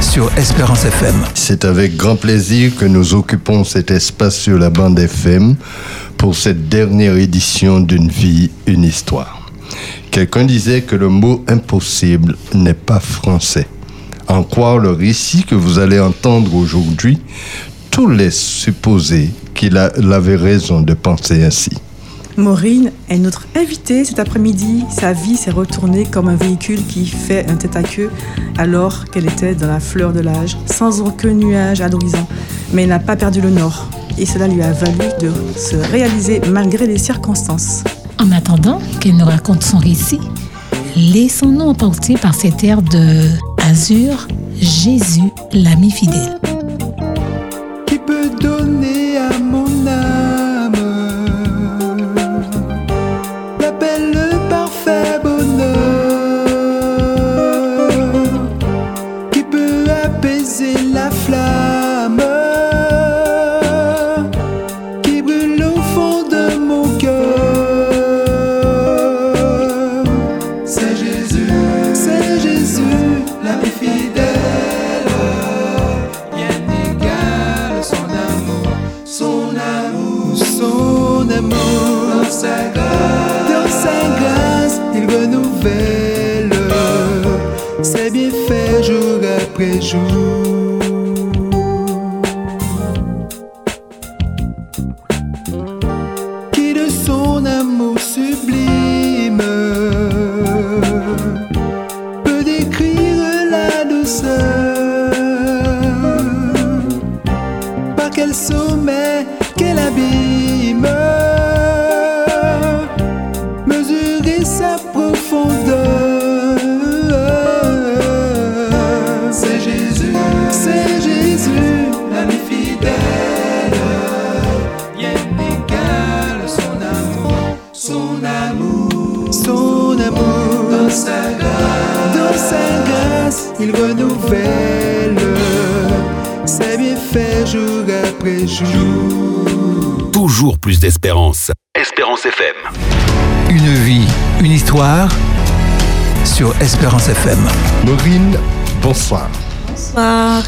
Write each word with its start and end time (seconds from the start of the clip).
sur 0.00 0.30
Espérance 0.36 0.84
FM. 0.84 1.14
C'est 1.34 1.64
avec 1.64 1.96
grand 1.96 2.16
plaisir 2.16 2.76
que 2.76 2.84
nous 2.84 3.14
occupons 3.14 3.64
cet 3.64 3.90
espace 3.90 4.36
sur 4.38 4.58
la 4.58 4.70
bande 4.70 4.98
FM 4.98 5.56
pour 6.16 6.34
cette 6.34 6.68
dernière 6.68 7.16
édition 7.16 7.80
d'une 7.80 8.08
vie, 8.08 8.50
une 8.66 8.84
histoire. 8.84 9.50
Quelqu'un 10.10 10.44
disait 10.44 10.82
que 10.82 10.96
le 10.96 11.08
mot 11.08 11.44
impossible 11.48 12.36
n'est 12.54 12.74
pas 12.74 13.00
français. 13.00 13.66
En 14.28 14.42
croire 14.42 14.78
le 14.78 14.90
récit 14.90 15.44
que 15.44 15.54
vous 15.54 15.78
allez 15.78 15.98
entendre 15.98 16.54
aujourd'hui, 16.54 17.18
tout 17.90 18.08
laisse 18.08 18.40
supposer 18.40 19.30
qu'il 19.54 19.76
avait 19.76 20.36
raison 20.36 20.82
de 20.82 20.94
penser 20.94 21.42
ainsi? 21.42 21.70
Maureen 22.36 22.92
est 23.08 23.18
notre 23.18 23.46
invitée 23.56 24.04
cet 24.04 24.18
après-midi. 24.18 24.84
Sa 24.90 25.12
vie 25.12 25.36
s'est 25.36 25.50
retournée 25.50 26.04
comme 26.04 26.28
un 26.28 26.36
véhicule 26.36 26.84
qui 26.86 27.06
fait 27.06 27.48
un 27.48 27.56
tête 27.56 27.76
à 27.76 27.82
queue 27.82 28.10
alors 28.58 29.06
qu'elle 29.06 29.26
était 29.26 29.54
dans 29.54 29.66
la 29.66 29.80
fleur 29.80 30.12
de 30.12 30.20
l'âge, 30.20 30.56
sans 30.66 31.00
aucun 31.00 31.32
nuage 31.32 31.80
à 31.80 31.88
l'horizon. 31.88 32.26
Mais 32.72 32.82
elle 32.82 32.90
n'a 32.90 32.98
pas 32.98 33.16
perdu 33.16 33.40
le 33.40 33.50
nord 33.50 33.88
et 34.18 34.26
cela 34.26 34.48
lui 34.48 34.62
a 34.62 34.72
valu 34.72 35.08
de 35.20 35.30
se 35.58 35.76
réaliser 35.76 36.40
malgré 36.50 36.86
les 36.86 36.98
circonstances. 36.98 37.84
En 38.18 38.30
attendant 38.32 38.80
qu'elle 39.00 39.16
nous 39.16 39.24
raconte 39.24 39.62
son 39.62 39.78
récit, 39.78 40.20
laissons-nous 40.94 41.60
emporter 41.60 42.16
par 42.16 42.34
cet 42.34 42.64
air 42.64 42.82
de 42.82 43.28
Azur, 43.62 44.28
Jésus, 44.60 45.32
l'ami 45.52 45.90
fidèle. 45.90 46.38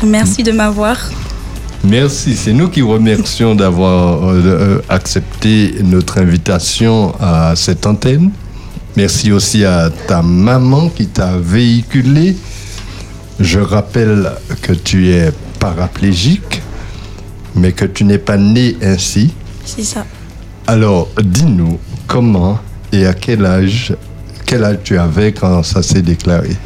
Merci 0.04 0.42
de 0.42 0.52
m'avoir. 0.52 0.96
Merci, 1.84 2.36
c'est 2.36 2.52
nous 2.52 2.68
qui 2.68 2.82
remercions 2.82 3.54
d'avoir 3.54 4.28
euh, 4.28 4.42
euh, 4.44 4.82
accepté 4.88 5.76
notre 5.82 6.18
invitation 6.18 7.14
à 7.20 7.54
cette 7.56 7.86
antenne. 7.86 8.30
Merci 8.96 9.30
aussi 9.30 9.64
à 9.64 9.90
ta 10.08 10.22
maman 10.22 10.88
qui 10.88 11.06
t'a 11.06 11.36
véhiculé. 11.38 12.36
Je 13.38 13.60
rappelle 13.60 14.32
que 14.62 14.72
tu 14.72 15.10
es 15.10 15.32
paraplégique, 15.60 16.62
mais 17.54 17.72
que 17.72 17.84
tu 17.84 18.04
n'es 18.04 18.18
pas 18.18 18.36
né 18.36 18.76
ainsi. 18.82 19.32
C'est 19.64 19.84
ça. 19.84 20.04
Alors, 20.66 21.08
dis-nous 21.22 21.78
comment 22.06 22.58
et 22.92 23.06
à 23.06 23.14
quel 23.14 23.46
âge 23.46 23.94
quel 24.48 24.64
âge 24.64 24.78
tu 24.82 24.98
avais 24.98 25.32
quand 25.32 25.62
ça 25.62 25.82
s'est 25.82 26.00
déclaré? 26.00 26.56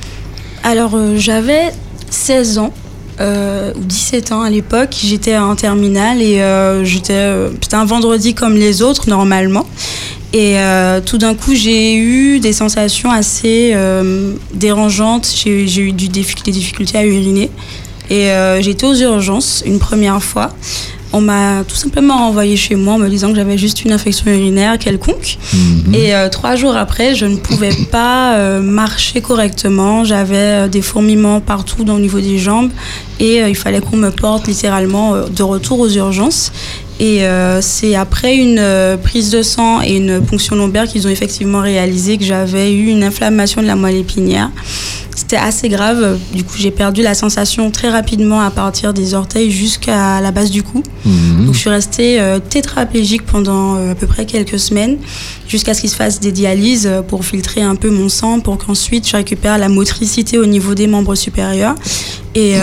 Alors, 0.63 0.95
euh, 0.95 1.17
j'avais 1.17 1.73
16 2.11 2.59
ans. 2.59 2.73
Euh, 3.21 3.73
ou 3.77 3.81
17 3.85 4.33
ans 4.33 4.43
à 4.43 4.51
l'époque, 4.51 4.97
j'étais 5.03 5.37
en 5.37 5.55
terminale 5.55 6.23
et 6.23 6.41
euh, 6.41 6.85
j'étais, 6.85 7.31
c'était 7.61 7.77
un 7.77 7.85
vendredi 7.85 8.35
comme 8.35 8.55
les 8.55 8.83
autres 8.83 9.09
normalement. 9.09 9.67
Et 10.35 10.57
tout 11.05 11.19
d'un 11.19 11.35
coup, 11.35 11.55
j'ai 11.55 11.95
eu 11.95 12.41
des 12.41 12.55
sensations 12.55 13.11
assez 13.11 13.77
dérangeantes. 14.55 15.31
J'ai, 15.45 15.83
eu 15.83 15.93
des 15.93 16.09
difficultés 16.09 16.97
à 16.97 17.05
uriner. 17.05 17.51
Et 18.09 18.31
été 18.61 18.87
aux 18.87 18.95
urgences 18.95 19.63
une 19.67 19.79
première 19.79 20.23
fois 20.23 20.55
on 21.13 21.21
m'a 21.21 21.65
tout 21.65 21.77
simplement 21.77 22.17
renvoyé 22.19 22.57
chez 22.57 22.75
moi 22.75 22.95
en 22.95 22.99
me 22.99 23.09
disant 23.09 23.31
que 23.31 23.37
j'avais 23.37 23.59
juste 23.59 23.85
une 23.85 23.93
infection 23.93 24.31
urinaire 24.31 24.79
quelconque. 24.79 25.39
Mhm. 25.53 25.95
Et 25.95 26.15
euh, 26.15 26.29
trois 26.29 26.57
jours 26.57 26.77
après, 26.77 27.15
je 27.15 27.27
ne 27.27 27.37
pouvais 27.37 27.73
pas 27.91 28.37
euh, 28.37 28.61
marcher 28.61 29.21
correctement. 29.21 30.05
J'avais 30.05 30.37
euh, 30.37 30.69
des 30.69 30.83
fourmillements 30.83 31.41
partout 31.41 31.85
dans, 31.85 31.97
au 31.97 32.01
niveau 32.01 32.21
des 32.21 32.39
jambes 32.39 32.71
et 33.21 33.39
il 33.39 33.55
fallait 33.55 33.81
qu'on 33.81 33.97
me 33.97 34.11
porte 34.11 34.49
littéralement 34.49 35.15
de 35.29 35.43
retour 35.45 35.79
aux 35.79 35.89
urgences. 35.89 36.51
Et 37.01 37.25
c'est 37.61 37.95
après 37.95 38.37
une 38.37 38.99
prise 39.03 39.31
de 39.31 39.43
sang 39.43 39.81
et 39.83 39.97
une 39.97 40.21
ponction 40.21 40.55
lombaire 40.55 40.87
qu'ils 40.87 41.07
ont 41.07 41.11
effectivement 41.11 41.61
réalisé 41.61 42.17
que 42.17 42.25
j'avais 42.25 42.73
eu 42.73 42.89
une 42.89 43.03
inflammation 43.03 43.61
de 43.61 43.67
la 43.67 43.77
moelle 43.77 43.97
épinière. 43.97 44.51
C'était 45.15 45.37
assez 45.37 45.69
grave. 45.69 46.19
Du 46.35 46.43
coup, 46.43 46.55
j'ai 46.57 46.71
perdu 46.71 47.03
la 47.03 47.15
sensation 47.15 47.71
très 47.71 47.91
rapidement 47.91 48.41
à 48.41 48.51
partir 48.51 48.95
des 48.95 49.15
orteils 49.15 49.51
jusqu'à 49.51 50.21
la 50.21 50.31
base 50.31 50.51
du 50.51 50.63
cou. 50.63 50.83
Mhm. 51.05 51.47
Donc, 51.47 51.55
je 51.55 51.59
suis 51.59 51.71
restée 51.71 52.21
euh, 52.21 52.39
tétraplégique 52.39 53.25
pendant 53.27 53.77
euh, 53.77 53.93
à 53.93 53.95
peu 53.95 54.07
près 54.07 54.25
quelques 54.25 54.59
semaines 54.59 54.99
jusqu'à 55.49 55.75
ce 55.75 55.83
qu'il 55.83 55.91
se 55.91 55.97
fasse 55.97 56.21
des 56.21 56.33
dialyses 56.33 56.87
euh, 56.87 57.03
pour 57.03 57.25
filtrer 57.25 57.63
un 57.63 57.77
peu 57.77 57.91
mon 57.91 58.09
sang 58.09 58.41
pour 58.41 58.59
qu'ensuite 58.59 59.07
je 59.07 59.17
récupère 59.17 59.59
la 59.59 59.69
motricité 59.69 60.39
au 60.39 60.47
niveau 60.47 60.75
des 60.75 60.87
membres 60.87 61.15
supérieurs. 61.15 61.75
Et 62.35 62.55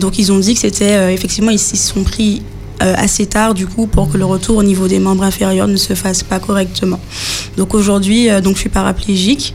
donc, 0.00 0.18
ils 0.18 0.32
ont 0.32 0.38
dit 0.38 0.54
que 0.54 0.60
c'était 0.60 1.12
effectivement, 1.12 1.50
ils 1.50 1.58
se 1.58 1.76
sont 1.76 2.02
pris 2.04 2.40
assez 2.80 3.26
tard 3.26 3.52
du 3.54 3.66
coup 3.66 3.86
pour 3.86 4.10
que 4.10 4.16
le 4.16 4.24
retour 4.24 4.56
au 4.56 4.62
niveau 4.62 4.88
des 4.88 4.98
membres 4.98 5.22
inférieurs 5.22 5.68
ne 5.68 5.76
se 5.76 5.94
fasse 5.94 6.22
pas 6.22 6.38
correctement. 6.38 6.98
Donc 7.56 7.74
aujourd'hui, 7.74 8.28
donc 8.42 8.54
je 8.54 8.60
suis 8.60 8.70
paraplégique. 8.70 9.54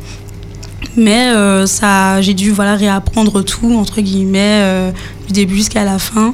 Mais 0.98 1.30
euh, 1.30 1.66
ça, 1.66 2.22
j'ai 2.22 2.34
dû 2.34 2.52
voilà, 2.52 2.76
réapprendre 2.76 3.44
tout, 3.44 3.74
entre 3.74 4.02
guillemets, 4.02 4.62
euh, 4.62 4.92
du 5.28 5.34
début 5.34 5.56
jusqu'à 5.56 5.84
la 5.84 6.00
fin. 6.00 6.34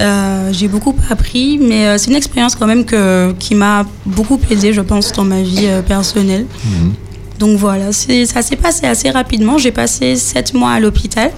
Euh, 0.00 0.50
j'ai 0.52 0.68
beaucoup 0.68 0.94
appris, 1.10 1.58
mais 1.58 1.96
c'est 1.98 2.10
une 2.10 2.16
expérience 2.16 2.54
quand 2.56 2.66
même 2.66 2.84
que, 2.84 3.32
qui 3.38 3.54
m'a 3.54 3.86
beaucoup 4.04 4.38
aidé, 4.50 4.72
je 4.72 4.80
pense, 4.80 5.12
dans 5.12 5.24
ma 5.24 5.42
vie 5.42 5.68
personnelle. 5.86 6.46
Mhm. 6.64 6.92
Donc 7.38 7.58
voilà, 7.58 7.92
ça 7.92 8.42
s'est 8.42 8.56
passé 8.56 8.86
assez 8.86 9.10
rapidement. 9.10 9.58
J'ai 9.58 9.72
passé 9.72 10.16
sept 10.16 10.54
mois 10.54 10.72
à 10.72 10.80
l'hôpital. 10.80 11.30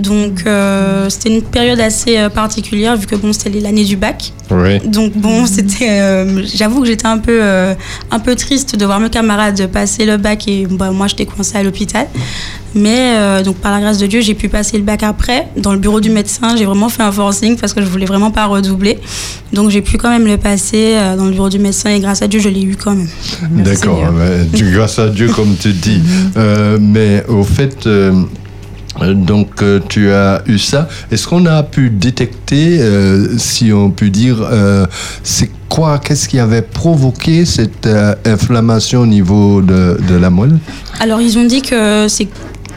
Donc 0.00 0.44
euh, 0.46 1.10
c'était 1.10 1.28
une 1.28 1.42
période 1.42 1.78
assez 1.78 2.16
euh, 2.16 2.30
particulière 2.30 2.96
vu 2.96 3.06
que 3.06 3.16
bon 3.16 3.34
c'était 3.34 3.60
l'année 3.60 3.84
du 3.84 3.96
bac. 3.96 4.32
Donc 4.86 5.12
bon 5.16 5.46
c'était, 5.46 5.90
euh, 5.90 6.42
j'avoue 6.54 6.80
que 6.80 6.86
j'étais 6.86 7.06
un 7.06 7.18
peu 7.18 7.40
un 7.42 8.18
peu 8.18 8.34
triste 8.34 8.76
de 8.76 8.84
voir 8.86 8.98
mes 8.98 9.10
camarades 9.10 9.66
passer 9.66 10.06
le 10.06 10.16
bac 10.16 10.48
et 10.48 10.66
bah, 10.70 10.90
moi 10.90 11.06
j'étais 11.06 11.26
coincée 11.26 11.58
à 11.58 11.62
l'hôpital. 11.62 12.06
Mais 12.74 13.42
donc 13.42 13.56
par 13.56 13.72
la 13.72 13.80
grâce 13.80 13.98
de 13.98 14.06
Dieu 14.06 14.20
j'ai 14.20 14.34
pu 14.34 14.48
passer 14.48 14.78
le 14.78 14.84
bac 14.84 15.02
après 15.02 15.48
dans 15.56 15.72
le 15.72 15.78
bureau 15.78 16.00
du 16.00 16.08
médecin. 16.08 16.56
J'ai 16.56 16.64
vraiment 16.64 16.88
fait 16.88 17.02
un 17.02 17.12
forcing 17.12 17.56
parce 17.56 17.74
que 17.74 17.82
je 17.82 17.86
voulais 17.86 18.06
vraiment 18.06 18.30
pas 18.30 18.46
redoubler. 18.46 18.98
Donc 19.52 19.70
j'ai 19.70 19.82
pu 19.82 19.98
quand 19.98 20.10
même 20.10 20.26
le 20.26 20.38
passer 20.38 20.96
dans 21.18 21.24
le 21.26 21.32
bureau 21.32 21.48
du 21.48 21.58
médecin 21.58 21.90
et 21.90 22.00
grâce 22.00 22.22
à 22.22 22.28
Dieu 22.28 22.40
je 22.40 22.48
l'ai 22.48 22.62
eu 22.62 22.76
quand 22.76 22.94
même. 22.94 23.08
D'accord, 23.50 24.12
grâce 24.54 24.98
à 24.98 25.08
Dieu 25.08 25.28
comme 25.28 25.56
tu 25.60 25.72
dis. 25.72 26.00
mais 26.80 27.24
au 27.28 27.42
fait 27.42 27.86
Donc 29.08 29.62
euh, 29.62 29.80
tu 29.88 30.10
as 30.10 30.42
eu 30.46 30.58
ça. 30.58 30.88
Est-ce 31.10 31.26
qu'on 31.26 31.46
a 31.46 31.62
pu 31.62 31.90
détecter, 31.90 32.80
euh, 32.80 33.38
si 33.38 33.72
on 33.72 33.90
peut 33.90 34.10
dire, 34.10 34.36
euh, 34.42 34.86
c'est 35.22 35.50
quoi, 35.68 35.98
qu'est-ce 35.98 36.28
qui 36.28 36.38
avait 36.38 36.62
provoqué 36.62 37.44
cette 37.44 37.86
euh, 37.86 38.14
inflammation 38.26 39.00
au 39.00 39.06
niveau 39.06 39.62
de, 39.62 39.98
de 40.08 40.14
la 40.16 40.28
moelle? 40.30 40.58
Alors, 41.00 41.20
ils 41.20 41.38
ont 41.38 41.44
dit 41.44 41.62
que 41.62 42.08
c'est 42.08 42.28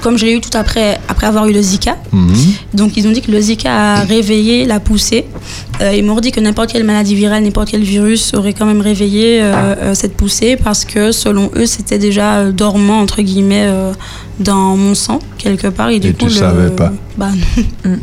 comme 0.04 0.18
je 0.18 0.26
l'ai 0.26 0.34
eu 0.34 0.42
tout 0.42 0.56
après, 0.56 1.00
après 1.08 1.28
avoir 1.28 1.48
eu 1.48 1.54
le 1.54 1.62
Zika. 1.62 1.96
Mhm. 2.12 2.34
Donc, 2.74 2.98
ils 2.98 3.08
ont 3.08 3.12
dit 3.12 3.22
que 3.22 3.32
le 3.32 3.40
Zika 3.40 3.72
a 3.94 4.00
réveillé 4.04 4.66
la 4.66 4.80
poussée. 4.82 5.26
Euh, 5.82 5.96
ils 5.96 6.04
m'ont 6.04 6.20
dit 6.20 6.32
que 6.32 6.40
n'importe 6.42 6.72
quelle 6.74 6.84
maladie 6.84 7.16
virale, 7.16 7.44
n'importe 7.44 7.70
quel 7.72 7.84
virus 7.84 8.34
aurait 8.34 8.54
quand 8.54 8.66
même 8.66 8.82
réveillé 8.82 9.42
euh, 9.42 9.54
euh, 9.82 9.94
cette 9.96 10.16
poussée 10.16 10.58
parce 10.62 10.84
que, 10.86 11.12
selon 11.12 11.50
eux, 11.56 11.66
c'était 11.66 11.98
déjà 11.98 12.40
euh, 12.40 12.52
dormant, 12.52 13.00
entre 13.00 13.22
guillemets, 13.22 13.66
euh, 13.68 13.94
dans 14.40 14.76
mon 14.76 14.94
sang, 14.94 15.20
quelque 15.38 15.68
part. 15.68 15.90
Et, 15.90 16.00
du 16.00 16.10
Et 16.10 16.14
coup, 16.14 16.26
tu 16.28 16.34
le- 16.34 16.40
savais 16.40 16.70
pas 16.70 16.92
Bah, 17.18 17.30
Ouais, 17.86 18.00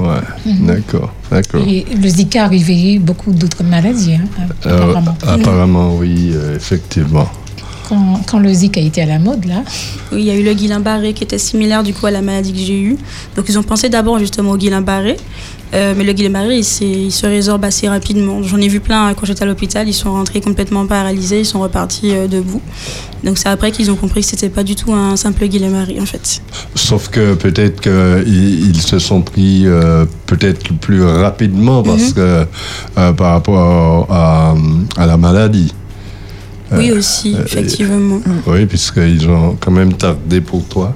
d'accord, 0.60 1.12
d'accord. 1.30 1.62
Et 1.66 1.84
le 2.00 2.08
Zika 2.08 2.44
a 2.44 2.48
réveillé 2.48 2.98
beaucoup 2.98 3.32
d'autres 3.32 3.62
maladies, 3.64 4.14
hein, 4.14 4.44
Euh, 4.66 4.78
apparemment. 4.88 5.18
apparemment, 5.26 5.96
oui, 5.96 6.30
euh, 6.34 6.56
effectivement. 6.56 7.28
Quand, 7.90 8.20
quand 8.26 8.38
le 8.38 8.52
Zika 8.52 8.80
était 8.80 9.02
à 9.02 9.06
la 9.06 9.18
mode, 9.18 9.44
là, 9.46 9.62
Oui, 10.12 10.20
il 10.20 10.24
y 10.26 10.30
a 10.30 10.36
eu 10.36 10.44
le 10.44 10.54
Guillain-Barré 10.54 11.12
qui 11.12 11.24
était 11.24 11.38
similaire 11.38 11.82
du 11.82 11.92
coup 11.92 12.06
à 12.06 12.10
la 12.12 12.22
maladie 12.22 12.52
que 12.52 12.58
j'ai 12.58 12.80
eue. 12.80 12.96
Donc 13.36 13.46
ils 13.48 13.58
ont 13.58 13.62
pensé 13.64 13.88
d'abord 13.88 14.18
justement 14.20 14.52
au 14.52 14.56
Guillain-Barré. 14.56 15.16
Euh, 15.72 15.94
mais 15.96 16.02
le 16.04 16.12
Guillain-Barré, 16.12 16.58
il, 16.58 16.64
se 17.12 17.26
résorbe 17.26 17.64
assez 17.64 17.88
rapidement. 17.88 18.42
J'en 18.42 18.58
ai 18.58 18.66
vu 18.68 18.80
plein 18.80 19.06
hein, 19.08 19.14
quand 19.14 19.26
j'étais 19.26 19.42
à 19.42 19.46
l'hôpital. 19.46 19.88
Ils 19.88 19.92
sont 19.92 20.10
rentrés 20.12 20.40
complètement 20.40 20.86
paralysés, 20.86 21.40
ils 21.40 21.44
sont 21.46 21.60
repartis 21.60 22.12
euh, 22.12 22.26
debout. 22.28 22.60
Donc 23.24 23.38
c'est 23.38 23.48
après 23.48 23.70
qu'ils 23.70 23.90
ont 23.90 23.96
compris 23.96 24.20
que 24.22 24.26
c'était 24.26 24.48
pas 24.48 24.62
du 24.64 24.74
tout 24.76 24.92
un 24.92 25.16
simple 25.16 25.46
Guillain-Barré 25.46 25.98
en 26.00 26.06
fait. 26.06 26.42
Sauf 26.74 27.08
que 27.08 27.34
peut-être 27.34 27.80
qu'ils 27.80 28.68
ils 28.70 28.82
se 28.82 28.98
sont 28.98 29.22
pris 29.22 29.66
euh, 29.66 30.06
peut-être 30.26 30.72
plus 30.78 31.04
rapidement 31.04 31.82
parce 31.82 32.08
Mhm. 32.08 32.14
que 32.14 32.46
euh, 32.98 33.12
par 33.12 33.32
rapport 33.32 34.06
à, 34.10 34.54
à 34.96 35.06
la 35.06 35.16
maladie. 35.16 35.72
Oui 36.72 36.92
aussi, 36.92 37.36
effectivement. 37.44 38.20
Oui, 38.46 38.66
puisqu'ils 38.66 39.28
ont 39.28 39.56
quand 39.60 39.70
même 39.72 39.92
tardé 39.94 40.40
pour 40.40 40.64
toi. 40.64 40.94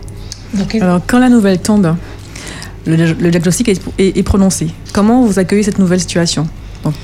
donc, 0.54 0.74
Alors, 0.76 1.00
quand 1.06 1.18
la 1.18 1.28
nouvelle 1.28 1.58
tombe, 1.60 1.94
le, 2.86 2.96
le 2.96 3.30
diagnostic 3.30 3.68
est, 3.68 3.80
est- 3.98 4.16
est 4.18 4.22
prononcé. 4.22 4.68
Comment 4.92 5.24
vous 5.24 5.38
accueillez 5.38 5.62
cette 5.62 5.78
nouvelle 5.78 6.00
situation 6.00 6.46
Donc, 6.84 6.94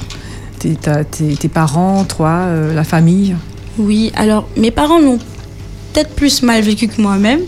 tes, 0.58 0.75
ta- 0.75 1.05
tes- 1.05 1.37
tes 1.37 1.49
parents, 1.49 2.05
toi, 2.05 2.31
euh, 2.46 2.75
la 2.75 2.84
famille 2.84 3.34
Oui, 3.78 4.12
alors 4.14 4.46
mes 4.56 4.70
parents 4.70 5.00
l'ont 5.00 5.19
peut-être 5.93 6.11
plus 6.14 6.43
mal 6.43 6.62
vécu 6.62 6.87
que 6.88 7.00
moi-même. 7.00 7.40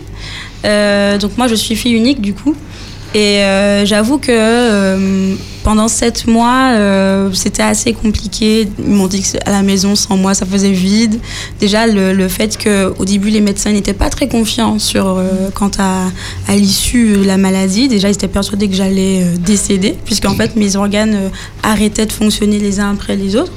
Euh, 0.65 1.17
donc 1.17 1.37
moi 1.37 1.47
je 1.47 1.55
suis 1.55 1.75
fille 1.75 1.93
unique 1.93 2.21
du 2.21 2.33
coup. 2.33 2.55
Et 3.15 3.43
euh, 3.43 3.85
j'avoue 3.85 4.17
que 4.17 4.31
euh, 4.31 5.35
pendant 5.63 5.87
sept 5.87 6.25
mois, 6.25 6.71
euh, 6.71 7.29
c'était 7.33 7.61
assez 7.61 7.93
compliqué. 7.93 8.67
Ils 8.79 8.91
m'ont 8.91 9.05
dit 9.07 9.21
que 9.21 9.37
à 9.45 9.51
la 9.51 9.61
maison, 9.61 9.95
sans 9.95 10.17
moi, 10.17 10.33
ça 10.33 10.47
faisait 10.47 10.71
vide. 10.71 11.19
Déjà, 11.59 11.85
le, 11.85 12.11
le 12.13 12.27
fait 12.27 12.57
qu'au 12.57 13.05
début, 13.05 13.29
les 13.29 13.41
médecins 13.41 13.71
n'étaient 13.71 13.93
pas 13.93 14.09
très 14.09 14.27
confiants 14.27 14.79
sur, 14.79 15.21
quant 15.53 15.71
à, 15.77 16.07
à 16.47 16.55
l'issue 16.55 17.17
de 17.17 17.23
la 17.23 17.37
maladie. 17.37 17.87
Déjà, 17.87 18.09
ils 18.09 18.13
étaient 18.13 18.27
persuadés 18.27 18.67
que 18.67 18.75
j'allais 18.75 19.23
décéder, 19.39 19.95
puisqu'en 20.05 20.33
fait, 20.33 20.55
mes 20.55 20.75
organes 20.75 21.29
arrêtaient 21.61 22.07
de 22.07 22.11
fonctionner 22.11 22.57
les 22.57 22.79
uns 22.79 22.91
après 22.93 23.15
les 23.15 23.35
autres. 23.35 23.51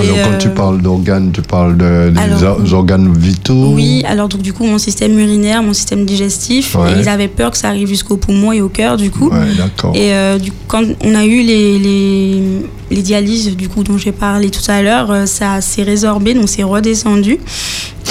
Alors, 0.00 0.16
quand 0.30 0.38
tu 0.38 0.48
euh, 0.48 0.54
parles 0.54 0.82
d'organes, 0.82 1.30
tu 1.32 1.42
parles 1.42 1.76
de, 1.76 2.10
des 2.10 2.18
alors- 2.20 2.72
organes 2.72 3.12
vitaux 3.16 3.72
Oui, 3.74 4.02
alors 4.06 4.28
donc 4.28 4.42
du 4.42 4.52
coup 4.52 4.64
mon 4.64 4.78
système 4.78 5.18
urinaire, 5.18 5.62
mon 5.62 5.72
système 5.72 6.04
digestif, 6.04 6.74
Ouais. 6.74 6.92
et 6.92 7.00
ils 7.00 7.08
avaient 7.08 7.28
peur 7.28 7.50
que 7.50 7.58
ça 7.58 7.68
arrive 7.68 7.88
jusqu'au 7.88 8.16
poumon 8.16 8.52
et 8.52 8.60
au 8.60 8.68
cœur 8.68 8.96
du 8.96 9.10
coup. 9.10 9.28
Ouais, 9.30 9.54
d'accord. 9.56 9.94
Et 9.94 10.12
euh, 10.14 10.38
quand 10.68 10.82
on 11.04 11.14
a 11.14 11.24
eu 11.24 11.42
les, 11.42 11.78
les, 11.78 12.42
les 12.90 13.02
dialyses 13.02 13.56
du 13.56 13.68
coup 13.68 13.82
dont 13.84 13.98
j'ai 13.98 14.12
parlé 14.12 14.50
tout 14.50 14.68
à 14.70 14.82
l'heure, 14.82 15.10
euh, 15.10 15.26
ça 15.26 15.60
s'est 15.60 15.82
résorbé, 15.82 16.34
donc 16.34 16.48
c'est 16.48 16.62
redescendu. 16.62 17.38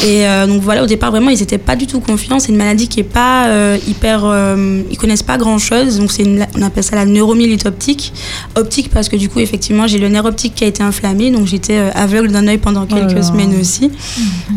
Et 0.06 0.28
euh, 0.28 0.46
donc 0.46 0.62
voilà, 0.62 0.84
au 0.84 0.88
départ 0.88 1.10
vraiment 1.10 1.30
ils 1.30 1.40
n'étaient 1.40 1.58
pas 1.58 1.76
du 1.78 1.88
tout 1.88 2.02
confiants. 2.02 2.38
C'est 2.40 2.52
une 2.52 2.58
maladie 2.58 2.90
qui 2.90 3.00
est 3.00 3.04
pas 3.04 3.48
euh, 3.48 3.78
hyper, 3.88 4.24
euh, 4.26 4.82
ils 4.92 4.98
connaissent 4.98 5.24
pas 5.24 5.38
grand 5.38 5.58
chose. 5.58 5.98
Donc 6.00 6.12
c'est 6.12 6.24
une- 6.24 6.46
on 6.58 6.62
appelle 6.62 6.84
ça 6.84 6.98
la 6.98 7.06
neuromyélite 7.06 7.66
optique. 7.66 8.12
Optique 8.56 8.90
parce 8.90 9.08
que 9.08 9.16
du 9.16 9.30
coup 9.30 9.40
effectivement 9.40 9.88
j'ai 9.88 9.98
le 9.98 10.10
nerf 10.10 10.26
optique 10.26 10.54
qui 10.54 10.66
a 10.66 10.68
été 10.68 10.84
inflammé, 10.84 11.32
donc 11.32 11.48
j'étais 11.48 11.75
euh, 11.78 11.90
aveugle 11.94 12.32
d'un 12.32 12.48
œil 12.48 12.58
pendant 12.58 12.86
quelques 12.86 13.12
là. 13.14 13.24
semaines 13.24 13.60
aussi. 13.60 13.92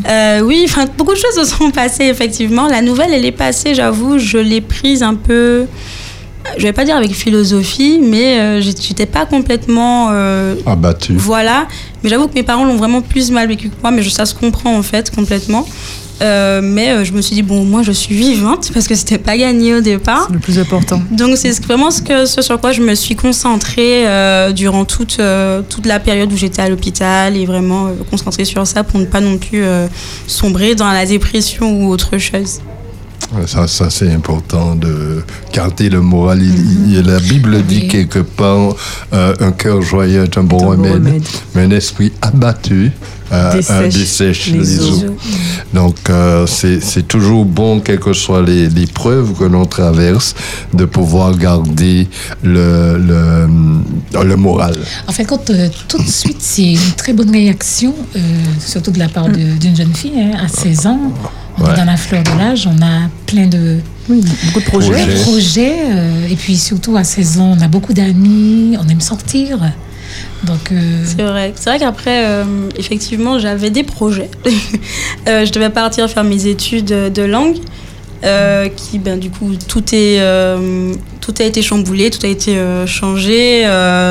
Euh, 0.08 0.40
oui, 0.40 0.62
enfin 0.64 0.86
beaucoup 0.96 1.12
de 1.12 1.18
choses 1.18 1.34
se 1.48 1.56
sont 1.56 1.70
passées 1.70 2.04
effectivement. 2.04 2.66
La 2.66 2.80
nouvelle 2.82 3.12
elle 3.12 3.24
est 3.24 3.32
passée, 3.32 3.74
j'avoue, 3.74 4.18
je 4.18 4.38
l'ai 4.38 4.60
prise 4.60 5.02
un 5.02 5.14
peu 5.14 5.66
je 6.56 6.62
vais 6.62 6.72
pas 6.72 6.84
dire 6.84 6.96
avec 6.96 7.12
philosophie, 7.12 8.00
mais 8.02 8.38
euh, 8.40 8.60
j'étais 8.60 9.06
pas 9.06 9.26
complètement. 9.26 10.08
euh, 10.12 10.54
Abattu. 10.66 11.14
voilà. 11.16 11.66
Mais 12.02 12.10
j'avoue 12.10 12.28
que 12.28 12.34
mes 12.34 12.42
parents 12.42 12.64
l'ont 12.64 12.76
vraiment 12.76 13.02
plus 13.02 13.30
mal 13.30 13.48
vécu 13.48 13.68
que 13.68 13.74
moi, 13.82 13.90
mais 13.90 14.02
je, 14.02 14.08
ça 14.08 14.24
se 14.24 14.34
comprend 14.34 14.76
en 14.76 14.82
fait 14.82 15.14
complètement. 15.14 15.66
Euh, 16.20 16.60
mais 16.62 16.90
euh, 16.90 17.04
je 17.04 17.12
me 17.12 17.20
suis 17.20 17.34
dit, 17.34 17.42
bon, 17.42 17.64
moi 17.64 17.82
je 17.82 17.92
suis 17.92 18.14
vivante 18.14 18.70
parce 18.74 18.88
que 18.88 18.94
c'était 18.94 19.18
pas 19.18 19.36
gagné 19.36 19.74
au 19.76 19.80
départ. 19.80 20.24
C'est 20.26 20.32
le 20.34 20.40
plus 20.40 20.58
important. 20.58 21.00
Donc 21.12 21.36
c'est 21.36 21.52
ce- 21.52 21.62
vraiment 21.62 21.90
ce, 21.90 22.02
que, 22.02 22.26
ce 22.26 22.42
sur 22.42 22.60
quoi 22.60 22.72
je 22.72 22.82
me 22.82 22.94
suis 22.94 23.14
concentrée 23.14 24.06
euh, 24.08 24.52
durant 24.52 24.84
toute, 24.84 25.18
euh, 25.20 25.62
toute 25.68 25.86
la 25.86 26.00
période 26.00 26.32
où 26.32 26.36
j'étais 26.36 26.60
à 26.62 26.68
l'hôpital 26.68 27.36
et 27.36 27.46
vraiment 27.46 27.88
concentrée 28.10 28.44
sur 28.44 28.66
ça 28.66 28.82
pour 28.82 28.98
ne 28.98 29.04
pas 29.06 29.20
non 29.20 29.38
plus 29.38 29.62
sombrer 30.26 30.74
dans 30.74 30.90
la 30.90 31.06
dépression 31.06 31.72
ou 31.84 31.88
autre 31.90 32.18
chose. 32.18 32.60
Ouais, 33.34 33.46
Ça, 33.46 33.66
ça 33.68 33.90
c'est 33.90 34.10
important 34.10 34.74
de 34.74 35.22
garder 35.52 35.90
le 35.90 36.00
moral. 36.00 36.42
Il- 36.42 36.94
il- 36.94 37.02
la 37.02 37.18
Bible 37.20 37.62
dit 37.62 37.80
Oui. 37.82 37.88
quelque 37.88 38.20
part 38.20 38.74
euh, 39.12 39.34
un 39.40 39.52
cœur 39.52 39.82
joyeux 39.82 40.24
est 40.24 40.38
un 40.38 40.44
bon 40.44 40.58
remède, 40.58 40.94
remède. 40.94 41.22
mais 41.54 41.62
un 41.64 41.70
esprit 41.70 42.10
abattu 42.22 42.90
euh, 43.30 43.52
Dessèche 43.52 43.70
euh, 43.70 43.88
dessèche 43.90 44.46
les, 44.46 44.58
les 44.60 44.80
os. 44.80 45.04
Donc 45.74 45.96
euh, 46.08 46.46
c'est 46.46 46.80
c'est 46.82 47.06
toujours 47.06 47.44
bon, 47.44 47.80
quelles 47.80 48.00
que 48.00 48.14
soient 48.14 48.40
les, 48.40 48.70
les 48.70 48.86
preuves 48.86 49.34
que 49.38 49.44
l'on 49.44 49.66
traverse, 49.66 50.34
de 50.72 50.86
pouvoir 50.86 51.36
garder 51.36 52.08
le, 52.42 52.96
le, 52.96 54.24
le 54.24 54.36
moral. 54.36 54.74
En 55.06 55.12
fait, 55.12 55.26
quand 55.26 55.50
euh, 55.50 55.68
tout 55.88 55.98
de 55.98 56.08
suite, 56.08 56.38
c'est 56.40 56.72
une 56.72 56.92
très 56.96 57.12
bonne 57.12 57.30
réaction, 57.30 57.94
euh, 58.16 58.20
surtout 58.64 58.90
de 58.92 58.98
la 58.98 59.08
part 59.10 59.28
d'une 59.28 59.76
jeune 59.76 59.94
fille 59.94 60.12
hein, 60.18 60.38
à 60.42 60.48
16 60.48 60.86
ans. 60.86 61.12
On 61.60 61.64
Ouais. 61.64 61.72
est 61.72 61.76
dans 61.76 61.84
la 61.84 61.96
fleur 61.96 62.22
de 62.22 62.38
l'âge, 62.38 62.68
on 62.72 62.82
a 62.82 63.08
plein 63.26 63.46
de 63.46 63.78
Oui, 64.08 64.22
beaucoup 64.46 64.60
de 64.60 64.64
projets. 64.64 64.90
Projet. 64.92 65.22
projets. 65.22 65.76
euh, 65.90 66.28
et 66.30 66.36
puis 66.36 66.56
surtout 66.56 66.96
à 66.96 67.04
16 67.04 67.40
ans, 67.40 67.56
on 67.58 67.60
a 67.60 67.68
beaucoup 67.68 67.92
d'amis, 67.92 68.76
on 68.80 68.88
aime 68.88 69.00
sortir. 69.00 69.58
Donc, 70.44 70.70
euh, 70.72 71.02
C'est 71.04 71.22
vrai. 71.22 71.52
C'est 71.56 71.68
vrai 71.70 71.78
qu'après, 71.78 72.24
euh, 72.26 72.44
effectivement, 72.76 73.38
j'avais 73.38 73.70
des 73.70 73.82
projets. 73.84 74.30
Euh, 75.28 75.44
je 75.44 75.52
devais 75.52 75.68
partir 75.68 76.08
faire 76.08 76.24
mes 76.24 76.46
études 76.46 76.86
de 76.86 77.22
langue. 77.22 77.56
Euh, 78.24 78.68
qui, 78.68 78.98
ben, 78.98 79.18
du 79.18 79.30
coup, 79.30 79.52
tout, 79.68 79.94
est, 79.94 80.20
euh, 80.20 80.92
tout 81.20 81.34
a 81.38 81.44
été 81.44 81.62
chamboulé, 81.62 82.10
tout 82.10 82.24
a 82.26 82.28
été 82.28 82.56
euh, 82.56 82.86
changé. 82.86 83.62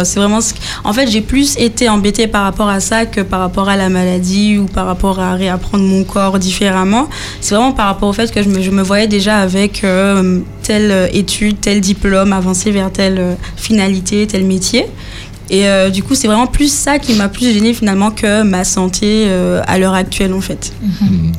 c'est 0.03 0.19
vraiment. 0.19 0.39
En 0.83 0.93
fait, 0.93 1.07
j'ai 1.07 1.21
plus 1.21 1.57
été 1.57 1.89
embêtée 1.89 2.27
par 2.27 2.43
rapport 2.43 2.69
à 2.69 2.79
ça 2.79 3.05
que 3.05 3.21
par 3.21 3.39
rapport 3.39 3.67
à 3.67 3.75
la 3.75 3.89
maladie 3.89 4.57
ou 4.57 4.65
par 4.65 4.85
rapport 4.85 5.19
à 5.19 5.33
réapprendre 5.33 5.83
mon 5.83 6.03
corps 6.03 6.39
différemment. 6.39 7.09
C'est 7.41 7.55
vraiment 7.55 7.73
par 7.73 7.87
rapport 7.87 8.09
au 8.09 8.13
fait 8.13 8.31
que 8.31 8.41
je 8.41 8.49
me, 8.49 8.61
je 8.61 8.71
me 8.71 8.81
voyais 8.81 9.07
déjà 9.07 9.39
avec 9.39 9.85
telle 10.63 11.09
étude, 11.13 11.59
tel 11.59 11.81
diplôme, 11.81 12.33
avancer 12.33 12.71
vers 12.71 12.91
telle 12.91 13.37
finalité, 13.57 14.25
tel 14.27 14.45
métier. 14.45 14.85
Et 15.49 15.67
euh, 15.67 15.89
du 15.89 16.03
coup, 16.03 16.13
c'est 16.15 16.27
vraiment 16.27 16.47
plus 16.47 16.71
ça 16.71 16.99
qui 16.99 17.13
m'a 17.13 17.29
plus 17.29 17.53
gênée 17.53 17.73
finalement 17.73 18.11
que 18.11 18.43
ma 18.43 18.63
santé 18.63 19.25
euh, 19.27 19.61
à 19.65 19.77
l'heure 19.79 19.93
actuelle 19.93 20.33
en 20.33 20.41
fait. 20.41 20.73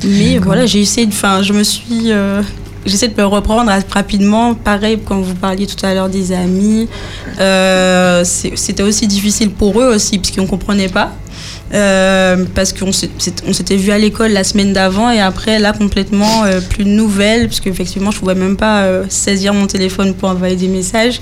Mais 0.04 0.38
voilà, 0.38 0.64
j'ai 0.66 0.80
essayé 0.80 1.06
de. 1.06 1.12
Enfin, 1.12 1.42
je 1.42 1.52
me 1.52 1.62
suis. 1.62 2.10
euh, 2.12 2.42
J'essaie 2.86 3.08
de 3.08 3.20
me 3.20 3.26
reprendre 3.26 3.70
rapidement. 3.90 4.54
Pareil, 4.54 4.98
quand 5.04 5.20
vous 5.20 5.34
parliez 5.34 5.66
tout 5.66 5.84
à 5.84 5.92
l'heure 5.92 6.08
des 6.08 6.32
amis, 6.32 6.88
c'était 8.24 8.82
aussi 8.82 9.06
difficile 9.06 9.50
pour 9.50 9.78
eux 9.80 9.94
aussi, 9.94 10.20
qu'ils 10.20 10.40
ne 10.42 10.46
comprenaient 10.48 10.88
pas. 10.88 11.12
Euh, 11.74 12.46
parce 12.54 12.72
qu'on 12.72 12.92
s'était 12.92 13.76
vu 13.76 13.90
à 13.90 13.98
l'école 13.98 14.30
la 14.30 14.42
semaine 14.42 14.72
d'avant 14.72 15.10
et 15.10 15.20
après 15.20 15.58
là 15.58 15.74
complètement 15.74 16.44
euh, 16.44 16.62
plus 16.62 16.84
de 16.84 16.88
nouvelles 16.88 17.48
parce 17.48 17.60
qu'effectivement 17.60 18.10
je 18.10 18.18
pouvais 18.18 18.34
même 18.34 18.56
pas 18.56 18.84
euh, 18.84 19.04
saisir 19.10 19.52
mon 19.52 19.66
téléphone 19.66 20.14
pour 20.14 20.30
envoyer 20.30 20.56
des 20.56 20.68
messages. 20.68 21.20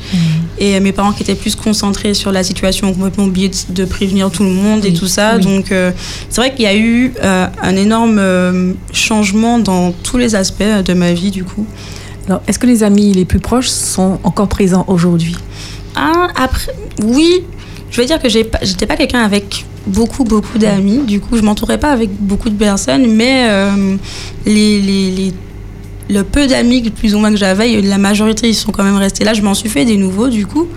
Et 0.58 0.76
euh, 0.76 0.80
mes 0.80 0.92
parents 0.92 1.12
qui 1.12 1.24
étaient 1.24 1.34
plus 1.34 1.56
concentrés 1.56 2.14
sur 2.14 2.30
la 2.30 2.44
situation 2.44 2.88
ont 2.88 2.92
complètement 2.92 3.24
oublié 3.24 3.48
de, 3.48 3.56
de 3.72 3.84
prévenir 3.84 4.30
tout 4.30 4.44
le 4.44 4.50
monde 4.50 4.84
et 4.84 4.92
tout 4.92 5.08
ça. 5.08 5.34
Oui. 5.36 5.42
donc 5.42 5.66
c'est 5.68 6.40
vrai 6.40 6.54
qu'il 6.54 6.64
y 6.64 6.68
a 6.68 6.76
eu 6.76 7.12
un 7.22 7.76
énorme 7.76 8.20
changement 8.92 9.58
dans 9.58 9.90
tous 9.90 10.16
les 10.16 10.36
aspects 10.36 10.62
de 10.62 10.94
ma 10.94 11.12
vie 11.12 11.32
du 11.32 11.42
coup. 11.42 11.66
Alors, 12.28 12.42
est-ce 12.46 12.58
que 12.58 12.66
les 12.66 12.82
amis 12.82 13.12
les 13.12 13.24
plus 13.24 13.38
proches 13.38 13.68
sont 13.68 14.18
encore 14.24 14.48
présents 14.48 14.84
aujourd'hui? 14.88 15.36
Ah, 15.94 16.28
après, 16.34 16.72
oui, 17.04 17.44
je 17.90 18.00
veux 18.00 18.06
dire 18.06 18.20
que 18.20 18.28
j'étais 18.28 18.86
pas 18.86 18.96
quelqu'un 18.96 19.22
avec 19.22 19.64
beaucoup, 19.86 20.24
beaucoup 20.24 20.58
d'amis. 20.58 20.98
Du 21.06 21.20
coup, 21.20 21.36
je 21.36 21.42
m'entourais 21.42 21.78
pas 21.78 21.90
avec 21.90 22.10
beaucoup 22.10 22.50
de 22.50 22.56
personnes, 22.56 23.06
mais 23.06 23.46
euh, 23.48 23.96
les, 24.44 24.80
les, 24.80 25.10
les 25.10 25.32
le 26.08 26.22
peu 26.22 26.46
d'amis 26.46 26.88
plus 26.90 27.14
ou 27.14 27.18
moins 27.18 27.30
que 27.30 27.36
j'avais, 27.36 27.80
la 27.82 27.98
majorité 27.98 28.48
ils 28.48 28.54
sont 28.54 28.70
quand 28.70 28.84
même 28.84 28.96
restés 28.96 29.24
là. 29.24 29.34
Je 29.34 29.42
m'en 29.42 29.54
suis 29.54 29.68
fait 29.68 29.84
des 29.84 29.96
nouveaux 29.96 30.28
du 30.28 30.46
coup, 30.46 30.68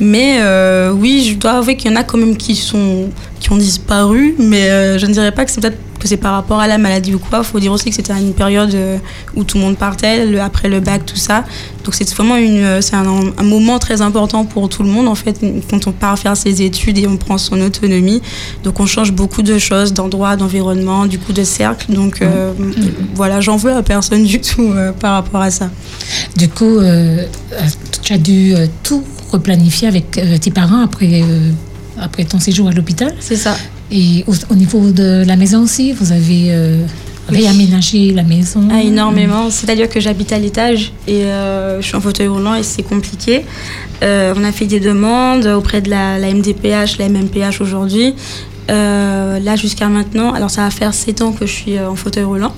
mais 0.00 0.38
euh, 0.40 0.92
oui, 0.92 1.24
je 1.28 1.36
dois 1.36 1.52
avouer 1.52 1.76
qu'il 1.76 1.90
y 1.90 1.94
en 1.94 1.96
a 1.96 2.02
quand 2.02 2.18
même 2.18 2.36
qui 2.36 2.56
sont 2.56 3.08
qui 3.38 3.52
ont 3.52 3.56
disparu, 3.56 4.34
mais 4.38 4.70
euh, 4.70 4.98
je 4.98 5.06
ne 5.06 5.12
dirais 5.12 5.32
pas 5.32 5.44
que 5.44 5.50
c'est 5.50 5.60
peut-être 5.60 5.78
que 6.02 6.08
c'est 6.08 6.16
par 6.16 6.32
rapport 6.34 6.58
à 6.60 6.66
la 6.66 6.78
maladie 6.78 7.14
ou 7.14 7.18
quoi. 7.18 7.38
Il 7.38 7.44
faut 7.44 7.60
dire 7.60 7.72
aussi 7.72 7.88
que 7.90 7.94
c'était 7.96 8.12
une 8.12 8.34
période 8.34 8.74
euh, 8.74 8.98
où 9.36 9.44
tout 9.44 9.56
le 9.58 9.62
monde 9.64 9.76
partait 9.76 10.26
le- 10.26 10.40
après 10.40 10.68
le 10.68 10.80
bac, 10.80 11.06
tout 11.06 11.16
ça. 11.16 11.44
Donc 11.84 11.94
c'est 11.94 12.08
vraiment 12.14 12.36
une, 12.36 12.62
euh, 12.62 12.80
c'est 12.80 12.96
un, 12.96 13.06
un 13.38 13.42
moment 13.44 13.78
très 13.78 14.00
important 14.02 14.44
pour 14.44 14.68
tout 14.68 14.82
le 14.82 14.88
monde 14.88 15.08
en 15.08 15.14
fait 15.14 15.40
quand 15.70 15.86
on 15.86 15.92
part 15.92 16.18
faire 16.18 16.36
ses 16.36 16.62
études 16.62 16.98
et 16.98 17.06
on 17.06 17.16
prend 17.16 17.38
son 17.38 17.60
autonomie. 17.60 18.20
Donc 18.64 18.80
on 18.80 18.86
change 18.86 19.12
beaucoup 19.12 19.42
de 19.42 19.58
choses, 19.58 19.92
d'endroits, 19.92 20.36
d'environnement, 20.36 21.06
du 21.06 21.18
coup 21.18 21.32
de 21.32 21.44
cercle. 21.44 21.92
Donc 21.92 22.20
euh, 22.22 22.52
voilà, 23.14 23.40
j'en 23.40 23.56
veux 23.56 23.72
à 23.72 23.82
personne 23.82 24.24
du 24.24 24.40
tout 24.40 24.62
euh, 24.74 24.92
par 24.92 25.12
rapport 25.14 25.40
à 25.40 25.50
ça. 25.50 25.70
Du 26.36 26.48
coup, 26.48 26.78
euh, 26.78 27.24
tu 28.02 28.12
as 28.12 28.18
dû 28.18 28.54
tout 28.82 29.02
replanifier 29.30 29.88
avec 29.88 30.10
tes 30.40 30.50
parents 30.50 30.82
après, 30.82 31.22
après 31.98 32.24
ton 32.24 32.38
séjour 32.38 32.68
à 32.68 32.72
l'hôpital. 32.72 33.14
C'est 33.20 33.36
ça. 33.36 33.56
Et 33.92 34.24
au, 34.26 34.32
au 34.50 34.54
niveau 34.54 34.90
de 34.90 35.22
la 35.26 35.36
maison 35.36 35.62
aussi, 35.62 35.92
vous 35.92 36.12
avez 36.12 36.46
euh, 36.48 36.82
réaménagé 37.28 38.12
la 38.12 38.22
maison 38.22 38.66
Ah, 38.72 38.82
énormément. 38.82 39.50
C'est-à-dire 39.50 39.88
que 39.88 40.00
j'habite 40.00 40.32
à 40.32 40.38
l'étage 40.38 40.92
et 41.06 41.24
euh, 41.24 41.80
je 41.82 41.86
suis 41.86 41.96
en 41.96 42.00
fauteuil 42.00 42.28
roulant 42.28 42.54
et 42.54 42.62
c'est 42.62 42.82
compliqué. 42.82 43.44
Euh, 44.02 44.32
on 44.34 44.44
a 44.44 44.50
fait 44.50 44.66
des 44.66 44.80
demandes 44.80 45.46
auprès 45.46 45.82
de 45.82 45.90
la, 45.90 46.18
la 46.18 46.32
MDPH, 46.32 46.98
la 46.98 47.08
MMPH 47.08 47.60
aujourd'hui. 47.60 48.14
Là, 48.68 49.54
jusqu'à 49.56 49.88
maintenant, 49.88 50.32
alors 50.32 50.48
ça 50.48 50.62
va 50.62 50.70
faire 50.70 50.94
7 50.94 51.20
ans 51.20 51.32
que 51.32 51.44
je 51.44 51.52
suis 51.52 51.78
en 51.78 51.94
fauteuil 51.94 52.24
roulant. 52.24 52.54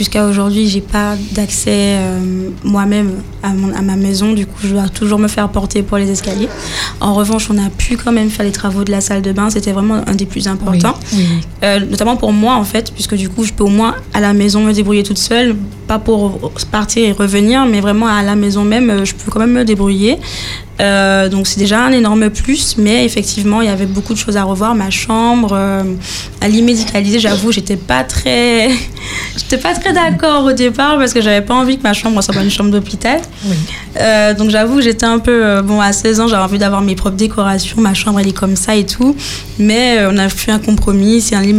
Jusqu'à 0.00 0.24
aujourd'hui, 0.26 0.66
j'ai 0.66 0.80
pas 0.80 1.14
d'accès 1.32 1.98
euh, 1.98 2.48
moi-même 2.64 3.10
à, 3.42 3.50
mon- 3.50 3.74
à 3.74 3.82
ma 3.82 3.96
maison. 3.96 4.32
Du 4.32 4.46
coup, 4.46 4.56
je 4.64 4.68
dois 4.68 4.88
toujours 4.88 5.18
me 5.18 5.28
faire 5.28 5.46
porter 5.50 5.82
pour 5.82 5.98
les 5.98 6.10
escaliers. 6.10 6.48
En 7.02 7.12
revanche, 7.12 7.48
on 7.50 7.58
a 7.58 7.68
pu 7.68 7.98
quand 7.98 8.10
même 8.10 8.30
faire 8.30 8.46
les 8.46 8.50
travaux 8.52 8.82
de 8.82 8.90
la 8.90 9.02
salle 9.02 9.20
de 9.20 9.30
bain. 9.32 9.50
C'était 9.50 9.72
vraiment 9.72 10.00
un 10.06 10.14
des 10.14 10.24
plus 10.24 10.48
importants. 10.48 10.94
oui. 11.12 11.26
Euh, 11.64 11.80
notamment 11.80 12.16
pour 12.16 12.32
moi 12.32 12.54
en 12.54 12.64
fait, 12.64 12.90
puisque 12.94 13.14
du 13.14 13.28
coup 13.28 13.44
je 13.44 13.52
peux 13.52 13.64
au 13.64 13.68
moins 13.68 13.94
à 14.14 14.20
la 14.20 14.32
maison 14.32 14.64
me 14.64 14.72
débrouiller 14.72 15.02
toute 15.02 15.18
seule, 15.18 15.54
pas 15.86 15.98
pour 15.98 16.50
partir 16.72 17.06
et 17.06 17.12
revenir, 17.12 17.66
mais 17.66 17.82
vraiment 17.82 18.06
à 18.06 18.22
la 18.22 18.34
maison 18.36 18.64
même, 18.64 18.88
euh, 18.88 19.04
je 19.04 19.14
peux 19.14 19.30
quand 19.30 19.40
même 19.40 19.52
me 19.52 19.64
débrouiller. 19.66 20.16
Euh, 20.80 21.28
donc 21.28 21.46
c'est 21.46 21.60
déjà 21.60 21.84
un 21.84 21.92
énorme 21.92 22.30
plus, 22.30 22.76
mais 22.78 23.04
effectivement 23.04 23.60
il 23.60 23.66
y 23.66 23.70
avait 23.70 23.86
beaucoup 23.86 24.14
de 24.14 24.18
choses 24.18 24.36
à 24.36 24.44
revoir. 24.44 24.74
Ma 24.74 24.90
chambre, 24.90 25.50
euh, 25.52 25.82
à 26.40 26.48
l'immédicaliser, 26.48 27.20
j'avoue, 27.20 27.52
j'étais 27.52 27.76
pas 27.76 28.02
très, 28.02 28.70
j'étais 29.36 29.58
pas 29.58 29.74
très 29.74 29.92
d'accord 29.92 30.44
au 30.44 30.52
départ 30.52 30.98
parce 30.98 31.12
que 31.12 31.20
j'avais 31.20 31.42
pas 31.42 31.54
envie 31.54 31.76
que 31.76 31.82
ma 31.82 31.92
chambre 31.92 32.22
soit 32.22 32.42
une 32.42 32.50
chambre 32.50 32.70
d'hôpital. 32.70 33.20
Oui. 33.44 33.56
Euh, 34.00 34.34
donc 34.34 34.50
j'avoue 34.50 34.80
j'étais 34.80 35.06
un 35.06 35.18
peu 35.18 35.44
euh, 35.44 35.62
bon 35.62 35.80
à 35.80 35.92
16 35.92 36.20
ans 36.20 36.28
j'avais 36.28 36.42
envie 36.42 36.58
d'avoir 36.58 36.80
mes 36.80 36.94
propres 36.94 37.16
décorations 37.16 37.80
ma 37.80 37.92
chambre 37.92 38.20
elle 38.20 38.28
est 38.28 38.36
comme 38.36 38.54
ça 38.54 38.76
et 38.76 38.86
tout 38.86 39.16
mais 39.58 39.98
on 40.06 40.16
a 40.16 40.28
fait 40.28 40.52
un 40.52 40.60
compromis 40.60 41.20
c'est 41.20 41.34
un 41.34 41.42
lit 41.42 41.52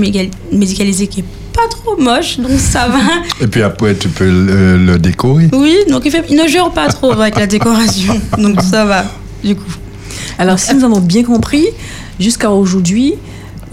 médicalisé 0.49 1.07
qui 1.07 1.19
est 1.19 1.25
pas 1.53 1.67
trop 1.69 1.97
moche 1.97 2.39
donc 2.39 2.51
ça 2.57 2.87
va 2.87 2.99
Et 3.41 3.47
puis 3.47 3.61
après, 3.61 3.95
tu 3.95 4.07
peux 4.09 4.29
le, 4.29 4.77
le 4.77 4.97
décorer. 4.99 5.49
oui 5.53 5.75
donc 5.89 6.03
il, 6.05 6.11
fait, 6.11 6.23
il 6.29 6.37
ne 6.37 6.47
jure 6.47 6.71
pas 6.71 6.87
trop 6.87 7.11
avec 7.11 7.37
la 7.37 7.47
décoration 7.47 8.19
donc 8.37 8.61
ça 8.61 8.85
va 8.85 9.05
du 9.43 9.55
coup 9.55 9.71
Alors, 10.37 10.59
si 10.59 10.73
nous 10.75 10.83
avons 10.83 10.99
bien 10.99 11.23
compris, 11.23 11.65
jusqu'à 12.19 12.51
aujourd'hui, 12.51 13.13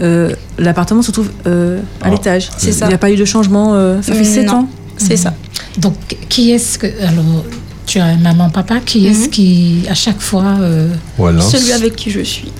euh, 0.01 0.33
l'appartement 0.57 1.01
se 1.01 1.11
trouve 1.11 1.29
euh, 1.47 1.79
à 2.01 2.05
Ah, 2.07 2.09
l'étage. 2.09 2.49
c'est 2.57 2.71
ça. 2.71 2.85
Il 2.85 2.89
n'y 2.89 2.93
a 2.95 2.97
pas 2.97 3.11
eu 3.11 3.15
de 3.17 3.25
changement. 3.25 3.73
euh, 3.75 4.01
ça 4.01 4.13
fait 4.13 4.23
7 4.23 4.45
Non. 4.47 4.53
ans. 4.53 4.67
c'est 4.97 5.17
ça 5.17 5.33
Donc, 5.77 5.95
qui 6.29 6.51
est-ce 6.51 6.77
que. 6.79 6.87
Alors, 7.03 7.43
tu 7.85 7.99
as 7.99 8.15
maman, 8.17 8.49
papa, 8.49 8.79
qui 8.85 9.07
est-ce 9.07 9.25
Mhm. 9.25 9.29
qui, 9.29 9.83
à 9.89 9.93
chaque 9.95 10.21
fois. 10.21 10.57
euh, 10.61 10.93
Voilà. 11.17 11.41
celui 11.41 11.71
avec 11.71 11.95
qui 11.95 12.09
je 12.11 12.21
suis 12.21 12.51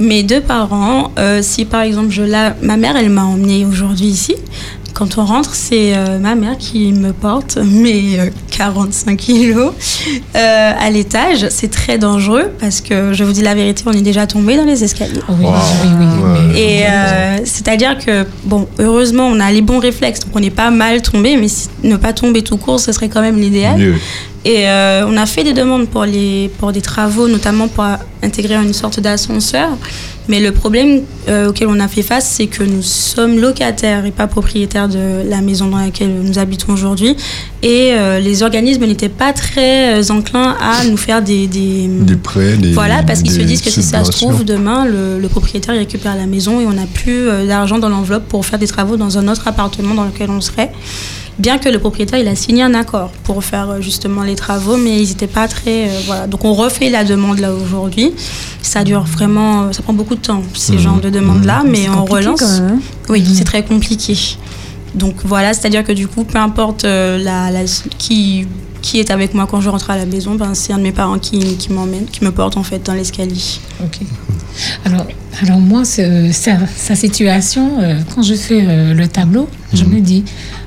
mes 0.00 0.22
deux 0.24 0.40
parents 0.40 1.12
euh, 1.18 1.40
si 1.42 1.64
par 1.64 1.82
exemple 1.82 2.10
je 2.10 2.22
la 2.22 2.54
ma 2.62 2.76
mère 2.76 2.96
elle 2.96 3.10
m'a 3.10 3.24
emmenée 3.24 3.64
aujourd'hui 3.66 4.06
ici 4.06 4.34
quand 4.92 5.16
on 5.18 5.24
rentre, 5.24 5.54
c'est 5.54 5.96
euh, 5.96 6.18
ma 6.18 6.34
mère 6.34 6.58
qui 6.58 6.92
me 6.92 7.12
porte 7.12 7.56
mes 7.64 8.18
euh, 8.18 8.26
45 8.50 9.16
kilos 9.16 9.72
euh, 10.34 10.72
à 10.78 10.90
l'étage. 10.90 11.46
C'est 11.48 11.70
très 11.70 11.96
dangereux 11.96 12.50
parce 12.58 12.80
que, 12.82 13.12
je 13.14 13.22
vous 13.24 13.32
dis 13.32 13.40
la 13.40 13.54
vérité, 13.54 13.84
on 13.86 13.92
est 13.92 14.02
déjà 14.02 14.26
tombé 14.26 14.56
dans 14.56 14.64
les 14.64 14.82
escaliers. 14.84 15.20
Oui, 15.28 15.44
Wow. 15.46 15.52
oui, 15.84 16.06
oui. 16.52 16.60
Et 16.60 16.82
euh, 16.86 17.38
c'est-à-dire 17.44 17.96
que, 18.04 18.26
bon, 18.44 18.66
heureusement, 18.78 19.26
on 19.28 19.38
a 19.40 19.50
les 19.52 19.62
bons 19.62 19.78
réflexes, 19.78 20.20
donc 20.20 20.32
on 20.34 20.40
n'est 20.40 20.50
pas 20.50 20.70
mal 20.70 21.00
tombé, 21.00 21.36
mais 21.36 21.48
si- 21.48 21.68
ne 21.84 21.96
pas 21.96 22.12
tomber 22.12 22.42
tout 22.42 22.56
court, 22.58 22.80
ce 22.80 22.90
serait 22.92 23.08
quand 23.08 23.22
même 23.22 23.36
l'idéal. 23.38 23.78
Et 24.44 24.68
euh, 24.68 25.06
on 25.06 25.16
a 25.18 25.26
fait 25.26 25.44
des 25.44 25.52
demandes 25.52 25.88
pour, 25.88 26.04
les, 26.04 26.50
pour 26.58 26.72
des 26.72 26.80
travaux, 26.80 27.28
notamment 27.28 27.68
pour 27.68 27.84
intégrer 28.22 28.54
une 28.54 28.72
sorte 28.72 28.98
d'ascenseur. 28.98 29.68
Mais 30.28 30.40
le 30.40 30.52
problème 30.52 31.02
euh, 31.28 31.48
auquel 31.48 31.66
on 31.68 31.80
a 31.80 31.88
fait 31.88 32.02
face, 32.02 32.26
c'est 32.36 32.46
que 32.46 32.62
nous 32.62 32.82
sommes 32.82 33.38
locataires 33.38 34.06
et 34.06 34.12
pas 34.12 34.28
propriétaires 34.28 34.88
de 34.88 35.28
la 35.28 35.40
maison 35.40 35.66
dans 35.66 35.78
laquelle 35.78 36.14
nous 36.22 36.38
habitons 36.38 36.72
aujourd'hui. 36.72 37.16
Et 37.62 37.90
euh, 37.92 38.18
les 38.20 38.42
organismes 38.42 38.86
n'étaient 38.86 39.08
pas 39.10 39.32
très 39.32 40.10
enclins 40.10 40.56
à 40.60 40.84
nous 40.84 40.96
faire 40.96 41.20
des... 41.20 41.46
des, 41.46 41.88
Des 41.88 42.16
prêts, 42.16 42.56
des 42.56 42.72
voilà, 42.72 43.02
parce 43.02 43.22
qu'ils 43.22 43.32
se 43.32 43.40
disent 43.40 43.60
que 43.60 43.70
si 43.70 43.82
ça 43.82 44.04
se 44.04 44.12
trouve, 44.12 44.44
demain, 44.44 44.86
le, 44.86 45.18
le 45.18 45.28
propriétaire 45.28 45.74
récupère 45.74 46.16
la 46.16 46.26
maison 46.26 46.60
et 46.60 46.66
on 46.66 46.72
n'a 46.72 46.86
plus 46.86 47.26
d'argent 47.46 47.78
dans 47.78 47.88
l'enveloppe 47.88 48.26
pour 48.28 48.46
faire 48.46 48.58
des 48.58 48.68
travaux 48.68 48.96
dans 48.96 49.18
un 49.18 49.28
autre 49.28 49.48
appartement 49.48 49.94
dans 49.94 50.04
lequel 50.04 50.30
on 50.30 50.40
serait. 50.40 50.70
Bien 51.40 51.56
que 51.58 51.68
le 51.70 51.78
propriétaire 51.78 52.18
il 52.18 52.28
a 52.28 52.34
signé 52.36 52.62
un 52.62 52.74
accord 52.74 53.10
pour 53.24 53.42
faire 53.42 53.70
euh, 53.70 53.80
justement 53.80 54.22
les 54.24 54.34
travaux, 54.34 54.76
mais 54.76 55.00
ils 55.02 55.08
n'étaient 55.08 55.26
pas 55.26 55.48
très. 55.48 55.88
euh, 55.88 56.00
voilà. 56.06 56.26
Donc 56.26 56.44
on 56.44 56.52
refait 56.52 56.90
la 56.90 57.02
demande 57.02 57.38
là 57.38 57.52
aujourd'hui. 57.54 58.12
Ça 58.62 58.84
dure 58.84 59.02
vraiment. 59.04 59.62
euh, 59.62 59.72
Ça 59.72 59.82
prend 59.82 59.94
beaucoup 59.94 60.14
de 60.16 60.20
temps, 60.20 60.42
ces 60.54 60.72
Mhm. 60.74 60.78
genres 60.78 61.00
de 61.00 61.08
demandes-là, 61.08 61.62
mais 61.66 61.84
C'est 61.84 61.88
on 61.88 62.04
compliqué 62.04 62.14
relance. 62.26 62.40
quand 62.40 62.52
même, 62.60 62.70
hein. 62.76 62.80
Oui, 63.08 63.24
c'est 63.34 63.44
très 63.44 63.64
compliqué. 63.64 64.14
Donc 64.94 65.14
voilà, 65.24 65.54
c'est-à-dire 65.54 65.82
que 65.84 65.92
du 65.92 66.08
coup, 66.08 66.24
peu 66.24 66.38
importe 66.38 66.84
euh, 66.84 67.16
la, 67.16 67.50
la- 67.50 67.64
qui, 67.96 68.46
qui 68.82 68.98
est 69.00 69.10
avec 69.10 69.32
moi 69.34 69.46
quand 69.50 69.60
je 69.62 69.70
rentre 69.70 69.88
à 69.90 69.96
la 69.96 70.04
maison, 70.04 70.34
ben, 70.34 70.52
c'est 70.54 70.72
un 70.74 70.78
de 70.78 70.82
mes 70.82 70.92
parents 70.92 71.18
qui, 71.18 71.38
qui 71.56 71.72
m'emmène, 71.72 72.04
qui 72.06 72.22
me 72.24 72.32
porte 72.32 72.56
en 72.58 72.62
fait 72.64 72.84
dans 72.84 72.92
l'escalier. 72.94 73.40
Ok. 73.82 74.00
Alors, 74.84 75.06
alors 75.42 75.58
moi, 75.60 75.84
ce- 75.84 76.30
sa, 76.32 76.58
sa 76.76 76.94
situation, 76.96 77.80
euh, 77.80 77.94
quand 78.14 78.22
je 78.22 78.34
fais 78.34 78.62
euh, 78.66 78.92
le 78.92 79.06
tableau, 79.08 79.48
je 79.72 79.84
Mhm. 79.84 79.94
me 79.94 80.00
dis, 80.00 80.24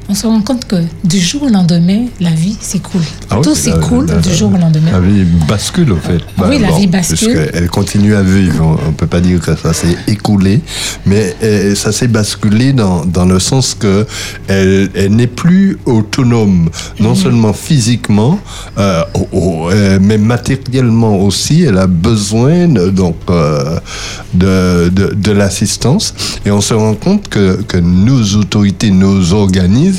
on 0.10 0.16
se 0.16 0.28
rend 0.28 0.42
compte 0.42 0.66
que 0.68 0.76
du 1.04 1.20
jour 1.20 1.44
au 1.44 1.50
lendemain, 1.50 2.06
la 2.20 2.32
vie 2.32 2.58
s'écoule. 2.60 3.02
Ah 3.30 3.38
Tout 3.42 3.56
s'écoule 3.56 4.08
la- 4.08 4.18
du 4.18 4.34
jour 4.34 4.52
au 4.54 4.58
lendemain. 4.58 4.92
La 4.92 5.00
vie 5.00 5.24
bascule, 5.48 5.94
en 5.94 5.98
fait. 5.98 6.20
Oui, 6.50 6.60
la 6.60 6.72
vie 6.72 6.88
bascule. 6.88 7.50
Elle 7.54 7.70
continue 7.70 8.14
à 8.16 8.22
vivre. 8.22 8.78
On 8.86 8.88
ne 8.90 8.94
peut 8.94 9.08
pas 9.08 9.22
dire 9.22 9.40
que 9.40 9.56
ça 9.56 9.74
s'est 9.74 9.96
écoulé, 10.08 10.62
mais 11.06 11.36
euh, 11.42 11.74
ça 11.76 11.92
s'est 11.92 12.08
basculé 12.10 12.74
dans, 12.74 13.06
dans 13.06 13.26
le 13.26 13.40
sens 13.40 13.74
que 13.74 14.06
elle, 14.48 14.90
elle 14.94 15.16
n'est 15.16 15.28
plus 15.28 15.78
autonome, 15.86 16.70
non 17.00 17.16
seulement 17.16 17.54
physiquement, 17.54 18.40
euh, 18.78 19.04
euh, 19.34 20.00
mais 20.02 20.18
matériellement 20.18 21.18
aussi. 21.18 21.64
Elle 21.64 21.78
a 21.78 21.88
besoin 21.88 22.68
de, 22.68 22.90
donc, 22.90 23.16
euh, 23.30 23.80
de, 24.34 24.90
de, 24.90 25.14
de 25.14 25.32
l'assistance. 25.32 26.14
Et 26.46 26.52
on 26.52 26.62
se 26.62 26.74
rend 26.74 26.94
compte 26.96 27.30
que, 27.30 27.62
que 27.64 27.78
nos 27.78 28.22
autorités, 28.36 28.92
nos 28.92 29.32
organismes 29.34 29.93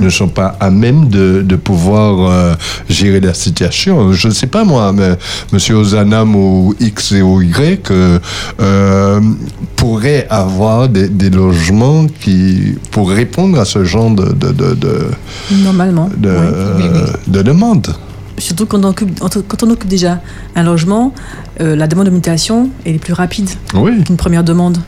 ne 0.00 0.08
sont 0.10 0.28
pas 0.28 0.56
à 0.60 0.70
même 0.70 1.08
de, 1.08 1.42
de 1.42 1.56
pouvoir 1.56 2.30
euh, 2.30 2.54
gérer 2.88 3.20
la 3.20 3.34
situation. 3.34 4.12
Je 4.12 4.28
ne 4.28 4.32
sais 4.32 4.46
pas 4.46 4.64
moi, 4.64 4.92
mais 4.92 5.16
M. 5.52 5.76
Ozanam 5.76 6.34
ou 6.36 6.74
X 6.80 7.12
et 7.12 7.22
ou 7.22 7.40
Y 7.42 7.90
euh, 8.60 9.20
pourrait 9.76 10.26
avoir 10.30 10.88
des, 10.88 11.08
des 11.08 11.30
logements 11.30 12.06
qui 12.20 12.74
pour 12.90 13.10
répondre 13.10 13.58
à 13.58 13.64
ce 13.64 13.84
genre 13.84 14.10
de, 14.10 14.26
de, 14.32 14.52
de, 14.52 14.74
de, 14.74 15.06
Normalement. 15.64 16.08
de, 16.16 16.28
oui. 16.30 16.36
oui, 16.78 16.84
oui. 16.92 17.00
de 17.32 17.42
demandes. 17.42 17.88
Surtout 18.38 18.64
quand 18.66 18.82
on 18.84 18.88
occupe, 18.88 19.18
quand 19.48 19.62
on 19.62 19.70
occupe 19.70 19.88
déjà 19.90 20.20
un 20.56 20.62
logement, 20.62 21.12
euh, 21.60 21.76
la 21.76 21.86
demande 21.86 22.06
de 22.06 22.10
mutation 22.10 22.70
est 22.86 22.98
plus 22.98 23.12
rapide 23.12 23.50
Oui, 23.74 24.02
qu'une 24.04 24.16
première 24.16 24.44
demande. 24.44 24.78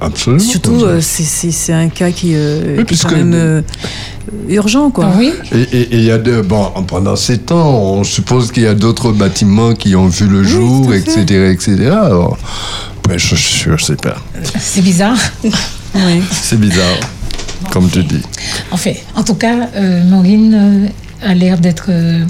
Absolument. 0.00 0.42
Surtout, 0.42 0.82
euh, 0.84 1.00
c'est- 1.00 1.72
un 1.72 1.88
cas 1.88 2.10
qui, 2.10 2.32
euh, 2.34 2.76
Oui, 2.78 2.84
qui 2.84 2.94
est 2.94 3.02
quand 3.02 3.12
même 3.16 3.32
euh, 3.34 3.62
urgent. 4.48 4.90
Quoi. 4.90 5.06
Ah 5.12 5.14
oui, 5.18 5.32
Et 5.52 5.60
et- 5.60 5.80
et 5.82 5.96
il 5.98 6.04
y 6.04 6.10
a 6.10 6.18
de, 6.18 6.40
bon, 6.40 6.70
pendant 6.86 7.16
ces 7.16 7.38
temps, 7.38 7.70
on 7.82 8.04
suppose 8.04 8.50
qu'il 8.52 8.62
y 8.62 8.66
a 8.66 8.74
d'autres 8.74 9.12
bâtiments 9.12 9.74
qui 9.74 9.94
ont 9.96 10.06
vu 10.06 10.26
le 10.26 10.42
jour, 10.42 10.92
etc., 10.94 11.24
fait. 11.26 11.52
etc. 11.52 11.76
Alors, 11.90 12.38
ouais, 13.08 13.18
je, 13.18 13.34
je, 13.36 13.76
je 13.76 13.84
sais 13.84 13.96
pas. 13.96 14.16
c'est 14.58 14.82
bizarre. 14.82 15.18
Oui. 15.96 16.20
C'est 16.32 16.58
bizarre, 16.58 16.98
comme 17.70 17.88
tu 17.88 18.02
dis. 18.02 18.20
En 18.72 18.76
fait, 18.76 19.04
en 19.14 19.22
tout 19.22 19.36
cas, 19.36 19.68
euh, 19.76 20.02
Maureen 20.02 20.52
euh, 21.22 21.28
a 21.30 21.34
l'air 21.34 21.56
d'être 21.56 21.84
euh, 21.88 22.24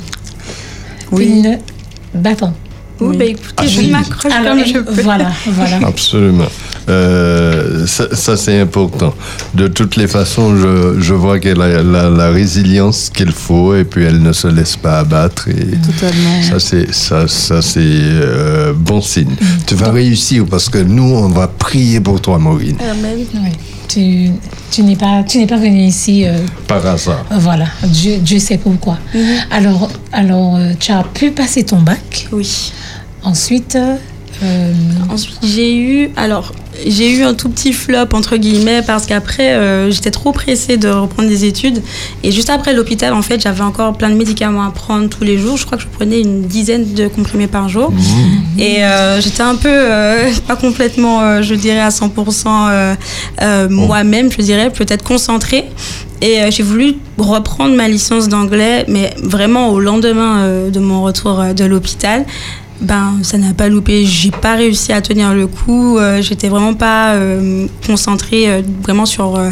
Oui. 1.11 1.25
une 1.25 1.59
battante. 2.15 2.53
Oui, 3.01 3.09
Oui. 3.09 3.17
bah 3.17 3.25
écoutez, 3.25 3.55
Ah, 3.57 3.67
je 3.67 3.79
oui. 3.81 3.91
m'accroche 3.91 4.33
comme 4.45 4.65
je 4.67 4.79
peux. 4.81 5.01
voilà, 5.03 5.33
voilà. 5.47 5.79
Absolument. 5.87 6.45
Euh, 6.89 7.87
ça, 7.87 8.15
ça, 8.15 8.37
c'est 8.37 8.59
important. 8.61 9.15
De 9.55 9.69
toutes 9.69 9.97
les 9.97 10.07
façons, 10.07 10.57
je, 10.57 11.01
je 11.01 11.15
vois 11.15 11.39
qu'elle 11.39 11.61
a 11.63 11.83
la, 11.83 12.11
la 12.11 12.31
résilience 12.31 13.11
qu'il 13.15 13.33
faut 13.33 13.75
et 13.75 13.85
puis 13.85 14.05
elle 14.05 14.21
ne 14.23 14.33
se 14.33 14.49
laisse 14.49 14.77
pas 14.77 14.99
abattre. 14.99 15.49
Et 15.49 15.55
Totalement. 15.55 16.43
ça, 16.43 16.59
c'est 16.61 16.93
ça, 16.93 17.27
ça, 17.29 17.63
c'est 17.63 17.81
euh, 17.83 18.73
bon 18.77 19.01
signe. 19.01 19.35
Tu 19.67 19.75
vas 19.75 19.91
réussir 19.91 20.45
parce 20.51 20.69
que 20.69 20.79
nous, 20.79 21.03
on 21.15 21.29
va 21.29 21.49
prier 21.49 22.01
pour 22.01 22.21
toi, 22.21 22.39
Maureen, 22.39 22.77
Oui. 22.81 23.27
Tu, 23.87 24.31
tu 24.71 24.83
n'es 24.83 24.97
pas, 24.97 25.23
tu 25.23 25.39
n'es 25.39 25.47
pas 25.47 25.59
venu 25.59 25.83
ici. 25.85 26.25
euh, 26.27 26.39
par 26.67 26.85
hasard. 26.87 27.25
voilà, 27.31 27.67
Dieu, 27.85 28.17
Dieu 28.19 28.39
sait 28.39 28.59
pourquoi. 28.59 28.99
Alors, 29.51 29.91
alors 30.13 30.57
euh, 30.57 30.73
tu 30.81 30.91
as 30.91 31.05
pu 31.05 31.31
passer 31.31 31.65
ton 31.65 31.81
bac. 31.81 32.29
Oui. 32.33 32.73
Ensuite, 33.23 33.79
euh, 34.43 34.73
Ensuite, 35.11 35.39
j'ai 35.43 35.77
eu, 35.77 36.11
alors, 36.17 36.53
j'ai 36.87 37.11
eu 37.13 37.23
un 37.23 37.35
tout 37.35 37.49
petit 37.49 37.73
flop 37.73 38.09
entre 38.15 38.37
guillemets 38.37 38.83
parce 38.83 39.07
qu'après, 39.07 39.55
euh, 39.55 39.91
j'étais 39.91 40.11
trop 40.11 40.33
pressée 40.33 40.77
de 40.77 40.89
reprendre 40.89 41.29
des 41.29 41.45
études 41.45 41.83
et 42.23 42.33
juste 42.33 42.51
après 42.51 42.75
l'hôpital, 42.75 43.13
en 43.13 43.23
fait, 43.23 43.41
j'avais 43.41 43.63
encore 43.63 43.97
plein 43.97 44.11
de 44.11 44.17
médicaments 44.17 44.65
à 44.65 44.71
prendre 44.71 45.09
tous 45.09 45.25
les 45.25 45.39
jours. 45.39 45.57
Je 45.57 45.67
crois 45.67 45.79
que 45.79 45.85
je 45.85 45.89
prenais 45.89 46.21
une 46.21 46.43
dizaine 46.43 46.95
de 46.95 47.09
comprimés 47.09 47.47
par 47.47 47.69
jour 47.69 47.93
et 48.59 48.85
euh, 48.85 49.21
j'étais 49.21 49.43
un 49.43 49.57
peu, 49.57 49.69
euh, 49.71 50.31
pas 50.49 50.57
complètement, 50.57 51.43
je 51.43 51.55
dirais 51.55 51.81
à 51.81 51.91
100% 51.91 52.47
euh, 52.47 52.95
euh, 53.43 53.69
moi-même, 53.69 54.31
je 54.31 54.43
dirais, 54.43 54.71
peut-être 54.71 55.05
concentrée. 55.05 55.65
Et 56.23 56.51
j'ai 56.51 56.63
voulu 56.63 56.95
reprendre 57.19 57.75
ma 57.75 57.87
licence 57.87 58.29
d'anglais, 58.29 58.87
mais 58.89 59.13
vraiment 59.23 59.71
au 59.71 59.81
lendemain 59.81 60.49
de 60.71 60.81
mon 60.81 61.03
retour 61.03 61.43
de 61.55 61.65
l'hôpital. 61.65 62.25
Ben, 62.85 63.15
ça 63.23 63.39
n'a 63.39 63.55
pas 63.55 63.69
loupé. 63.71 64.05
J'ai 64.05 64.31
pas 64.31 64.57
réussi 64.57 64.93
à 64.93 65.01
tenir 65.01 65.33
le 65.33 65.47
coup. 65.47 65.97
Euh, 65.97 66.21
J'étais 66.21 66.51
vraiment 66.51 66.75
pas 66.75 67.15
euh, 67.15 67.67
concentrée 67.87 68.51
euh, 68.51 68.63
vraiment 68.83 69.07
sur 69.07 69.37
euh, 69.37 69.51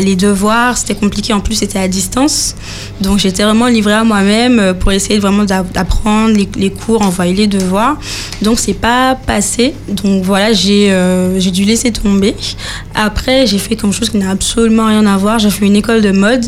les 0.00 0.14
devoirs. 0.14 0.78
C'était 0.78 0.94
compliqué. 0.94 1.32
En 1.32 1.40
plus, 1.40 1.56
c'était 1.56 1.80
à 1.80 1.88
distance. 1.88 2.54
Donc, 3.00 3.18
j'étais 3.18 3.42
vraiment 3.42 3.66
livrée 3.66 3.94
à 3.94 4.04
moi-même 4.04 4.74
pour 4.78 4.92
essayer 4.92 5.18
vraiment 5.18 5.42
d'a- 5.42 5.64
d'apprendre 5.64 6.36
les, 6.56 6.70
cours, 6.70 7.02
envoyer 7.02 7.34
les 7.34 7.46
devoirs. 7.48 7.98
Donc, 8.40 8.60
c'est 8.60 8.74
pas 8.74 9.16
passé. 9.16 9.74
Donc, 9.88 10.22
voilà, 10.22 10.52
j'ai 10.52 10.94
j'ai 11.38 11.50
dû 11.50 11.64
laisser 11.64 11.90
tomber. 11.90 12.36
Après, 12.94 13.46
j'ai 13.48 13.58
fait 13.58 13.74
quelque 13.74 13.90
chose 13.92 14.10
qui 14.10 14.18
n'a 14.18 14.30
absolument 14.30 14.86
rien 14.86 15.04
à 15.06 15.16
voir. 15.16 15.40
J'ai 15.40 15.50
fait 15.50 15.66
une 15.66 15.76
école 15.76 16.02
de 16.02 16.12
mode. 16.12 16.46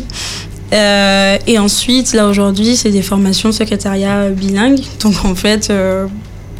Euh, 0.73 1.37
et 1.45 1.59
ensuite, 1.59 2.13
là 2.13 2.27
aujourd'hui, 2.27 2.75
c'est 2.75 2.89
des 2.89 3.01
formations 3.01 3.51
secrétariat 3.51 4.29
bilingue. 4.29 4.79
Donc 5.01 5.23
en 5.23 5.35
fait, 5.35 5.69
euh, 5.69 6.07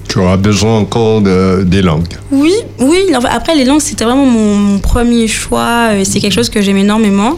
Tu 0.08 0.20
auras 0.20 0.38
besoin 0.38 0.78
encore 0.80 1.22
de- 1.22 1.64
des 1.64 1.82
langues. 1.82 2.06
oui, 2.32 2.54
oui. 2.80 3.00
Après, 3.32 3.56
les 3.56 3.64
langues, 3.66 3.82
c'était 3.82 4.06
vraiment 4.06 4.26
mon, 4.26 4.56
mon 4.56 4.80
premier 4.80 5.28
choix. 5.28 5.96
et 5.96 6.06
C'est 6.06 6.20
quelque 6.20 6.34
chose 6.34 6.50
que 6.50 6.62
j'aime 6.62 6.78
énormément. 6.78 7.38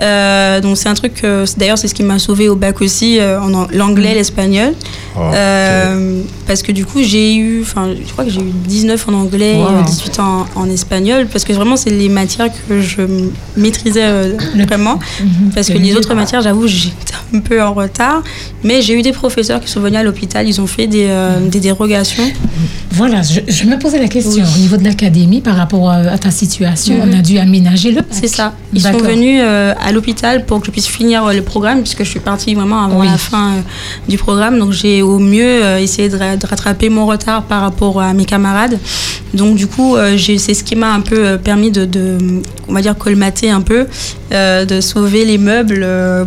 Euh, 0.00 0.60
donc 0.60 0.76
c'est 0.76 0.88
un 0.88 0.94
truc. 0.94 1.14
que- 1.14 1.44
D'ailleurs, 1.58 1.78
c'est 1.78 1.86
ce 1.88 1.94
qui 1.94 2.02
m'a 2.02 2.18
sauvé 2.18 2.48
au 2.48 2.56
bac 2.56 2.80
aussi, 2.80 3.18
euh, 3.20 3.40
en 3.40 3.66
l'anglais, 3.72 4.14
l'espagnol. 4.14 4.72
Ah. 5.16 5.32
Euh, 5.34 6.20
parce 6.46 6.62
que 6.62 6.72
du 6.72 6.84
coup, 6.84 7.02
j'ai 7.02 7.34
eu, 7.36 7.62
enfin, 7.62 7.90
je 7.94 8.10
crois 8.12 8.24
que 8.24 8.30
j'ai 8.30 8.40
eu 8.40 8.52
19 8.66 9.06
en 9.08 9.12
anglais 9.14 9.54
Wow. 9.56 9.62
et 9.68 9.80
euh, 9.80 9.82
18 9.86 10.18
en, 10.18 10.46
en 10.56 10.68
espagnol, 10.70 11.26
parce 11.30 11.44
que 11.44 11.52
vraiment, 11.52 11.76
c'est 11.76 11.90
les 11.90 12.08
matières 12.08 12.48
que 12.68 12.80
je 12.80 13.02
maîtrisais 13.56 14.02
euh, 14.04 14.36
vraiment. 14.66 14.98
Mhm. 15.20 15.50
Parce 15.54 15.68
que 15.68 15.74
Le 15.74 15.78
les 15.80 15.94
autres 15.96 16.14
matières, 16.14 16.40
j'avoue, 16.42 16.66
j'étais 16.66 17.14
un 17.34 17.38
peu 17.40 17.62
en 17.62 17.72
retard. 17.74 18.22
Mais 18.64 18.82
j'ai 18.82 18.94
eu 18.94 19.02
des 19.02 19.12
professeurs 19.12 19.60
qui 19.60 19.68
sont 19.68 19.80
venus 19.80 19.98
à 20.00 20.02
l'hôpital, 20.02 20.48
ils 20.48 20.60
ont 20.60 20.66
fait 20.66 20.86
des, 20.86 21.06
euh, 21.08 21.38
des 21.48 21.60
dérogations. 21.60 22.13
Voilà, 22.90 23.22
je, 23.22 23.40
je 23.48 23.64
me 23.64 23.78
posais 23.78 23.98
la 23.98 24.06
question 24.08 24.42
au 24.44 24.58
niveau 24.58 24.76
de 24.76 24.84
l'académie 24.84 25.40
par 25.40 25.56
rapport 25.56 25.90
à, 25.90 25.96
à 25.96 26.18
ta 26.18 26.30
situation. 26.30 26.96
On 27.02 27.12
a 27.12 27.22
dû 27.22 27.38
aménager 27.38 27.90
le. 27.90 28.02
C'est 28.10 28.28
ça. 28.28 28.54
Ils 28.72 28.80
sont 28.82 28.96
venus 28.98 29.40
euh, 29.42 29.74
à 29.84 29.90
l'hôpital 29.92 30.44
pour 30.46 30.60
que 30.60 30.66
je 30.66 30.70
puisse 30.70 30.86
finir 30.86 31.24
euh, 31.24 31.32
le 31.32 31.42
programme, 31.42 31.80
puisque 31.80 32.04
je 32.04 32.08
suis 32.10 32.20
partie 32.20 32.54
vraiment 32.54 32.84
avant 32.84 33.00
Oui. 33.00 33.06
la 33.08 33.18
fin 33.18 33.52
euh, 33.54 33.60
du 34.08 34.16
programme. 34.16 34.58
Donc 34.58 34.72
j'ai 34.72 35.02
au 35.02 35.18
mieux 35.18 35.42
euh, 35.64 35.78
essayé 35.78 36.08
de, 36.08 36.16
ra- 36.16 36.36
de 36.36 36.46
rattraper 36.46 36.88
mon 36.88 37.06
retard 37.06 37.42
par 37.42 37.62
rapport 37.62 38.00
à 38.00 38.12
mes 38.14 38.24
camarades. 38.26 38.78
Donc 39.32 39.56
du 39.56 39.66
coup, 39.66 39.96
c'est 40.16 40.54
ce 40.54 40.62
qui 40.62 40.76
m'a 40.76 40.92
un 40.94 41.00
peu 41.00 41.38
permis 41.38 41.72
de, 41.72 41.84
de, 41.86 42.18
on 42.68 42.72
va 42.72 42.80
dire, 42.82 42.96
colmater 42.96 43.50
un 43.50 43.62
peu, 43.62 43.88
de 44.30 44.80
sauver 44.80 45.24
les 45.24 45.38
meubles 45.38 45.84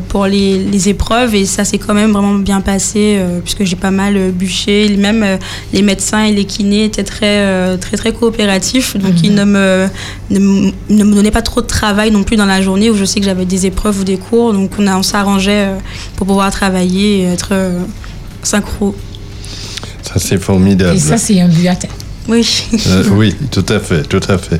pour 0.10 0.26
les, 0.26 0.58
les 0.60 0.89
épreuves. 0.89 1.34
Et 1.34 1.45
ça 1.45 1.63
s'est 1.63 1.78
quand 1.78 1.93
même 1.93 2.12
vraiment 2.12 2.34
bien 2.36 2.60
passé, 2.60 3.17
puisque 3.45 3.63
j'ai 3.63 3.78
pas 3.78 3.91
mal 3.91 4.32
bûché. 4.32 4.93
Même 4.97 5.26
les 5.73 5.82
médecins 5.82 6.23
et 6.23 6.32
les 6.34 6.45
kinés 6.45 6.86
étaient 6.86 7.03
très, 7.03 7.39
euh, 7.39 7.77
très, 7.77 7.97
très 7.97 8.13
coopératifs. 8.13 8.95
Donc 8.97 9.21
ils 9.23 9.34
ne 9.34 9.43
me, 9.43 9.88
ne, 10.30 10.38
m- 10.38 10.71
ne 10.89 11.03
me 11.03 11.13
donnaient 11.13 11.32
pas 11.32 11.41
trop 11.41 11.62
de 11.62 11.67
travail 11.67 12.12
non 12.12 12.23
plus 12.23 12.38
dans 12.38 12.45
la 12.45 12.62
journée 12.62 12.89
où 12.89 12.95
je 12.95 13.06
sais 13.06 13.19
que 13.19 13.25
j'avais 13.25 13.45
des 13.45 13.65
épreuves 13.65 13.99
ou 13.99 14.03
des 14.03 14.17
cours. 14.17 14.53
Donc 14.53 14.71
on, 14.80 15.03
s'arrangeait 15.03 15.65
euh, 15.67 15.77
pour 16.15 16.27
pouvoir 16.27 16.51
travailler 16.51 17.19
et 17.19 17.23
être 17.25 17.49
euh, 17.51 17.80
synchro. 18.43 18.95
Ça, 20.03 20.19
c'est 20.19 20.38
formidable. 20.38 20.95
Et 20.95 20.99
ça, 20.99 21.17
c'est 21.17 21.39
un 21.41 21.49
but 21.49 21.67
atteint. 21.67 21.89
Oui. 22.28 22.46
Euh, 22.88 23.04
oui, 23.13 23.34
tout 23.52 23.66
à 23.70 23.80
fait, 23.80 24.04
tout 24.04 24.20
à 24.28 24.38
fait. 24.38 24.60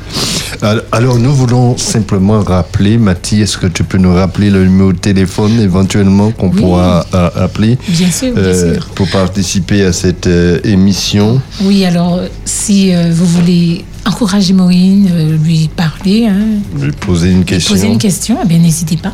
Al- 0.62 0.84
Alors, 0.92 1.18
nous 1.18 1.32
voulons 1.34 1.76
simplement 1.76 2.40
rappeler, 2.42 2.96
Mathie, 2.98 3.42
est-ce 3.42 3.58
que 3.58 3.66
tu 3.66 3.84
peux 3.84 3.98
nous 3.98 4.14
rappeler 4.14 4.48
le 4.50 4.64
numéro 4.64 4.92
de 4.92 4.98
téléphone 4.98 5.60
éventuellement 5.60 6.30
qu'on 6.30 6.48
Oui. 6.50 6.60
pourra 6.60 7.06
euh, 7.14 7.28
appeler 7.36 7.76
Bien 7.88 8.10
sûr, 8.10 8.32
bien 8.34 8.42
euh, 8.42 8.74
sûr. 8.74 8.86
pour 8.94 9.08
participer 9.10 9.84
à 9.84 9.92
cette 9.92 10.26
euh, 10.26 10.60
émission? 10.64 11.40
Oui, 11.62 11.84
alors, 11.84 12.20
si 12.44 12.92
vous 13.12 13.26
voulez 13.26 13.84
encourager 14.06 14.54
Maureen, 14.54 15.36
lui 15.44 15.68
parler, 15.74 16.26
hein, 16.26 16.60
lui 16.80 16.92
poser 16.92 17.30
une 17.30 17.44
question 17.44 17.74
poser 17.74 17.86
une 17.88 17.98
question, 17.98 18.38
eh 18.42 18.46
bien, 18.48 18.58
n'hésitez 18.58 18.96
pas. 18.96 19.12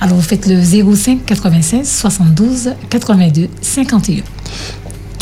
Alors, 0.00 0.16
vous 0.16 0.22
faites 0.22 0.46
le 0.48 0.60
05 0.62 1.24
96 1.26 1.86
72 1.88 2.70
82 2.88 3.48
51. 3.60 4.22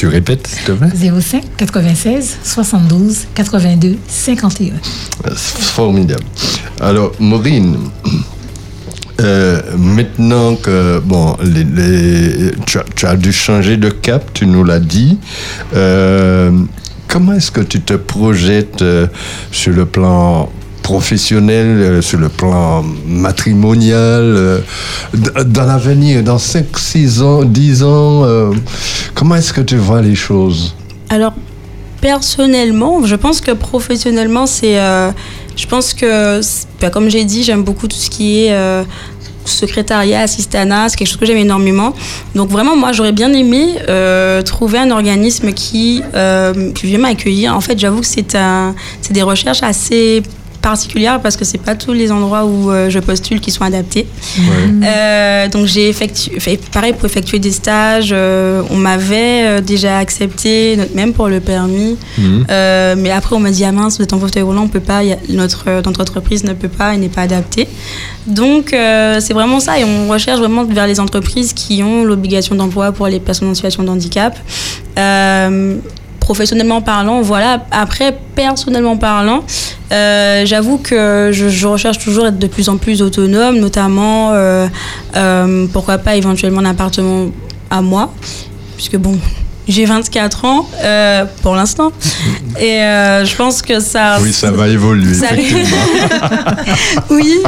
Tu 0.01 0.07
répètes, 0.07 0.47
s'il 0.47 0.65
te 0.65 0.73
plaît? 0.73 0.89
05 1.21 1.45
96 1.59 2.39
72 2.43 3.27
82 3.35 3.99
51. 4.09 4.73
Euh, 4.73 5.31
C'est 5.37 5.61
Formidable. 5.61 6.25
Alors, 6.81 7.13
Maureen, 7.21 7.77
euh, 9.21 9.61
maintenant 9.77 10.55
que 10.57 11.01
bon, 11.01 11.37
les, 11.45 11.65
les- 11.65 12.53
tu, 12.65 12.79
as, 12.79 12.85
tu 12.97 13.05
as 13.05 13.15
dû 13.15 13.31
changer 13.31 13.77
de 13.77 13.91
cap, 13.91 14.33
tu 14.33 14.47
nous 14.47 14.65
l'as 14.65 14.81
dit. 14.81 15.19
euh, 15.75 16.51
comment 17.07 17.35
est-ce 17.35 17.51
que 17.51 17.61
tu 17.61 17.83
te 17.83 17.93
projettes 17.93 18.81
euh, 18.81 19.07
sur 19.53 19.75
le 19.75 19.85
plan 19.85 20.49
professionnel, 20.91 21.69
euh, 21.69 22.03
sur 22.03 22.19
le 22.19 22.29
plan 22.29 22.83
matrimonial, 23.07 24.23
euh, 24.25 24.59
dans 25.47 25.65
l'avenir, 25.65 26.25
dans 26.25 26.39
5, 26.39 26.77
6 26.77 27.23
ans, 27.23 27.45
10 27.45 27.85
ans, 27.85 28.25
euh, 28.25 28.51
comment 29.15 29.37
est-ce 29.37 29.53
que 29.53 29.61
tu 29.61 29.77
vois 29.77 30.03
les 30.03 30.17
choses? 30.17 30.75
Alors, 31.09 31.35
personnellement, 32.01 33.05
je 33.05 33.15
pense 33.15 33.41
que 33.41 33.53
professionnellement, 33.53 34.47
c'est. 34.47 34.77
je 35.57 35.67
pense 35.69 35.95
que, 35.95 36.41
bah, 36.81 36.91
comme 36.91 37.09
j'ai 37.09 37.25
dit, 37.25 37.45
j'aime 37.45 37.63
beaucoup 37.63 37.87
tout 37.87 38.03
ce 38.07 38.11
qui 38.11 38.29
est. 38.41 38.53
euh, 38.53 38.83
secrétariat, 39.47 40.21
assistanat, 40.21 40.89
c'est 40.89 40.97
quelque 40.97 41.09
chose 41.09 41.17
que 41.17 41.27
j'aime 41.27 41.45
énormément. 41.49 41.93
Donc 42.37 42.51
vraiment, 42.51 42.77
moi, 42.77 42.93
j'aurais 42.93 43.17
bien 43.21 43.33
aimé 43.33 43.65
trouver 44.45 44.79
un 44.79 44.91
organisme 44.91 45.53
qui, 45.53 46.03
qui 46.75 46.99
m'accueillir. 46.99 47.57
En 47.57 47.61
fait, 47.61 47.77
j'avoue 47.79 48.01
que 48.01 48.07
c'est 48.07 48.33
des 49.19 49.23
recherches 49.23 49.63
assez 49.63 50.23
particulières 50.61 51.21
parce 51.21 51.37
que 51.37 51.45
c'est 51.45 51.59
pas 51.59 51.75
tous 51.75 51.93
les 51.93 52.11
endroits 52.13 52.45
où 52.45 52.71
euh, 52.71 52.91
je 52.91 52.99
postule 52.99 53.41
qui 53.41 53.51
sont 53.51 53.65
adaptés. 53.65 54.07
Euh, 54.85 55.49
donc 55.49 55.67
j'ai 55.67 55.89
effectué, 55.89 56.39
fait 56.41 56.59
pareil 56.71 56.93
pour 56.93 57.05
effectuer 57.07 57.39
des 57.39 57.51
stages. 57.53 58.11
euh, 58.13 58.63
on 58.71 58.77
m'avait 58.77 59.47
euh, 59.47 59.61
déjà 59.61 59.99
accepté, 59.99 60.77
même 60.95 61.13
pour 61.13 61.29
le 61.29 61.41
permis. 61.41 61.97
Euh, 62.51 62.95
mais 62.97 63.11
après 63.11 63.35
on 63.37 63.41
m'a 63.41 63.51
dit 63.51 63.65
ah 63.65 63.73
mince, 63.73 63.97
vous 63.99 64.03
êtes 64.05 64.13
en 64.13 64.19
fauteuil 64.21 64.43
roulant, 64.43 64.63
on 64.65 64.69
peut 64.69 64.81
pas. 64.81 65.03
y 65.05 65.13
a- 65.13 65.19
notre 65.29 65.65
notre 65.87 66.01
entreprise 66.01 66.45
ne 66.45 66.53
peut 66.53 66.69
pas, 66.69 66.95
elle 66.95 67.01
n'est 67.01 67.09
pas 67.09 67.23
adaptée. 67.23 67.67
Donc 68.27 68.73
euh, 68.73 69.19
c'est 69.21 69.33
vraiment 69.35 69.61
ça 69.61 69.79
et 69.79 69.85
on 69.85 70.09
recherche 70.09 70.39
vraiment 70.41 70.65
vers 70.65 70.87
les 70.87 71.01
entreprises 71.01 71.53
qui 71.53 71.83
ont 71.83 72.05
l'obligation 72.05 72.55
d'emploi 72.55 72.93
pour 72.93 73.07
les 73.07 73.21
personnes 73.21 73.49
en 73.49 73.55
situation 73.55 73.83
de 73.83 73.89
handicap. 73.89 74.37
Professionnellement 76.31 76.81
parlant, 76.81 77.23
voilà. 77.23 77.67
Après, 77.73 78.17
personnellement 78.37 78.97
parlant, 78.97 79.43
euh, 79.91 80.47
j'avoue 80.47 80.79
que 80.79 81.31
je, 81.33 81.67
recherche 81.67 81.99
toujours 81.99 82.29
être 82.29 82.39
de 82.39 82.47
plus 82.47 82.69
en 82.69 82.77
plus 82.77 83.03
autonome, 83.03 83.59
notamment, 83.59 84.31
euh, 84.31 84.69
euh, 85.17 85.67
pourquoi 85.73 85.99
pas 85.99 86.15
éventuellement 86.15 86.61
un 86.61 86.67
appartement 86.67 87.31
à 87.69 87.83
moi, 87.83 88.15
puisque 88.77 88.97
bon, 88.97 89.19
j'ai 89.71 89.85
24 89.87 90.45
ans 90.45 90.69
euh, 90.83 91.25
pour 91.43 91.55
l'instant. 91.55 91.93
Et 92.61 92.83
euh, 92.83 93.25
je 93.25 93.35
pense 93.37 93.63
que 93.63 93.81
ça. 93.81 94.19
Oui, 94.21 94.33
ça 94.33 94.51
va 94.51 94.69
évoluer. 94.69 95.15
Ça- 95.15 95.29
oui. 97.11 97.39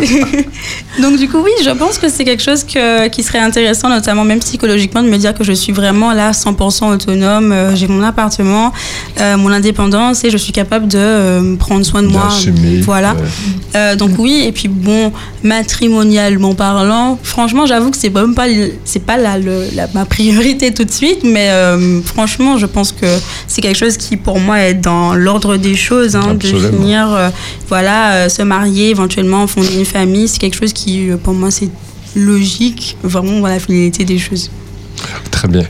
Donc 1.00 1.16
du 1.18 1.28
coup, 1.28 1.38
oui, 1.42 1.50
je 1.64 1.70
pense 1.70 1.98
que 1.98 2.08
c'est 2.08 2.24
quelque 2.24 2.42
chose 2.42 2.64
que, 2.64 3.08
qui 3.08 3.22
serait 3.22 3.38
intéressant, 3.40 3.88
notamment 3.88 4.24
même 4.24 4.38
psychologiquement, 4.40 5.02
de 5.02 5.08
me 5.08 5.16
dire 5.18 5.34
que 5.34 5.44
je 5.44 5.52
suis 5.52 5.72
vraiment 5.72 6.12
là 6.12 6.30
100% 6.32 6.92
autonome. 6.94 7.52
Euh, 7.52 7.74
J'ai 7.74 7.88
mon 7.88 8.02
appartement, 8.02 8.72
mon 9.18 9.52
indépendance 9.52 10.24
et 10.24 10.30
je 10.30 10.36
suis 10.36 10.52
capable 10.52 10.88
de 10.88 11.56
prendre 11.56 11.84
soin 11.84 12.02
de 12.02 12.08
moi. 12.08 12.28
Voilà. 12.82 13.14
ouais. 13.74 13.96
Donc 13.96 14.12
oui, 14.18 14.44
et 14.46 14.52
puis 14.52 14.68
bon, 14.68 15.12
matrimonialement 15.42 16.54
parlant, 16.54 17.18
franchement, 17.22 17.66
j'avoue 17.66 17.90
que 17.90 17.96
c'est 17.96 18.14
même 18.14 18.34
pas, 18.34 18.46
pas 19.06 19.16
la, 19.16 19.38
le- 19.38 19.66
la- 19.74 19.88
ma 19.94 20.04
priorité 20.04 20.72
tout 20.72 20.84
de 20.84 20.90
suite, 20.92 21.20
mais 21.24 21.48
franchement, 22.12 22.58
je 22.58 22.66
pense 22.66 22.92
que 22.92 23.06
c'est 23.46 23.60
quelque 23.60 23.78
chose 23.78 23.96
qui 23.96 24.16
pour 24.16 24.38
moi 24.38 24.60
est 24.60 24.74
dans 24.74 25.14
l'ordre 25.14 25.56
des 25.56 25.74
choses, 25.74 26.14
hein, 26.16 26.34
de 26.34 26.46
finir, 26.46 27.10
euh, 27.10 27.30
voilà, 27.68 28.14
euh, 28.14 28.28
se 28.28 28.42
marier, 28.42 28.90
éventuellement 28.90 29.46
fonder 29.46 29.74
une 29.76 29.84
famille, 29.84 30.28
c'est 30.28 30.38
quelque 30.38 30.56
chose 30.58 30.72
qui, 30.72 31.10
euh, 31.10 31.16
pour 31.16 31.34
moi, 31.34 31.50
c'est 31.50 31.70
logique, 32.14 32.96
vraiment 33.02 33.40
dans 33.40 33.48
la 33.48 33.58
finalité 33.58 34.04
des 34.04 34.18
choses. 34.18 34.50
Très 35.30 35.48
bien. 35.48 35.64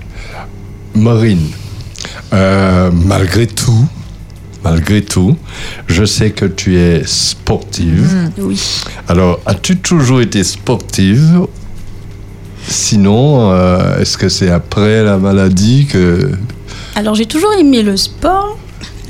Maureen, 0.94 1.40
euh, 2.33 2.90
malgré 2.92 3.46
tout, 3.46 3.87
malgré 4.64 5.02
tout, 5.02 5.37
je 5.87 6.05
sais 6.05 6.31
que 6.31 6.44
tu 6.44 6.76
es 6.76 7.02
sportive. 7.07 8.31
Oui. 8.38 8.61
Alors, 9.09 9.40
as-tu 9.46 9.76
toujours 9.76 10.20
été 10.20 10.42
sportive 10.44 11.46
Sinon, 12.68 13.53
euh, 13.53 13.98
est-ce 14.01 14.16
que 14.16 14.29
c'est 14.29 14.51
après 14.51 15.03
la 15.03 15.18
maladie 15.18 15.87
que... 15.87 16.31
Alors 16.94 17.14
j'ai 17.14 17.27
toujours 17.27 17.53
aimé 17.55 17.83
le 17.83 17.96
sport. 17.96 18.59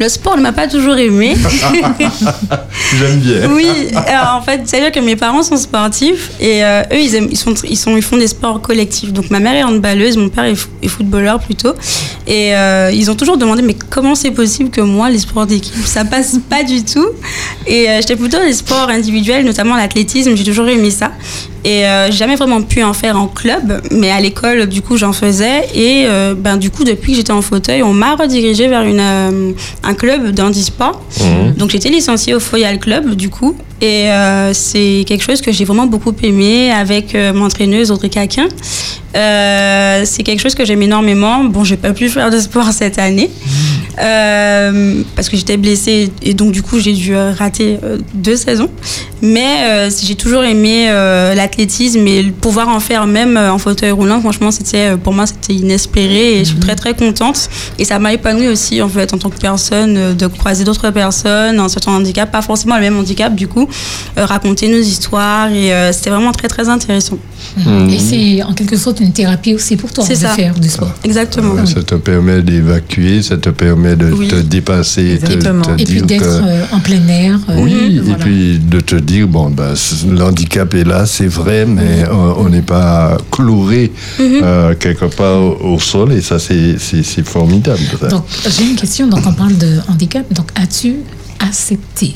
Le 0.02 0.08
sport 0.08 0.36
ne 0.36 0.42
m'a 0.42 0.50
pas 0.50 0.66
toujours 0.66 0.96
aimé. 0.96 1.36
J'aime 2.98 3.20
bien. 3.20 3.48
Oui, 3.54 3.66
alors 4.08 4.34
en 4.36 4.42
fait, 4.42 4.62
c'est-à-dire 4.64 4.90
que 4.90 4.98
mes 4.98 5.14
parents 5.14 5.44
sont 5.44 5.56
sportifs 5.56 6.32
et 6.40 6.64
euh, 6.64 6.82
eux, 6.92 6.98
ils, 6.98 7.14
aiment, 7.14 7.28
ils, 7.30 7.36
sont, 7.36 7.54
ils, 7.62 7.76
sont, 7.76 7.96
ils 7.96 8.02
font 8.02 8.16
des 8.16 8.26
sports 8.26 8.60
collectifs. 8.60 9.12
Donc 9.12 9.30
ma 9.30 9.38
mère 9.38 9.54
est 9.54 9.62
handballeuse, 9.62 10.16
mon 10.16 10.28
père 10.28 10.44
est, 10.44 10.54
fo- 10.54 10.66
est 10.82 10.88
footballeur 10.88 11.38
plutôt. 11.38 11.72
Et 12.26 12.54
euh, 12.56 12.90
ils 12.92 13.12
ont 13.12 13.14
toujours 13.14 13.36
demandé, 13.36 13.62
mais 13.62 13.76
comment 13.90 14.16
c'est 14.16 14.32
possible 14.32 14.70
que 14.70 14.80
moi, 14.80 15.08
les 15.08 15.18
sports 15.18 15.46
d'équipe, 15.46 15.86
ça 15.86 16.04
passe 16.04 16.36
pas 16.50 16.64
du 16.64 16.84
tout? 16.84 17.06
Et 17.68 17.88
euh, 17.88 17.98
j'étais 18.00 18.16
plutôt 18.16 18.38
les 18.44 18.54
sports 18.54 18.88
individuels, 18.88 19.44
notamment 19.44 19.76
l'athlétisme, 19.76 20.34
j'ai 20.36 20.44
toujours 20.44 20.66
aimé 20.68 20.90
ça. 20.90 21.12
Et 21.64 21.86
euh, 21.86 22.06
j'ai 22.10 22.18
jamais 22.18 22.34
vraiment 22.34 22.60
pu 22.60 22.82
en 22.82 22.92
faire 22.92 23.16
en 23.16 23.28
club, 23.28 23.80
mais 23.92 24.10
à 24.10 24.20
l'école, 24.20 24.66
du 24.66 24.82
coup, 24.82 24.96
j'en 24.96 25.12
faisais. 25.12 25.68
Et 25.76 26.06
euh, 26.06 26.34
ben, 26.36 26.56
du 26.56 26.70
coup, 26.70 26.82
depuis 26.82 27.12
que 27.12 27.18
j'étais 27.18 27.30
en 27.30 27.40
fauteuil, 27.42 27.84
on 27.84 27.92
m'a 27.92 28.16
redirigée 28.16 28.66
vers 28.66 28.82
une, 28.82 28.98
euh, 29.00 29.52
un 29.84 29.91
club 29.94 30.30
d'handisport. 30.30 31.02
Mhm. 31.20 31.54
Donc 31.54 31.70
j'étais 31.70 31.88
licenciée 31.88 32.34
au 32.34 32.40
Foyal 32.40 32.78
Club 32.78 33.14
du 33.14 33.28
coup 33.30 33.56
et 33.82 34.08
euh, 34.12 34.54
c'est 34.54 35.04
quelque 35.08 35.24
chose 35.24 35.40
que 35.40 35.50
j'ai 35.50 35.64
vraiment 35.64 35.86
beaucoup 35.86 36.14
aimé 36.22 36.70
avec 36.70 37.16
euh, 37.16 37.32
mon 37.32 37.46
entraîneuse 37.46 37.90
Audrey 37.90 38.10
Caquin. 38.10 38.46
Euh, 39.16 40.02
c'est 40.06 40.22
quelque 40.22 40.38
chose 40.38 40.54
que 40.54 40.64
j'aime 40.64 40.82
énormément. 40.82 41.42
Bon, 41.42 41.64
j'ai 41.64 41.76
pas 41.76 41.92
pu 41.92 42.08
faire 42.08 42.30
de 42.30 42.38
sport 42.38 42.66
cette 42.72 43.00
année 43.00 43.28
parce 43.96 45.28
que 45.28 45.36
j'étais 45.36 45.58
blessée 45.58 46.10
et 46.22 46.32
donc 46.32 46.50
du 46.50 46.62
coup 46.62 46.78
j'ai 46.80 46.94
dû 46.94 47.14
rater 47.14 47.78
deux 48.14 48.36
saisons. 48.36 48.70
Mais 49.20 49.88
j'ai 50.02 50.14
toujours 50.14 50.42
aimé 50.42 50.86
l'athlétisme 51.36 52.04
et 52.08 52.22
le 52.22 52.32
pouvoir 52.32 52.68
en 52.68 52.80
faire 52.80 53.06
même 53.06 53.36
en 53.36 53.58
fauteuil 53.58 53.90
roulant. 53.90 54.20
Franchement, 54.20 54.50
c'était 54.50 54.96
pour 54.96 55.12
moi 55.12 55.26
c'était 55.26 55.54
inespéré 55.54 56.36
et 56.36 56.38
je 56.40 56.50
suis 56.50 56.58
très 56.58 56.74
très 56.74 56.94
contente. 56.94 57.48
Et 57.78 57.84
ça 57.84 57.98
m'a 57.98 58.14
épanouie 58.14 58.48
aussi 58.48 58.80
en 58.82 58.88
fait 58.88 59.12
en 59.12 59.18
tant 59.18 59.30
que 59.30 59.38
personne 59.38 60.16
de 60.16 60.26
croiser 60.26 60.64
d'autres 60.64 60.90
personnes 60.90 61.60
en 61.60 61.66
de 61.66 61.88
handicap, 61.90 62.32
pas 62.32 62.42
forcément 62.42 62.76
le 62.76 62.82
même 62.82 62.96
handicap 62.96 63.34
du 63.34 63.46
coup, 63.46 63.68
raconter 64.16 64.68
nos 64.68 64.78
histoires 64.80 65.50
et 65.50 65.72
euh, 65.72 65.92
c'était 65.92 66.10
vraiment 66.10 66.32
très 66.32 66.48
très 66.48 66.68
intéressant. 66.68 67.18
Et 67.90 67.98
c'est 67.98 68.42
en 68.42 68.52
quelque 68.54 68.76
sorte 68.76 69.00
une 69.00 69.12
thérapie 69.12 69.54
aussi 69.54 69.76
pour 69.76 69.92
toi 69.92 70.04
C'est 70.06 70.14
de 70.14 70.18
ça. 70.20 70.28
faire 70.30 70.54
du 70.58 70.68
sport. 70.68 70.92
Exactement. 71.04 71.66
Ça 71.66 71.82
te 71.82 71.96
permet 71.96 72.40
d'évacuer, 72.40 73.22
ça 73.22 73.36
te 73.36 73.50
permet 73.50 73.94
de 73.96 74.10
Oui. 74.10 74.28
te 74.28 74.36
dépasser, 74.36 75.18
te, 75.18 75.26
Exactement. 75.26 75.62
te 75.62 75.82
Et 75.82 75.84
puis 75.84 76.02
d'être 76.02 76.22
que... 76.22 76.46
euh, 76.46 76.64
en 76.72 76.80
plein 76.80 77.06
air. 77.08 77.38
euh, 77.50 77.56
Oui, 77.62 77.96
et 77.96 78.00
voilà. 78.00 78.24
puis 78.24 78.58
de 78.58 78.80
te 78.80 78.96
dire, 78.96 79.26
bon, 79.28 79.52
c- 79.74 80.06
l'handicap 80.08 80.72
est 80.74 80.84
là, 80.84 81.04
c'est 81.04 81.26
vrai, 81.26 81.66
mais 81.66 82.04
euh, 82.08 82.34
on 82.38 82.48
n'est 82.48 82.62
pas 82.62 83.18
cloué 83.30 83.92
euh, 84.20 84.74
quelque 84.76 85.06
part 85.06 85.40
au, 85.42 85.74
au 85.74 85.78
sol, 85.80 86.12
et 86.12 86.20
ça, 86.22 86.38
c'est 86.38 86.78
formidable. 87.24 87.80
ça. 88.00 88.08
Donc, 88.08 88.24
j'ai 88.48 88.64
une 88.64 88.76
question. 88.76 89.08
Donc, 89.08 89.20
on 89.26 89.32
parle 89.32 89.56
de 89.58 89.78
handicap. 89.88 90.24
Donc, 90.32 90.46
as-tu 90.54 90.96
accepté? 91.40 92.14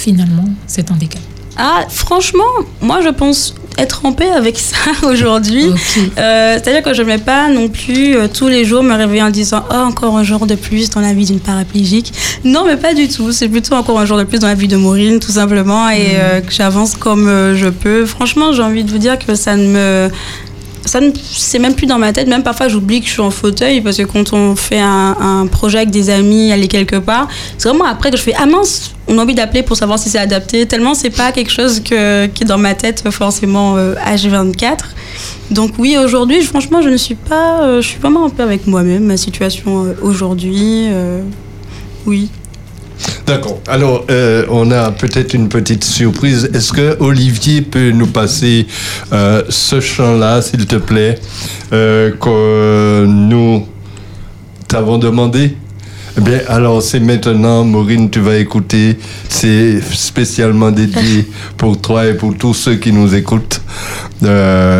Finalement 0.00 0.44
cet 0.66 0.90
handicap 0.90 1.20
Ah, 1.56 1.84
franchement, 1.88 2.52
moi 2.80 3.00
je 3.02 3.10
pense 3.10 3.54
être 3.78 4.04
en 4.04 4.12
paix 4.12 4.30
avec 4.30 4.58
ça 4.58 4.76
aujourd'hui. 5.08 5.66
Euh, 6.18 6.54
C'est-à-dire 6.54 6.82
que 6.82 6.92
je 6.94 7.02
ne 7.02 7.06
vais 7.06 7.18
pas 7.18 7.48
non 7.48 7.68
plus 7.68 8.16
euh, 8.16 8.28
tous 8.28 8.48
les 8.48 8.64
jours 8.64 8.82
me 8.82 8.94
réveiller 8.94 9.22
en 9.22 9.30
disant 9.30 9.64
Oh, 9.70 9.74
encore 9.74 10.16
un 10.16 10.24
jour 10.24 10.46
de 10.46 10.54
plus 10.54 10.90
dans 10.90 11.00
la 11.00 11.12
vie 11.12 11.24
d'une 11.26 11.40
paraplégique. 11.40 12.12
Non, 12.44 12.64
mais 12.66 12.76
pas 12.76 12.94
du 12.94 13.08
tout. 13.08 13.32
C'est 13.32 13.48
plutôt 13.48 13.74
encore 13.74 13.98
un 14.00 14.06
jour 14.06 14.18
de 14.18 14.24
plus 14.24 14.38
dans 14.40 14.48
la 14.48 14.54
vie 14.54 14.68
de 14.68 14.76
Maureen, 14.76 15.18
tout 15.20 15.32
simplement, 15.32 15.88
et 15.90 16.12
euh, 16.14 16.40
que 16.40 16.52
j'avance 16.52 16.94
comme 16.96 17.26
je 17.54 17.68
peux. 17.68 18.04
Franchement, 18.06 18.52
j'ai 18.52 18.62
envie 18.62 18.84
de 18.84 18.90
vous 18.90 18.98
dire 18.98 19.18
que 19.18 19.34
ça 19.34 19.56
ne 19.56 19.66
me. 19.66 20.10
Ça 20.90 20.98
c'est 21.22 21.60
même 21.60 21.76
plus 21.76 21.86
dans 21.86 21.98
ma 21.98 22.12
tête. 22.12 22.26
Même 22.26 22.42
parfois, 22.42 22.66
j'oublie 22.66 23.00
que 23.00 23.06
je 23.06 23.12
suis 23.12 23.20
en 23.20 23.30
fauteuil 23.30 23.80
parce 23.80 23.96
que 23.96 24.02
quand 24.02 24.32
on 24.32 24.56
fait 24.56 24.80
un, 24.80 25.16
un 25.20 25.46
projet 25.46 25.78
avec 25.78 25.90
des 25.90 26.10
amis, 26.10 26.50
aller 26.50 26.66
quelque 26.66 26.96
part, 26.96 27.28
c'est 27.58 27.68
vraiment 27.68 27.84
après 27.84 28.10
que 28.10 28.16
je 28.16 28.22
fais 28.22 28.34
Ah 28.36 28.46
mince, 28.46 28.90
on 29.06 29.16
a 29.18 29.22
envie 29.22 29.36
d'appeler 29.36 29.62
pour 29.62 29.76
savoir 29.76 30.00
si 30.00 30.10
c'est 30.10 30.18
adapté. 30.18 30.66
Tellement 30.66 30.94
c'est 30.94 31.10
pas 31.10 31.30
quelque 31.30 31.52
chose 31.52 31.78
que, 31.78 32.26
qui 32.26 32.42
est 32.42 32.46
dans 32.46 32.58
ma 32.58 32.74
tête 32.74 33.08
forcément 33.10 33.76
euh, 33.76 33.94
H24. 34.04 34.78
Donc 35.52 35.74
oui, 35.78 35.96
aujourd'hui, 35.96 36.42
franchement, 36.42 36.82
je 36.82 36.88
ne 36.88 36.96
suis 36.96 37.14
pas, 37.14 37.62
euh, 37.62 37.80
je 37.82 37.86
suis 37.86 37.98
vraiment 38.00 38.26
un 38.26 38.30
peu 38.30 38.42
avec 38.42 38.66
moi-même, 38.66 39.04
ma 39.04 39.16
situation 39.16 39.84
euh, 39.84 39.94
aujourd'hui. 40.02 40.86
euh, 40.90 41.22
oui. 42.04 42.30
D'accord. 43.26 43.60
Alors, 43.68 44.04
euh, 44.10 44.44
on 44.50 44.70
a 44.70 44.90
peut-être 44.90 45.34
une 45.34 45.48
petite 45.48 45.84
surprise. 45.84 46.50
Est-ce 46.52 46.72
que 46.72 46.96
Olivier 47.00 47.62
peut 47.62 47.90
nous 47.90 48.08
passer 48.08 48.66
euh, 49.12 49.42
ce 49.48 49.80
chant-là, 49.80 50.42
s'il 50.42 50.66
te 50.66 50.76
plaît, 50.76 51.18
euh, 51.72 52.10
que 52.12 53.06
nous 53.06 53.66
t'avons 54.68 54.98
demandé? 54.98 55.56
Eh 56.18 56.20
bien, 56.20 56.40
alors 56.48 56.82
c'est 56.82 56.98
maintenant, 56.98 57.64
Maureen, 57.64 58.10
tu 58.10 58.20
vas 58.20 58.36
écouter. 58.36 58.98
C'est 59.28 59.80
spécialement 59.80 60.72
dédié 60.72 61.28
pour 61.56 61.80
toi 61.80 62.06
et 62.06 62.14
pour 62.14 62.36
tous 62.36 62.54
ceux 62.54 62.74
qui 62.76 62.92
nous 62.92 63.14
écoutent. 63.14 63.60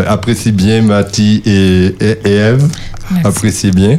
Apprécie 0.09 0.53
bien 0.53 0.83
Mathie 0.83 1.41
et, 1.47 1.95
et, 2.01 2.19
et 2.25 2.35
Ève. 2.35 2.69
Merci. 3.11 3.27
Apprécie 3.27 3.71
bien. 3.71 3.99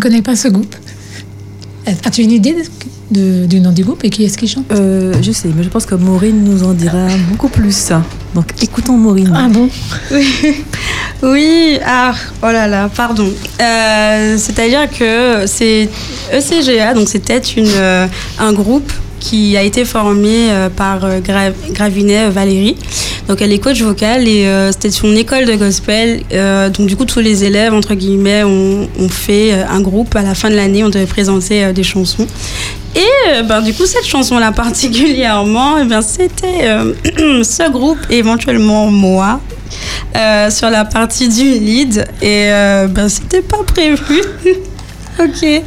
Connais 0.00 0.22
pas 0.22 0.36
ce 0.36 0.48
groupe. 0.48 0.74
As-tu 2.04 2.22
une 2.22 2.32
idée 2.32 2.54
de- 3.10 3.46
du 3.46 3.60
nom 3.60 3.72
du 3.72 3.82
groupe 3.82 4.04
et 4.04 4.10
qui 4.10 4.24
est-ce 4.24 4.36
qui 4.38 4.46
chante? 4.46 4.70
Euh, 4.70 5.14
je 5.22 5.32
sais, 5.32 5.48
mais 5.56 5.64
je 5.64 5.68
pense 5.70 5.86
que 5.86 5.94
Maureen 5.96 6.44
nous 6.44 6.62
en 6.62 6.72
dira 6.74 7.06
beaucoup 7.30 7.48
plus. 7.48 7.90
Donc 8.34 8.46
écoutons 8.62 8.96
Maureen. 8.96 9.32
Ah 9.34 9.48
bon? 9.48 9.68
Oui, 11.22 11.78
ah, 11.84 12.14
oh 12.42 12.46
là 12.46 12.66
là, 12.68 12.88
pardon. 12.94 13.28
Euh, 13.60 14.36
C'est-à-dire 14.38 14.88
que 14.90 15.44
c'est 15.46 15.88
ECGA, 16.32 16.94
donc 16.94 17.08
c'était 17.08 17.38
une, 17.38 17.66
euh, 17.68 18.06
un 18.38 18.52
groupe 18.52 18.90
qui 19.20 19.56
a 19.56 19.62
été 19.62 19.84
formé 19.84 20.50
euh, 20.50 20.68
par 20.68 21.04
euh, 21.04 21.20
Gra- 21.20 21.52
Gravinet 21.70 22.26
euh, 22.26 22.30
Valérie. 22.30 22.76
Donc 23.28 23.40
elle 23.42 23.52
est 23.52 23.58
coach 23.60 23.80
vocale 23.80 24.26
et 24.26 24.44
c'était 24.72 24.88
une 24.88 25.16
école 25.16 25.44
de 25.44 25.54
gospel. 25.54 26.22
Donc 26.76 26.88
du 26.88 26.96
coup 26.96 27.04
tous 27.04 27.20
les 27.20 27.44
élèves 27.44 27.72
entre 27.72 27.94
guillemets 27.94 28.42
ont, 28.42 28.88
fait 29.08 29.52
un 29.52 29.80
groupe 29.80 30.16
à 30.16 30.22
la 30.22 30.34
fin 30.34 30.50
de 30.50 30.56
l'année. 30.56 30.82
On 30.82 30.88
devait 30.88 31.06
présenter 31.06 31.72
des 31.72 31.84
chansons. 31.84 32.26
Et 32.96 33.42
ben, 33.44 33.60
du 33.60 33.72
coup 33.72 33.86
cette 33.86 34.06
chanson-là 34.06 34.50
particulièrement, 34.66 35.78
eh 35.80 35.84
bien 35.84 36.02
c'était 36.02 36.74
ce 37.44 37.70
groupe 37.70 38.00
et 38.10 38.16
éventuellement 38.18 38.90
moi 38.90 39.38
sur 40.48 40.68
la 40.68 40.84
partie 40.84 41.28
du 41.28 41.44
lead 41.60 42.04
et 42.22 42.48
ben 42.88 43.08
c'était 43.08 43.42
pas 43.42 43.62
prévu. 43.64 44.22
ok. 45.18 45.62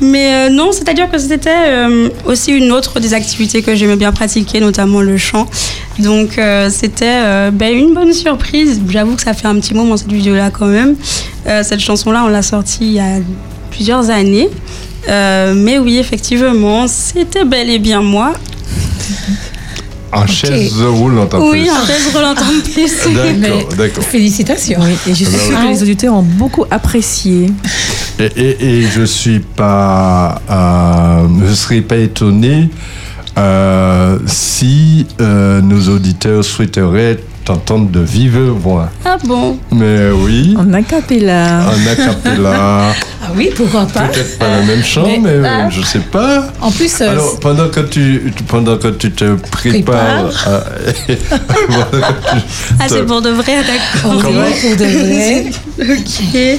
Mais 0.00 0.32
euh, 0.34 0.50
non, 0.50 0.70
c'est-à-dire 0.72 1.10
que 1.10 1.18
c'était 1.18 1.50
euh, 1.50 2.08
aussi 2.26 2.52
une 2.52 2.72
autre 2.72 3.00
des 3.00 3.14
activités 3.14 3.62
que 3.62 3.74
j'aimais 3.74 3.96
bien 3.96 4.12
pratiquer, 4.12 4.60
notamment 4.60 5.00
le 5.00 5.16
chant. 5.16 5.46
Donc 5.98 6.38
euh, 6.38 6.68
c'était 6.70 7.06
euh, 7.24 7.50
ben, 7.52 7.72
une 7.74 7.94
bonne 7.94 8.12
surprise. 8.12 8.80
J'avoue 8.88 9.16
que 9.16 9.22
ça 9.22 9.34
fait 9.34 9.48
un 9.48 9.56
petit 9.58 9.74
moment 9.74 9.96
cette 9.96 10.12
vidéo-là 10.12 10.50
quand 10.50 10.66
même. 10.66 10.94
Euh, 11.46 11.62
cette 11.62 11.80
chanson-là, 11.80 12.22
on 12.24 12.28
l'a 12.28 12.42
sortie 12.42 12.78
il 12.86 12.92
y 12.92 13.00
a 13.00 13.18
plusieurs 13.70 14.10
années. 14.10 14.48
Euh, 15.08 15.54
mais 15.56 15.78
oui, 15.78 15.98
effectivement, 15.98 16.86
c'était 16.88 17.44
bel 17.44 17.70
et 17.70 17.78
bien 17.78 18.02
moi. 18.02 18.32
En 20.10 20.26
chaise 20.26 20.72
roulante 20.82 21.34
en 21.34 21.50
Oui, 21.50 21.62
plus. 21.62 21.70
en 21.70 21.84
fait, 21.84 22.10
je 22.12 22.18
l'entends 22.18 22.42
plus. 22.72 23.38
D'accord, 23.38 23.68
d'accord. 23.76 24.04
Félicitations. 24.04 24.80
Oui, 24.82 24.92
et 25.06 25.14
je 25.14 25.24
suis 25.24 25.26
Ah 25.34 25.38
sûre 25.46 25.56
oui. 25.60 25.66
que 25.66 25.72
les 25.74 25.82
auditeurs 25.82 26.14
ont 26.14 26.22
beaucoup 26.22 26.64
apprécié. 26.70 27.50
Et, 28.20 28.24
et, 28.36 28.64
et 28.78 28.82
je 28.82 29.02
suis 29.04 29.38
pas, 29.40 30.40
euh, 30.50 31.26
je 31.46 31.54
serais 31.54 31.80
pas 31.82 31.96
étonné 31.96 32.68
euh, 33.38 34.18
si 34.26 35.06
euh, 35.20 35.60
nos 35.60 35.88
auditeurs 35.94 36.44
souhaiteraient 36.44 37.18
t'entendre 37.44 37.88
de 37.90 38.00
vive 38.00 38.38
voix. 38.40 38.90
Ah 39.04 39.16
bon? 39.24 39.56
Mais 39.70 40.10
oui, 40.10 40.54
En 40.58 40.72
acapella. 40.74 41.60
en 41.68 41.86
acapella, 41.90 42.92
Ah 43.22 43.30
oui, 43.36 43.50
pourquoi 43.56 43.86
pas? 43.86 44.08
Peut-être 44.08 44.38
pas 44.38 44.58
le 44.60 44.66
même 44.66 44.82
chant, 44.82 45.06
mais- 45.22 45.38
mais, 45.38 45.48
ah. 45.48 45.68
je 45.70 45.80
sais 45.82 46.00
pas. 46.00 46.48
En 46.60 46.70
plus, 46.72 47.00
euh, 47.00 47.10
Alors, 47.10 47.38
pendant 47.40 47.68
que 47.68 47.80
tu, 47.80 48.32
pendant 48.48 48.76
que 48.78 48.88
tu 48.88 49.12
te 49.12 49.34
prépares, 49.50 50.26
à- 50.46 50.60
pendant 51.46 51.84
que 51.90 51.96
tu 51.96 52.42
Ah, 52.80 52.84
c'est 52.88 53.06
pour 53.06 53.22
de 53.22 53.30
vrai, 53.30 53.58
d'accord. 53.62 54.16
oui, 54.26 54.60
pour 54.60 54.76
de 54.76 54.84
vrai. 54.84 55.46
Ok. 55.96 56.58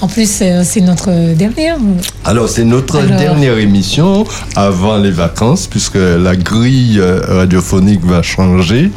En 0.00 0.08
plus, 0.08 0.38
euh, 0.42 0.62
c'est 0.64 0.80
notre 0.80 1.34
dernière. 1.34 1.76
Alors, 2.24 2.48
c'est 2.48 2.64
notre 2.64 2.98
Alors. 2.98 3.18
dernière 3.18 3.58
émission 3.58 4.24
avant 4.56 4.96
les 4.98 5.10
vacances, 5.10 5.66
puisque 5.66 5.96
la 5.96 6.36
grille 6.36 6.98
euh, 7.00 7.20
radiophonique 7.28 8.04
va 8.04 8.22
changer. 8.22 8.90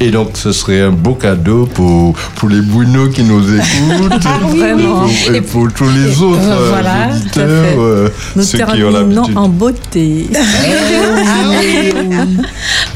Et 0.00 0.10
donc, 0.10 0.30
ce 0.34 0.52
serait 0.52 0.80
un 0.80 0.90
beau 0.92 1.14
cadeau 1.14 1.66
pour, 1.66 2.14
pour 2.36 2.48
les 2.48 2.60
bouinos 2.60 3.12
qui 3.14 3.22
nous 3.24 3.42
écoutent. 3.54 4.24
Vraiment. 4.56 5.06
Et 5.06 5.10
pour, 5.30 5.34
et 5.34 5.40
pour 5.40 5.72
tous 5.72 5.90
les 5.90 6.22
autres 6.22 6.38
euh, 6.40 6.52
euh, 6.60 6.68
voilà, 6.70 7.08
auditeurs, 7.14 7.80
euh, 7.80 8.08
Nous 8.36 8.42
ceux 8.42 8.58
qui 8.58 8.82
ont 8.84 8.90
l'habitude. 8.90 9.36
en 9.36 9.48
beauté. 9.48 10.26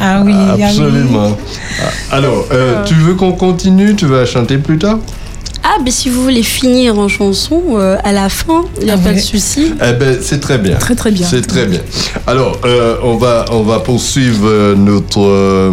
Ah 0.00 0.22
oui, 0.24 0.32
ah 0.34 0.54
oui. 0.56 0.62
Absolument. 0.62 1.36
Alors, 2.10 2.46
euh, 2.52 2.84
tu 2.84 2.94
veux 2.94 3.14
qu'on 3.14 3.32
continue? 3.32 3.94
Tu 3.94 4.06
vas 4.06 4.24
chanter 4.26 4.58
plus 4.58 4.78
tard? 4.78 4.98
Ah, 5.64 5.76
mais 5.84 5.90
si 5.92 6.08
vous 6.10 6.22
voulez 6.22 6.42
finir 6.42 6.98
en 6.98 7.06
chanson 7.08 7.62
euh, 7.76 7.96
à 8.02 8.12
la 8.12 8.28
fin, 8.28 8.62
il 8.80 8.84
n'y 8.86 8.90
a 8.90 8.94
Ah 8.94 8.98
pas 8.98 9.10
ouais. 9.10 9.14
de 9.14 9.20
souci. 9.20 9.72
Eh 9.80 9.92
ben, 9.92 10.18
c'est 10.20 10.40
très 10.40 10.58
bien. 10.58 10.76
Très, 10.76 10.94
très 10.96 11.12
bien. 11.12 11.26
C'est 11.26 11.46
très 11.46 11.66
bien. 11.66 11.80
Alors, 12.26 12.58
euh, 12.64 12.96
on 13.04 13.16
va 13.16 13.44
on 13.52 13.62
va 13.62 13.78
poursuivre 13.80 14.46
euh, 14.48 14.74
notre 14.74 15.20
euh, 15.20 15.70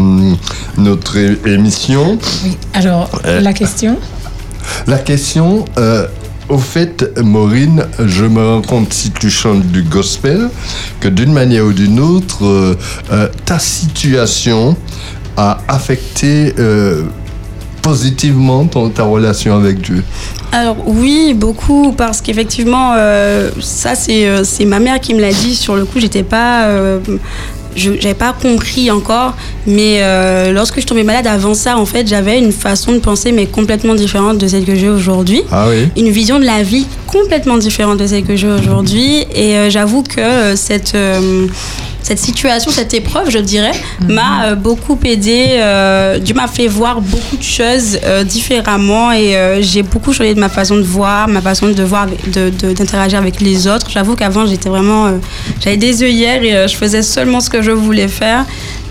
notre 0.78 1.18
émission. 1.48 2.20
Oui. 2.44 2.56
Alors, 2.74 3.10
Euh, 3.26 3.42
la 3.42 3.54
question 3.54 3.98
La 4.88 5.00
question, 5.00 5.66
euh, 5.80 6.06
au 6.50 6.60
fait, 6.60 7.18
Maureen, 7.20 7.86
je 8.06 8.26
me 8.26 8.42
rends 8.46 8.62
compte 8.62 8.94
si 8.94 9.10
tu 9.12 9.30
chantes 9.32 9.64
du 9.72 9.82
gospel 9.84 10.50
que 11.00 11.08
d'une 11.08 11.34
manière 11.34 11.66
ou 11.66 11.74
d'une 11.74 12.00
autre, 12.00 12.46
euh, 12.46 12.76
euh, 13.12 13.28
ta 13.46 13.58
situation 13.60 14.76
a 15.38 15.60
affecté 15.68 16.54
euh, 16.60 17.04
positivement 17.82 18.66
ton- 18.66 18.90
ta 18.90 19.04
relation 19.04 19.56
avec 19.56 19.82
Dieu. 19.82 20.04
Alors 20.52 20.78
oui, 20.86 21.34
beaucoup, 21.36 21.94
parce 21.96 22.22
qu'effectivement, 22.22 22.94
euh, 22.98 23.50
ça 23.62 23.96
c'est 23.96 24.28
euh, 24.28 24.44
c'est 24.44 24.66
ma 24.66 24.80
mère 24.80 25.00
qui 25.00 25.14
me 25.14 25.22
l'a 25.22 25.32
dit. 25.32 25.56
Sur 25.56 25.76
le 25.76 25.86
coup, 25.86 26.00
j'étais 26.00 26.24
pas, 26.24 26.64
euh, 26.66 27.00
je 27.76 27.92
j'avais 28.00 28.16
pas 28.16 28.34
compris 28.34 28.90
encore. 28.90 29.36
Mais 29.68 30.00
euh, 30.02 30.52
lorsque 30.52 30.80
je 30.82 30.88
tombais 30.88 31.04
malade 31.04 31.28
avant 31.28 31.54
ça, 31.54 31.78
en 31.78 31.86
fait, 31.86 32.08
j'avais 32.08 32.40
une 32.40 32.52
façon 32.52 32.94
de 32.94 33.00
penser 33.00 33.32
mais 33.32 33.46
complètement 33.46 33.94
différente 33.94 34.38
de 34.40 34.48
celle 34.48 34.66
que 34.66 34.76
j'ai 34.76 34.90
aujourd'hui. 34.90 35.44
Ah 35.52 35.68
oui 35.70 35.88
une 35.96 36.10
vision 36.10 36.40
de 36.40 36.46
la 36.46 36.64
vie 36.64 36.88
complètement 37.06 37.58
différente 37.58 37.98
de 38.00 38.08
celle 38.08 38.24
que 38.24 38.36
j'ai 38.36 38.48
aujourd'hui. 38.50 39.26
Et 39.36 39.56
euh, 39.56 39.70
j'avoue 39.70 40.02
que 40.04 40.20
euh, 40.20 40.56
cette, 40.56 40.94
cette 42.10 42.18
situation, 42.18 42.72
cette 42.72 42.96
épreuve, 42.96 43.30
je 43.30 43.38
dirais, 43.38 43.72
m'a 44.08 44.46
euh, 44.48 44.56
beaucoup 44.56 44.98
aidé. 45.06 45.46
Euh, 45.52 46.18
Dieu 46.18 46.34
m'a 46.34 46.48
fait 46.48 46.68
voir 46.68 47.02
beaucoup 47.02 47.38
de 47.38 47.44
choses 47.44 48.00
euh, 48.04 48.24
différemment 48.24 49.12
et 49.12 49.36
j'ai 49.62 49.84
beaucoup 49.84 50.12
changé 50.12 50.34
de 50.34 50.40
ma 50.40 50.50
façon 50.50 50.76
de 50.78 50.82
voir, 50.82 51.28
ma 51.28 51.40
façon 51.40 51.68
de 51.70 51.84
voir, 51.84 52.08
de- 52.08 52.50
de- 52.50 52.74
d'interagir 52.74 53.20
avec 53.20 53.40
les 53.42 53.68
autres. 53.68 53.88
J'avoue 53.92 54.16
qu'avant, 54.16 54.48
j'étais 54.48 54.70
vraiment. 54.70 55.20
J'avais 55.64 55.78
des 55.78 56.02
œillères 56.02 56.44
et 56.44 56.68
je 56.68 56.76
faisais 56.76 57.04
seulement 57.04 57.42
ce 57.42 57.50
que 57.52 57.62
je 57.62 57.70
voulais 57.72 58.08
faire. 58.08 58.44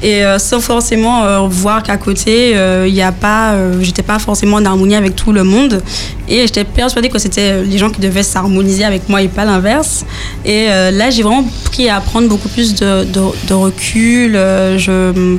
Et 0.03 0.25
euh, 0.25 0.39
sans 0.39 0.61
forcément 0.61 1.25
euh, 1.25 1.41
voir 1.49 1.83
qu'à 1.83 1.97
côté, 1.97 2.57
euh, 2.57 2.87
il 2.87 2.95
y 2.95 3.03
a 3.03 3.11
pas, 3.11 3.53
euh, 3.53 3.79
j'étais 3.83 4.03
pas 4.03 4.19
forcément 4.19 4.57
en 4.57 4.65
harmonie 4.65 4.95
avec 4.95 5.17
tout 5.17 5.33
le 5.33 5.43
monde. 5.43 5.83
Et 6.29 6.43
j'étais 6.43 6.65
persuadée 6.65 7.09
que 7.09 7.19
c'était 7.19 7.63
les 7.63 7.79
gens 7.79 7.91
qui 7.91 8.01
devaient 8.01 8.23
s'harmoniser 8.23 8.85
avec 8.85 9.09
moi 9.09 9.23
et 9.23 9.29
pas 9.29 9.45
l'inverse. 9.45 10.05
Et 10.45 10.67
euh, 10.69 10.91
là, 10.91 11.11
j'ai 11.11 11.23
vraiment 11.23 11.45
pris 11.65 11.89
à 11.89 12.01
prendre 12.01 12.29
beaucoup 12.29 12.49
plus 12.49 12.75
de, 12.75 13.05
de, 13.05 13.21
de 13.49 13.55
recul. 13.55 14.37
Euh, 14.37 14.79
je 14.79 15.37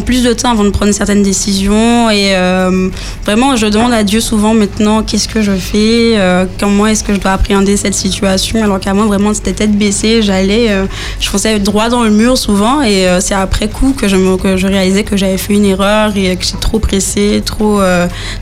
plus 0.00 0.22
de 0.22 0.32
temps 0.32 0.50
avant 0.50 0.64
de 0.64 0.70
prendre 0.70 0.92
certaines 0.92 1.22
décisions. 1.22 2.10
Et 2.10 2.34
euh, 2.34 2.88
vraiment, 3.24 3.56
je 3.56 3.66
demande 3.66 3.92
à 3.92 4.02
Dieu 4.02 4.20
souvent 4.20 4.54
maintenant 4.54 5.02
qu'est-ce 5.02 5.28
que 5.28 5.42
je 5.42 5.52
fais, 5.52 6.14
euh, 6.16 6.46
comment 6.58 6.86
est-ce 6.86 7.04
que 7.04 7.14
je 7.14 7.20
dois 7.20 7.32
appréhender 7.32 7.76
cette 7.76 7.94
situation. 7.94 8.62
Alors 8.62 8.80
qu'avant, 8.80 9.06
vraiment, 9.06 9.34
c'était 9.34 9.52
tête 9.52 9.76
baissée. 9.76 10.22
J'allais, 10.22 10.70
euh, 10.70 10.86
je 11.20 11.28
fonçais 11.28 11.58
droit 11.58 11.88
dans 11.88 12.02
le 12.02 12.10
mur 12.10 12.36
souvent. 12.38 12.82
Et 12.82 13.06
c'est 13.20 13.34
après 13.34 13.68
coup 13.68 13.94
que 13.96 14.08
je, 14.08 14.16
me, 14.16 14.36
que 14.36 14.56
je 14.56 14.66
réalisais 14.66 15.04
que 15.04 15.16
j'avais 15.16 15.38
fait 15.38 15.54
une 15.54 15.64
erreur 15.64 16.16
et 16.16 16.36
que 16.36 16.44
j'étais 16.44 16.58
trop 16.58 16.78
pressée, 16.78 17.42
trop, 17.44 17.80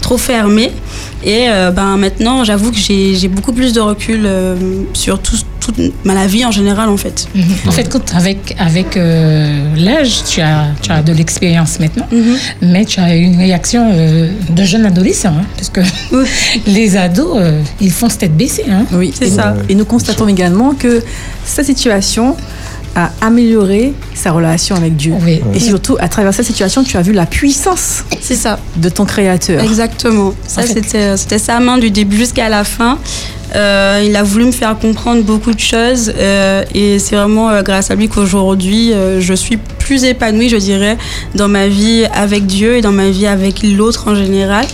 trop 0.00 0.18
fermée. 0.18 0.72
Et 1.24 1.46
ben, 1.74 1.96
maintenant, 1.96 2.44
j'avoue 2.44 2.70
que 2.72 2.78
j'ai 2.78 3.28
beaucoup 3.28 3.52
plus 3.52 3.72
de 3.72 3.80
recul 3.80 4.28
sur 4.92 5.20
tout, 5.20 5.36
toute 5.60 5.76
ma 6.04 6.26
vie 6.26 6.44
en 6.44 6.50
général, 6.50 6.88
en 6.88 6.96
fait. 6.96 7.28
Mhm. 7.34 7.44
En 7.66 7.70
fait, 7.70 7.96
avec, 8.14 8.56
avec 8.58 8.96
l'âge, 8.96 10.24
tu 10.28 10.40
as, 10.40 10.68
tu 10.80 10.90
as 10.90 11.02
de 11.02 11.12
l'expérience 11.12 11.41
maintenant, 11.80 12.06
mais 12.60 12.84
tu 12.84 13.00
as 13.00 13.14
une 13.16 13.36
réaction 13.36 13.90
euh, 13.92 14.28
de 14.50 14.62
jeune 14.64 14.86
adolescent, 14.86 15.28
hein, 15.40 15.44
parce 15.56 15.68
que 15.70 15.80
les 16.66 16.96
ados, 16.96 17.36
euh, 17.36 17.60
ils 17.80 17.90
font 17.90 18.08
tête 18.08 18.36
baissée. 18.36 18.64
Hein. 18.70 18.84
Oui, 18.92 19.12
C'est 19.16 19.28
ça. 19.30 19.54
Et 19.68 19.74
nous 19.74 19.84
constatons 19.84 20.28
également 20.28 20.74
que 20.74 21.02
cette 21.44 21.66
situation 21.66 22.36
a 22.94 23.10
amélioré 23.22 23.94
sa 24.14 24.32
relation 24.32 24.76
avec 24.76 24.96
Dieu. 24.96 25.14
Oui. 25.24 25.40
Et 25.54 25.60
surtout, 25.60 25.96
à 25.98 26.08
travers 26.08 26.34
cette 26.34 26.44
situation, 26.46 26.84
tu 26.84 26.96
as 26.98 27.02
vu 27.02 27.12
la 27.14 27.24
puissance 27.26 28.04
C'est 28.20 28.34
ça. 28.34 28.58
de 28.76 28.88
ton 28.90 29.06
Créateur. 29.06 29.62
Exactement. 29.64 30.34
Ça, 30.46 30.60
En 30.60 30.64
fait- 30.64 30.74
c'était, 30.74 31.16
c'était 31.16 31.38
sa 31.38 31.58
main 31.58 31.78
du 31.78 31.90
début 31.90 32.18
jusqu'à 32.18 32.48
la 32.50 32.64
fin. 32.64 32.98
Euh, 33.54 34.02
il 34.06 34.16
a 34.16 34.22
voulu 34.22 34.46
me 34.46 34.52
faire 34.52 34.78
comprendre 34.78 35.22
beaucoup 35.22 35.52
de 35.52 35.60
choses 35.60 36.12
euh, 36.16 36.62
et 36.74 36.98
c'est 36.98 37.16
vraiment 37.16 37.50
euh, 37.50 37.62
grâce 37.62 37.90
à 37.90 37.94
lui 37.94 38.08
qu'aujourd'hui 38.08 38.92
euh, 38.92 39.20
je 39.20 39.34
suis 39.34 39.58
plus 39.78 40.04
épanouie, 40.04 40.48
je 40.48 40.56
dirais, 40.56 40.96
dans 41.34 41.48
ma 41.48 41.68
vie 41.68 42.04
avec 42.14 42.46
Dieu 42.46 42.76
et 42.76 42.80
dans 42.80 42.92
ma 42.92 43.10
vie 43.10 43.26
avec 43.26 43.62
l'autre 43.62 44.08
en 44.10 44.14
général. 44.14 44.64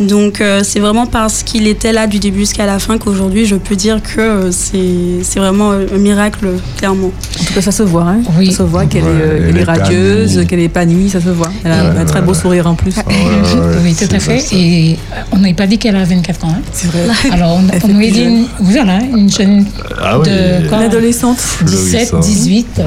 Donc 0.00 0.40
euh, 0.40 0.62
c'est 0.64 0.80
vraiment 0.80 1.06
parce 1.06 1.42
qu'il 1.44 1.68
était 1.68 1.92
là 1.92 2.06
du 2.08 2.18
début 2.18 2.40
jusqu'à 2.40 2.66
la 2.66 2.78
fin 2.80 2.98
qu'aujourd'hui 2.98 3.46
je 3.46 3.54
peux 3.56 3.76
dire 3.76 4.00
que 4.02 4.50
c'est, 4.50 5.38
vraiment 5.38 5.70
un 5.72 5.98
miracle, 5.98 6.48
clairement. 6.78 7.12
En 7.40 7.44
tout 7.44 7.54
cas, 7.54 7.60
ça 7.60 7.70
se 7.72 7.82
voit. 7.84 8.02
Hein. 8.04 8.22
Oui. 8.38 8.50
Ça 8.50 8.58
se 8.58 8.62
voit 8.64 8.86
qu'elle 8.86 9.04
Ouais, 9.04 9.10
est, 9.10 9.52
euh, 9.52 9.52
est 9.54 9.60
est 9.60 9.64
radieuse, 9.64 10.44
qu'elle 10.48 10.60
est 10.60 10.64
épanouie, 10.64 11.10
ça 11.10 11.20
se 11.20 11.28
voit. 11.28 11.52
Elle 11.64 11.70
a 11.72 11.84
Ouais, 11.92 11.98
un 12.00 12.04
très 12.04 12.22
beau 12.22 12.32
ouais. 12.32 12.38
sourire 12.38 12.66
en 12.66 12.74
plus. 12.74 12.96
Ouais, 12.96 13.02
ouais, 13.06 13.76
oui, 13.84 13.94
tout 13.94 14.12
à 14.14 14.18
fait. 14.18 14.38
ça. 14.40 14.56
Et 14.56 14.96
on 15.30 15.36
n'avait 15.38 15.54
pas 15.54 15.66
dit 15.66 15.78
qu'elle 15.78 15.94
a 15.96 16.04
24 16.04 16.44
ans. 16.46 16.54
hein. 16.56 16.62
C'est 16.72 16.88
vrai. 16.90 17.02
Alors, 17.30 17.56
on, 17.58 17.64
on 17.88 17.94
plus 17.94 18.10
dit 18.10 18.23
jeune. 18.24 18.46
voilà, 18.60 18.98
une 19.02 19.30
jeune 19.30 19.64
Ah 20.00 20.18
oui. 20.18 20.28
de 20.28 20.68
quoi, 20.68 20.78
Une 20.78 20.84
adolescente. 20.84 21.38
17, 21.64 22.08
Florissant. 22.08 22.20
18. 22.28 22.66
euh, 22.78 22.82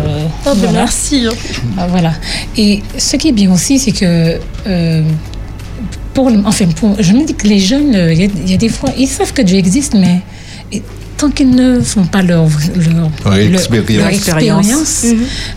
Oh, 0.45 0.49
ben 0.49 0.53
voilà. 0.55 0.71
Merci. 0.79 1.23
Ah, 1.77 1.87
Voilà. 1.89 2.13
Et 2.57 2.81
ce 2.97 3.15
qui 3.15 3.29
est 3.29 3.33
bien 3.33 3.51
aussi, 3.53 3.79
c'est 3.79 3.91
que. 3.91 4.37
euh, 4.67 5.01
pour, 6.13 6.31
enfin, 6.45 6.65
pour, 6.75 6.95
je 6.99 7.13
me 7.13 7.25
dis 7.25 7.35
que 7.35 7.47
les 7.47 7.59
jeunes, 7.59 7.93
euh, 7.95 8.11
il 8.13 8.19
y, 8.21 8.25
a- 8.25 8.29
il 8.45 8.51
y 8.51 8.53
a 8.53 8.57
des 8.57 8.69
fois, 8.69 8.89
ils 8.97 9.07
savent 9.07 9.33
que 9.33 9.43
Dieu 9.43 9.57
existe, 9.57 9.93
mais 9.93 10.21
et 10.71 10.81
tant 11.15 11.29
qu'ils 11.29 11.51
ne 11.51 11.79
font 11.79 12.05
pas 12.05 12.23
leur, 12.23 12.47
leur, 12.75 13.09
Leur 13.23 13.37
expérience. 13.37 13.97
leur 13.99 14.07
expérience, 14.07 15.05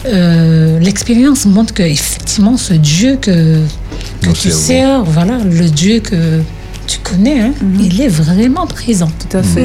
euh, 0.06 0.78
l'expérience 0.80 1.46
montre 1.46 1.72
que 1.74 1.82
effectivement 1.82 2.56
ce 2.58 2.74
Dieu 2.74 3.16
que, 3.20 3.60
tu 4.34 4.50
sers, 4.50 5.02
voilà, 5.04 5.38
le 5.38 5.68
Dieu 5.70 6.00
que 6.00 6.40
tu 6.90 6.98
connais, 6.98 7.40
hein, 7.40 7.52
il 7.80 8.00
est 8.00 8.08
vraiment 8.08 8.66
présent. 8.66 9.08
Tout 9.30 9.36
à 9.36 9.42
fait. 9.42 9.62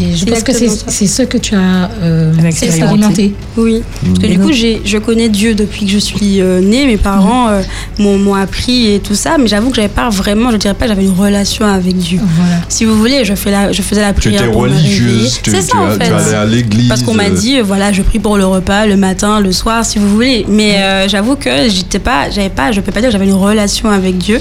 Et 0.00 0.16
je 0.16 0.24
pense 0.24 0.42
que 0.42 0.52
c'est 0.52 1.06
ce 1.06 1.22
que 1.22 1.38
tu 1.38 1.54
as 1.54 1.88
euh, 2.02 2.32
Expérimenté. 2.44 3.34
Oui, 3.56 3.82
parce 4.02 4.18
que 4.18 4.26
Et 4.26 4.28
du 4.30 4.38
coup, 4.40 4.52
je 4.52 4.98
connais 4.98 5.28
Dieu 5.28 5.54
depuis 5.54 5.86
que 5.86 5.92
je 5.92 5.98
suis 5.98 6.40
euh, 6.40 6.60
née. 6.60 6.86
Mes 6.86 6.96
parents 6.96 7.48
euh, 7.48 7.62
m'ont, 7.98 8.18
m'ont 8.18 8.34
appris 8.34 8.92
et 8.94 8.98
tout 9.00 9.14
ça, 9.14 9.36
mais 9.38 9.46
j'avoue 9.46 9.70
que 9.70 9.76
j'avais 9.76 9.88
pas 9.88 10.08
vraiment, 10.10 10.50
je 10.50 10.56
dirais 10.56 10.74
pas, 10.74 10.86
que 10.86 10.88
j'avais 10.90 11.04
une 11.04 11.18
relation 11.18 11.66
avec 11.66 11.96
Dieu. 11.96 12.18
Voilà. 12.36 12.56
Si 12.68 12.84
vous 12.84 12.96
voulez, 12.96 13.24
je, 13.24 13.34
fais 13.34 13.50
la, 13.52 13.70
je 13.72 13.82
faisais 13.82 14.00
la 14.00 14.12
Tu 14.12 14.20
prière 14.20 14.42
étais 14.44 14.50
me 14.52 14.56
réveiller. 14.56 14.78
religieuse, 14.78 15.40
tu, 15.42 15.50
C'est 15.52 15.60
tu 15.60 15.66
ça 15.68 15.78
en 15.78 15.90
fait. 15.90 15.98
tu 16.08 16.12
allais 16.12 16.34
à 16.34 16.44
l'église. 16.44 16.88
Parce 16.88 17.02
qu'on 17.02 17.14
m'a 17.14 17.24
euh, 17.24 17.30
dit, 17.30 17.58
euh, 17.58 17.62
voilà, 17.62 17.92
je 17.92 18.02
prie 18.02 18.18
pour 18.18 18.36
le 18.36 18.46
repas 18.46 18.86
le 18.86 18.96
matin, 18.96 19.40
le 19.40 19.52
soir, 19.52 19.84
si 19.84 19.98
vous 19.98 20.08
voulez. 20.08 20.44
Mais 20.48 20.78
euh, 20.78 21.08
j'avoue 21.08 21.36
que 21.36 21.50
j'étais 21.68 21.98
pas, 22.00 22.28
j'avais 22.30 22.48
pas, 22.50 22.72
je 22.72 22.80
peux 22.80 22.92
pas 22.92 23.00
dire 23.00 23.10
que 23.10 23.12
j'avais 23.12 23.26
une 23.26 23.34
relation 23.34 23.88
avec 23.90 24.18
Dieu. 24.18 24.38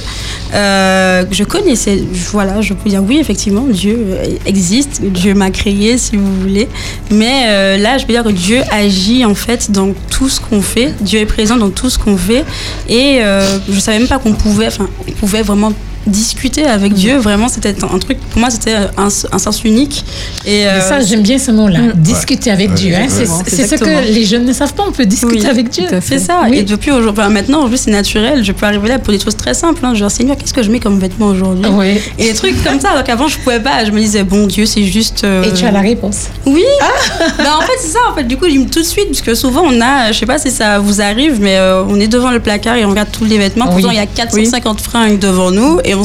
Euh, 0.54 1.26
je 1.32 1.43
connaissais, 1.43 1.98
voilà, 2.31 2.62
je 2.62 2.73
peux 2.73 2.89
dire 2.89 3.03
oui, 3.03 3.17
effectivement, 3.19 3.65
Dieu 3.67 3.97
euh, 3.97 4.38
existe, 4.45 5.01
Dieu 5.01 5.33
m'a 5.33 5.51
créé, 5.51 5.97
si 5.97 6.17
vous 6.17 6.41
voulez. 6.41 6.67
Mais 7.12 7.43
euh, 7.47 7.77
là, 7.77 7.97
je 7.97 8.05
peux 8.05 8.13
dire 8.13 8.23
que 8.23 8.29
Dieu 8.29 8.62
agit 8.71 9.25
en 9.25 9.35
fait 9.35 9.71
dans 9.71 9.93
tout 10.09 10.29
ce 10.29 10.39
qu'on 10.39 10.62
fait. 10.62 10.93
Dieu 11.01 11.19
est 11.19 11.25
présent 11.25 11.57
dans 11.57 11.69
tout 11.69 11.89
ce 11.89 11.97
qu'on 11.99 12.17
fait. 12.17 12.45
Et 12.88 13.19
euh, 13.21 13.59
je 13.69 13.79
savais 13.79 13.99
même 13.99 14.07
pas 14.07 14.19
qu'on 14.19 14.33
pouvait, 14.33 14.67
enfin, 14.67 14.89
on 15.07 15.12
pouvait 15.12 15.41
vraiment 15.41 15.73
discuter 16.07 16.65
avec 16.65 16.93
Dieu. 16.93 17.17
Vraiment, 17.17 17.47
c'était 17.47 17.75
un 17.83 17.99
truc, 17.99 18.19
pour 18.31 18.39
moi, 18.39 18.49
c'était 18.49 18.73
un, 18.75 19.07
un 19.31 19.39
sens 19.39 19.63
unique. 19.63 20.03
Et, 20.45 20.67
euh, 20.67 20.81
ça, 20.81 20.99
j'aime 21.01 21.21
bien 21.21 21.38
ce 21.38 21.51
mot-là, 21.51 21.79
discuter 21.95 22.51
avec 22.51 22.73
Dieu. 22.73 22.93
hein. 22.95 23.07
C'est 23.09 23.67
ce 23.67 23.75
que 23.75 24.12
les 24.13 24.25
jeunes 24.25 24.45
ne 24.45 24.53
savent 24.53 24.73
pas, 24.73 24.83
on 24.88 24.91
peut 24.91 25.05
discuter 25.05 25.41
Oui, 25.41 25.45
avec 25.47 25.69
Dieu. 25.69 25.85
C'est 26.01 26.19
ça. 26.19 26.41
Oui. 26.49 26.59
Et 26.59 26.63
depuis 26.63 26.91
aujourd'hui, 26.91 27.21
enfin, 27.21 27.29
maintenant, 27.29 27.59
aujourd'hui, 27.59 27.77
c'est 27.77 27.91
naturel. 27.91 28.43
Je 28.43 28.51
peux 28.51 28.65
arriver 28.65 28.88
là 28.89 28.99
pour 28.99 29.13
des 29.13 29.19
choses 29.19 29.35
très 29.35 29.53
simples. 29.53 29.85
Hein. 29.85 29.93
Genre, 29.93 30.09
Seigneur, 30.12 30.38
qu'est-ce 30.38 30.53
que 30.53 30.63
je 30.63 30.71
mets 30.71 30.79
comme 30.79 30.99
vêtements 30.99 31.27
aujourd'hui? 31.27 31.65
Oui. 31.71 31.99
Et 32.17 32.31
des 32.31 32.33
trucs 32.33 32.63
comme 32.63 32.79
ça. 32.79 32.91
Alors 32.91 33.03
qu'avant, 33.03 33.27
je 33.27 33.38
pouvais 33.38 33.59
pas. 33.59 33.85
Je 33.85 33.91
me 33.91 33.99
disais, 33.99 34.23
bon 34.23 34.47
Dieu, 34.47 34.65
c'est 34.65 34.83
juste. 34.83 35.23
euh, 35.23 35.43
Et 35.43 35.53
tu 35.53 35.65
as 35.65 35.71
la 35.71 35.81
réponse. 35.81 36.27
Oui. 36.45 36.63
bah, 37.38 37.57
en 37.57 37.62
fait, 37.62 37.73
c'est 37.79 37.89
ça. 37.93 37.99
En 38.12 38.15
fait, 38.15 38.23
du 38.23 38.38
coup, 38.38 38.45
tout 38.71 38.79
de 38.79 38.85
suite, 38.85 39.07
parce 39.09 39.21
que 39.21 39.35
souvent, 39.35 39.63
on 39.65 39.79
a, 39.81 40.12
je 40.12 40.17
sais 40.19 40.25
pas 40.25 40.38
si 40.39 40.49
ça 40.51 40.79
vous 40.79 41.01
arrive, 41.01 41.39
mais 41.41 41.57
euh, 41.57 41.83
on 41.83 41.99
est 41.99 42.07
devant 42.07 42.31
le 42.31 42.39
placard 42.39 42.75
et 42.75 42.85
on 42.85 42.89
regarde 42.89 43.09
tous 43.12 43.25
les 43.25 43.38
vêtements. 43.38 43.65
Pourtant, 43.67 43.89
il 43.91 43.97
y 43.97 43.99
a 43.99 44.05
450 44.05 44.81
fringues 44.81 45.19
devant 45.19 45.51
nous 45.51 45.79
et 45.89 45.95
on, 45.95 46.04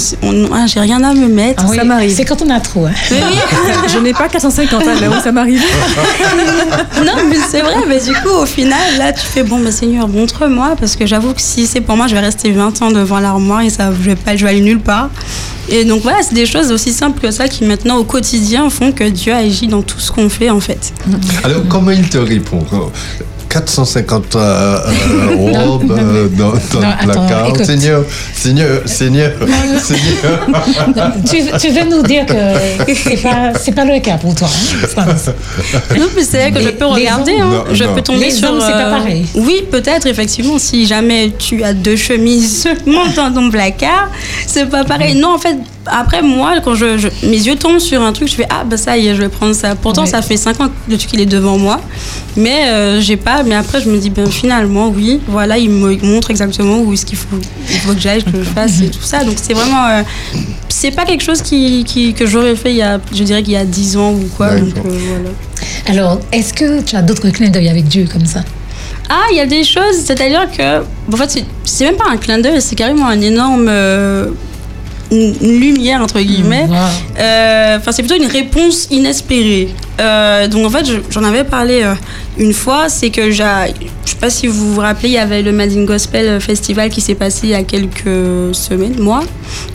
ah, 0.51 0.67
j'ai 0.67 0.81
rien 0.81 1.05
à 1.05 1.13
me 1.13 1.29
mettre. 1.29 1.63
Ah 1.67 1.69
oui, 1.69 1.77
ça 1.77 1.85
m'arrive. 1.85 2.15
C'est 2.17 2.25
quand 2.25 2.41
on 2.41 2.49
a 2.49 2.59
trop. 2.59 2.87
hein. 2.87 2.93
Mais 3.11 3.19
oui. 3.23 3.37
Je 3.93 3.99
n'ai 3.99 4.15
pas 4.15 4.29
450 4.29 4.83
ans, 4.83 4.87
mais 4.99 5.09
oui, 5.09 5.17
ça 5.23 5.31
m'arrive. 5.31 5.61
non, 7.05 7.13
mais 7.29 7.37
c'est 7.51 7.61
vrai. 7.61 7.75
Mais 7.87 8.01
du 8.01 8.15
coup, 8.15 8.31
au 8.31 8.47
final, 8.47 8.97
là, 8.97 9.13
tu 9.13 9.27
fais 9.27 9.43
bon, 9.43 9.59
bah, 9.61 9.71
Seigneur, 9.71 10.09
montre-moi, 10.09 10.75
parce 10.81 10.97
que 10.97 11.05
j'avoue 11.05 11.35
que 11.35 11.43
si 11.43 11.67
c'est 11.67 11.83
pour 11.83 11.99
moi, 11.99 12.07
je 12.07 12.15
vais 12.15 12.21
rester 12.21 12.51
20 12.51 12.81
ans 12.81 12.91
devant 12.93 13.21
l'armoire 13.21 13.61
et 13.61 13.69
ça, 13.69 13.91
je 13.93 14.09
vais 14.09 14.17
pas, 14.17 14.35
je 14.37 14.45
vais 14.45 14.53
aller 14.53 14.63
nulle 14.63 14.81
part. 14.81 15.11
Et 15.69 15.85
donc 15.85 16.01
voilà, 16.01 16.23
c'est 16.23 16.35
des 16.35 16.47
choses 16.47 16.73
aussi 16.73 16.91
simples 16.93 17.21
que 17.21 17.31
ça 17.31 17.47
qui 17.47 17.65
maintenant 17.65 17.97
au 17.99 18.05
quotidien 18.05 18.71
font 18.71 18.91
que 18.91 19.05
Dieu 19.05 19.35
agit 19.35 19.67
dans 19.67 19.83
tout 19.83 20.01
ce 20.01 20.11
qu'on 20.13 20.31
fait 20.31 20.49
en 20.49 20.61
fait. 20.61 20.95
Alors, 21.43 21.63
comment 21.69 21.91
il 21.91 22.09
te 22.09 22.19
répond 22.19 22.65
450 23.49 24.37
euh, 24.37 24.39
euh, 24.39 25.37
robes 25.67 25.91
euh, 25.93 26.29
dans, 26.29 26.51
dans 26.51 26.53
Non, 26.53 26.57
le 26.81 27.11
attends, 27.11 27.27
placard. 27.27 27.49
écoute. 27.49 27.65
Seigneur, 27.65 28.05
Seigneur, 28.35 28.81
Seigneur, 28.87 29.33
Seigneur. 29.83 30.41
tu, 31.31 31.39
tu 31.59 31.69
veux 31.73 31.89
nous 31.89 32.03
dire 32.03 32.27
que 32.27 32.35
c'est 32.95 33.23
pas, 33.23 33.53
c'est 33.61 33.73
pas 33.73 33.85
le 33.85 34.01
cas 34.01 34.17
pour 34.17 34.35
toi. 34.35 34.49
hein. 34.97 35.05
Non, 35.97 36.07
mais 36.17 36.23
c'est 36.23 36.39
vrai 36.39 36.53
que 36.53 36.59
Les- 36.59 36.65
je 36.65 36.71
peux 36.71 36.87
regarder. 36.87 37.33
hommes 37.35 37.41
hein. 37.53 37.65
Non, 37.69 37.75
je 37.75 37.85
non. 37.85 37.95
peux 37.95 38.03
tomber 38.03 38.27
Les 38.27 38.31
sur. 38.31 38.49
hommes, 38.51 38.61
c'est 38.61 38.73
pas 38.73 38.87
euh, 38.89 38.99
pareil. 38.99 39.27
Oui, 39.35 39.63
peut-être, 39.71 40.07
effectivement, 40.07 40.59
si 40.59 40.87
jamais 40.87 41.33
tu 41.39 41.63
as 41.63 41.73
deux 41.73 41.97
chemises 41.97 42.63
seulement 42.85 43.07
dans 43.17 43.33
ton 43.33 43.51
placard, 43.51 44.11
c'est 44.47 44.69
pas 44.69 44.85
pareil. 44.85 45.15
Non, 45.15 45.35
en 45.35 45.39
fait, 45.39 45.57
après, 45.87 46.23
moi, 46.23 46.55
quand 46.65 46.75
je, 46.75 46.97
je- 46.99 47.09
mes 47.27 47.37
yeux 47.47 47.57
tombent 47.57 47.79
sur 47.79 48.03
un 48.03 48.13
truc, 48.13 48.29
je 48.29 48.35
fais 48.35 48.47
Ah, 48.51 48.65
bah 48.65 48.77
ça 48.77 48.97
y 48.97 49.09
est, 49.09 49.15
je 49.15 49.23
vais 49.23 49.29
prendre 49.29 49.55
ça. 49.55 49.75
Pourtant, 49.75 50.03
Ouais. 50.03 50.09
ça 50.09 50.23
fait 50.23 50.37
5 50.37 50.61
ans 50.61 50.69
que 50.69 50.91
le 50.91 50.97
truc 50.99 51.11
il 51.13 51.21
est 51.21 51.27
devant 51.27 51.59
moi. 51.59 51.81
Mais 52.37 52.69
euh, 52.69 53.01
j'ai 53.01 53.17
pas. 53.17 53.43
Mais 53.43 53.55
après, 53.55 53.81
je 53.83 53.89
me 53.91 53.99
dis 53.99 54.11
Ben 54.11 54.27
finalement, 54.31 54.89
oui, 54.89 55.21
voilà, 55.29 55.59
il 55.59 55.71
me 55.71 55.97
montre 56.05 56.31
exactement 56.31 56.79
où 56.81 56.93
est-ce 56.93 57.05
qu'il 57.07 57.19
faut, 57.19 57.37
il 57.71 57.77
faut 57.81 57.93
que 57.95 58.01
j'aille, 58.01 58.23
que 58.25 58.39
je 58.39 58.49
fasse 58.51 58.81
et 58.81 58.89
tout 58.91 59.03
ça. 59.03 59.25
Donc, 59.25 59.35
c'est 59.41 59.55
vraiment. 59.55 59.87
euh, 59.89 60.03
c'est 60.69 60.91
pas 60.91 61.05
quelque 61.05 61.23
chose 61.23 61.41
qui, 61.43 61.85
qui- 61.85 62.13
que 62.15 62.27
j'aurais 62.27 62.57
fait 62.57 62.71
il 62.71 62.77
y 62.77 62.83
a, 62.83 62.99
je 63.15 63.23
dirais 63.23 63.43
qu'il 63.43 63.53
y 63.53 63.57
a 63.57 63.65
10 63.65 63.97
ans 63.97 64.13
ou 64.13 64.29
quoi. 64.37 64.55
Donc, 64.57 64.77
euh, 64.77 64.81
voilà. 65.09 65.31
Alors, 65.87 66.21
est-ce 66.33 66.53
que 66.53 66.83
tu 66.83 66.97
as 66.97 67.03
d'autres 67.03 67.29
clins 67.31 67.49
d'œil 67.51 67.69
avec 67.69 67.87
Dieu 67.87 68.07
comme 68.13 68.27
ça? 68.27 68.41
Ah, 69.09 69.23
il 69.31 69.37
y 69.37 69.41
a 69.41 69.47
des 69.47 69.65
choses, 69.65 69.97
c'est-à-dire 70.05 70.49
que, 70.51 70.81
en 71.13 71.17
fait, 71.17 71.31
c'est- 71.31 71.45
c'est 71.65 71.85
même 71.85 71.97
pas 71.97 72.07
un 72.11 72.17
clin 72.17 72.39
d'œil, 72.39 72.61
c'est 72.61 72.75
carrément 72.75 73.07
un 73.07 73.21
énorme. 73.21 73.69
Une, 75.15 75.35
une 75.41 75.61
lumière, 75.61 76.03
entre 76.03 76.21
guillemets. 76.21 76.67
Wow. 76.69 76.77
Euh, 77.19 77.79
Enfin, 77.79 77.93
c'est 77.93 78.03
plutôt 78.03 78.23
une 78.23 78.31
réponse 78.31 78.89
inespérée. 78.91 79.69
Euh, 80.01 80.47
donc, 80.49 80.67
en 80.67 80.71
fait, 80.71 80.85
je- 80.87 80.99
j'en 81.11 81.25
avais 81.25 81.45
parlé 81.45 81.83
euh, 81.83 81.95
une 82.39 82.53
fois, 82.53 82.89
c'est 82.89 83.11
que 83.11 83.31
j'ai. 83.31 83.45
Je 84.05 84.11
sais 84.11 84.17
pas 84.17 84.31
si 84.31 84.47
vous 84.47 84.75
vous 84.75 84.81
rappelez, 84.81 85.09
il 85.09 85.15
y 85.15 85.19
avait 85.19 85.43
le 85.43 85.51
Madin 85.53 85.85
Gospel 85.85 86.41
Festival 86.41 86.91
qui 86.91 87.01
s'est 87.01 87.15
passé 87.15 87.41
il 87.45 87.51
y 87.51 87.55
a 87.55 87.63
quelques 87.63 88.55
semaines, 88.55 88.99
mois, 89.01 89.23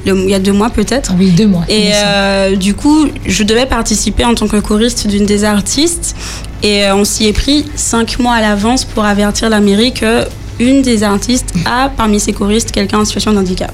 le- 0.06 0.16
il 0.24 0.30
y 0.30 0.34
a 0.34 0.40
deux 0.40 0.54
mois 0.54 0.70
peut-être. 0.70 1.14
Oui, 1.18 1.32
deux 1.32 1.48
mois. 1.48 1.64
Et 1.68 1.90
euh, 1.94 2.56
du 2.56 2.74
coup, 2.74 3.08
je 3.26 3.44
devais 3.44 3.66
participer 3.66 4.24
en 4.26 4.36
tant 4.36 4.48
que 4.48 4.58
choriste 4.58 5.08
d'une 5.08 5.26
des 5.26 5.44
artistes. 5.44 6.16
Et 6.64 6.84
on 6.92 7.06
s'y 7.06 7.28
est 7.28 7.34
pris 7.34 7.66
cinq 7.76 8.20
mois 8.20 8.34
à 8.36 8.42
l'avance 8.42 8.84
pour 8.86 9.06
avertir 9.06 9.50
la 9.50 9.60
mairie 9.62 9.94
que 9.94 10.26
une 10.60 10.82
des 10.82 11.04
artistes 11.04 11.54
a 11.66 11.90
parmi 11.96 12.20
ses 12.20 12.34
choristes 12.34 12.72
quelqu'un 12.72 13.00
en 13.00 13.06
situation 13.06 13.32
de 13.32 13.38
handicap. 13.40 13.72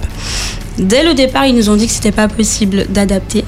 Dès 0.78 1.04
le 1.04 1.14
départ, 1.14 1.46
ils 1.46 1.56
nous 1.56 1.70
ont 1.70 1.76
dit 1.76 1.88
que 1.88 1.94
c'était 1.94 2.12
pas 2.12 2.28
possible 2.28 2.86
d'adapter. 2.90 3.44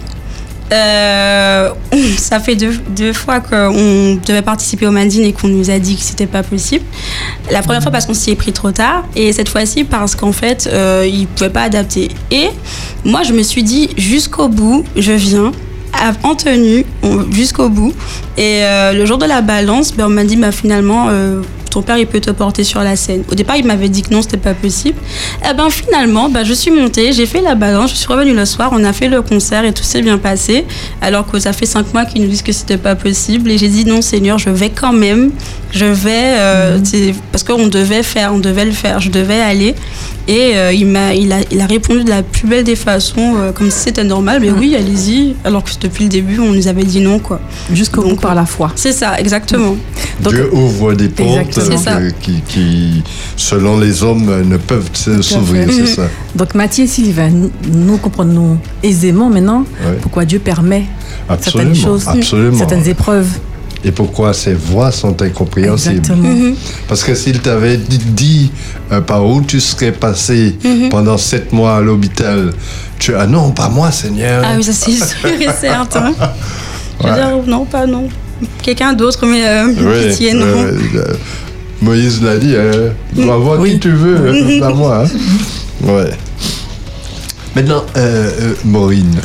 Euh, 0.71 1.69
ça 2.17 2.39
fait 2.39 2.55
deux, 2.55 2.73
deux 2.89 3.13
fois 3.13 3.39
qu'on 3.39 4.19
devait 4.25 4.41
participer 4.41 4.85
au 4.85 4.91
Mandine 4.91 5.23
et 5.23 5.33
qu'on 5.33 5.47
nous 5.47 5.69
a 5.69 5.79
dit 5.79 5.95
que 5.95 6.01
c'était 6.01 6.27
pas 6.27 6.43
possible. 6.43 6.83
La 7.51 7.61
première 7.61 7.81
fois 7.81 7.91
parce 7.91 8.05
qu'on 8.05 8.13
s'y 8.13 8.31
est 8.31 8.35
pris 8.35 8.51
trop 8.51 8.71
tard 8.71 9.05
et 9.15 9.31
cette 9.31 9.49
fois-ci 9.49 9.85
parce 9.85 10.15
qu'en 10.15 10.33
fait 10.33 10.69
euh, 10.71 11.07
ils 11.09 11.27
pouvaient 11.27 11.49
pas 11.49 11.63
adapter. 11.63 12.09
Et 12.31 12.49
moi 13.05 13.23
je 13.23 13.33
me 13.33 13.43
suis 13.43 13.63
dit 13.63 13.89
jusqu'au 13.97 14.49
bout 14.49 14.83
je 14.97 15.13
viens 15.13 15.51
en 16.23 16.35
tenue 16.35 16.85
jusqu'au 17.31 17.69
bout 17.69 17.93
et 18.37 18.63
euh, 18.63 18.93
le 18.93 19.05
jour 19.05 19.17
de 19.17 19.25
la 19.25 19.41
balance 19.41 19.93
ben, 19.95 20.05
on 20.05 20.09
m'a 20.09 20.25
dit 20.25 20.35
bah, 20.35 20.51
finalement 20.51 21.07
euh, 21.09 21.41
ton 21.77 21.83
père 21.83 21.97
il 21.99 22.07
peut 22.07 22.19
te 22.19 22.31
porter 22.31 22.63
sur 22.63 22.81
la 22.81 22.95
scène. 22.95 23.21
Au 23.31 23.35
départ 23.35 23.55
il 23.55 23.65
m'avait 23.65 23.87
dit 23.89 24.01
que 24.01 24.11
non 24.11 24.23
c'était 24.23 24.37
pas 24.37 24.55
possible. 24.55 24.97
Et 25.47 25.53
ben 25.53 25.69
finalement 25.69 26.27
bah, 26.27 26.43
je 26.43 26.53
suis 26.53 26.71
montée, 26.71 27.13
j'ai 27.13 27.27
fait 27.27 27.41
la 27.41 27.53
balance, 27.53 27.91
je 27.91 27.97
suis 27.97 28.07
revenue 28.07 28.33
le 28.33 28.45
soir, 28.45 28.71
on 28.73 28.83
a 28.83 28.93
fait 28.93 29.09
le 29.09 29.21
concert 29.21 29.63
et 29.63 29.73
tout 29.73 29.83
s'est 29.83 30.01
bien 30.01 30.17
passé. 30.17 30.65
Alors 31.01 31.27
que 31.29 31.37
ça 31.39 31.53
fait 31.53 31.67
cinq 31.67 31.93
mois 31.93 32.05
qu'ils 32.05 32.23
nous 32.23 32.29
disent 32.29 32.41
que 32.41 32.51
c'était 32.51 32.77
pas 32.79 32.95
possible 32.95 33.51
et 33.51 33.59
j'ai 33.59 33.67
dit 33.69 33.85
non 33.85 34.01
Seigneur 34.01 34.39
je 34.39 34.49
vais 34.49 34.71
quand 34.71 34.93
même, 34.93 35.29
je 35.71 35.85
vais 35.85 36.33
euh, 36.39 36.79
c'est- 36.83 37.13
parce 37.31 37.43
qu'on 37.43 37.67
devait 37.67 38.01
faire, 38.01 38.33
on 38.33 38.39
devait 38.39 38.65
le 38.65 38.71
faire, 38.71 38.99
je 38.99 39.11
devais 39.11 39.39
aller. 39.39 39.75
Et 40.29 40.57
euh, 40.57 40.73
il, 40.73 40.87
m'a, 40.87 41.13
il, 41.13 41.31
a, 41.31 41.37
il 41.51 41.61
a 41.61 41.65
répondu 41.67 42.03
de 42.03 42.09
la 42.09 42.21
plus 42.21 42.47
belle 42.49 42.65
des 42.65 42.75
façons, 42.75 43.35
euh, 43.37 43.53
comme 43.53 43.71
si 43.71 43.77
c'était 43.79 44.03
normal. 44.03 44.39
Mais 44.41 44.51
oui, 44.51 44.75
allez-y. 44.75 45.35
Alors 45.45 45.63
que 45.63 45.69
depuis 45.79 46.03
le 46.03 46.09
début, 46.09 46.39
on 46.39 46.51
nous 46.51 46.67
avait 46.67 46.83
dit 46.83 46.99
non, 46.99 47.19
quoi. 47.19 47.39
Jusqu'au 47.71 48.01
bout 48.01 48.09
Donc, 48.09 48.21
par 48.21 48.35
la 48.35 48.45
foi. 48.45 48.73
C'est 48.75 48.91
ça, 48.91 49.17
exactement. 49.19 49.77
Donc- 50.19 50.33
Dieu 50.33 50.49
ouvre 50.53 50.91
des 50.95 51.07
portes. 51.07 51.57
Euh, 51.71 52.09
qui, 52.21 52.41
qui, 52.47 53.03
selon 53.35 53.79
les 53.79 54.03
hommes, 54.03 54.27
euh, 54.29 54.43
ne 54.43 54.57
peuvent 54.57 54.89
se- 54.93 55.21
s'ouvrir, 55.21 55.67
c'est 55.71 55.85
ça. 55.87 56.03
Donc 56.35 56.53
Mathie 56.55 56.83
et 56.83 56.87
Sylvain, 56.87 57.29
nous, 57.71 57.97
comprenons 57.97 58.57
aisément 58.83 59.29
maintenant 59.29 59.65
Ouais. 59.85 59.97
pourquoi 60.01 60.25
Dieu 60.25 60.39
permet 60.39 60.85
Absolument, 61.29 61.73
certaines 61.73 61.83
choses, 61.83 62.07
absolument. 62.07 62.57
certaines 62.57 62.87
épreuves. 62.87 63.29
Et 63.83 63.91
pourquoi 63.91 64.33
ces 64.33 64.55
voix 64.55 64.91
sont 64.91 65.21
incompréhensibles. 65.21 65.97
Exactement. 65.97 66.27
Mhm. 66.27 66.55
Parce 66.87 67.03
que 67.03 67.13
s'il 67.13 67.39
t'avait 67.39 67.77
dit, 67.77 67.99
dit, 67.99 68.51
euh, 68.91 69.01
par 69.01 69.23
où 69.25 69.41
tu 69.41 69.59
serais 69.61 69.91
passé 69.91 70.57
Mhm. 70.63 70.89
pendant 70.89 71.17
sept 71.17 71.53
mois 71.53 71.75
à 71.77 71.81
l'hôpital, 71.81 72.53
tu 72.97 73.13
ah 73.15 73.27
non, 73.27 73.51
pas 73.51 73.69
moi, 73.69 73.91
Seigneur. 73.91 74.43
Ah 74.45 74.53
oui, 74.57 74.63
ça 74.63 74.73
c'est 74.73 74.91
sûr 74.93 75.29
et 75.29 75.47
certain. 75.61 76.11
Je 77.01 77.07
veux 77.07 77.13
dire, 77.13 77.29
non, 77.45 77.65
pas 77.65 77.85
non. 77.85 78.07
Quelqu'un 78.63 78.93
d'autre, 78.93 79.25
mais 79.27 79.47
euh, 79.47 79.67
Ouais, 79.67 80.09
pitié, 80.09 80.33
non. 80.33 80.45
euh, 80.45 81.13
Moïse 81.81 82.21
l'a 82.23 82.37
dit, 82.37 82.55
hein, 82.55 82.91
tu 83.15 83.23
vas 83.23 83.37
voir 83.37 83.59
Oui. 83.59 83.73
qui 83.73 83.79
tu 83.79 83.91
veux, 83.91 84.29
hein, 84.29 84.59
pas 84.59 84.73
moi. 84.73 85.03
hein. 85.05 85.87
Ouais. 85.87 86.09
Maintenant, 87.55 87.83
euh, 87.95 88.31
euh, 88.41 88.53
Maureen, 88.65 89.15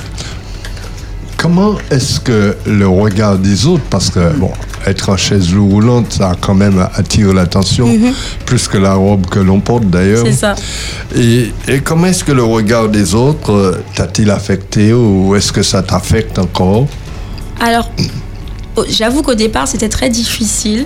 comment 1.36 1.76
est-ce 1.90 2.20
que 2.20 2.57
le 2.66 2.86
regard 2.88 3.38
des 3.38 3.66
autres, 3.66 3.82
parce 3.90 4.11
que 4.11 4.32
bon, 4.36 4.50
être 4.86 5.09
en 5.11 5.16
chaise 5.16 5.55
roulante, 5.55 6.12
ça 6.12 6.30
a 6.30 6.34
quand 6.34 6.55
même 6.55 6.86
attiré 6.94 7.32
l'attention, 7.32 7.88
plus 8.46 8.68
que 8.68 8.78
la 8.78 8.94
robe 8.94 9.26
que 9.26 9.38
l'on 9.38 9.61
porte 9.61 9.84
d'ailleurs. 9.88 10.24
C'est 10.26 10.32
ça. 10.32 10.55
Et, 11.16 11.53
et 11.68 11.80
comment 11.80 12.07
est-ce 12.07 12.24
que 12.24 12.32
le 12.32 12.44
regard 12.44 12.88
des 12.88 13.14
autres 13.14 13.53
euh, 13.53 13.82
t'a-t-il 13.94 14.30
affecté 14.30 14.92
ou 14.92 15.34
est-ce 15.36 15.53
que 15.53 15.62
ça 15.62 15.82
t'affecte 15.82 16.38
encore? 16.38 16.86
Alors, 17.61 17.90
j'avoue 18.88 19.22
qu'au 19.22 19.34
départ, 19.34 19.68
c'était 19.68 19.88
très 19.88 20.11
difficile. 20.11 20.84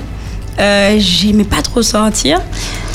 Euh, 0.58 0.96
J'aimais 0.98 1.44
pas 1.44 1.62
trop 1.62 1.82
sortir. 1.82 2.40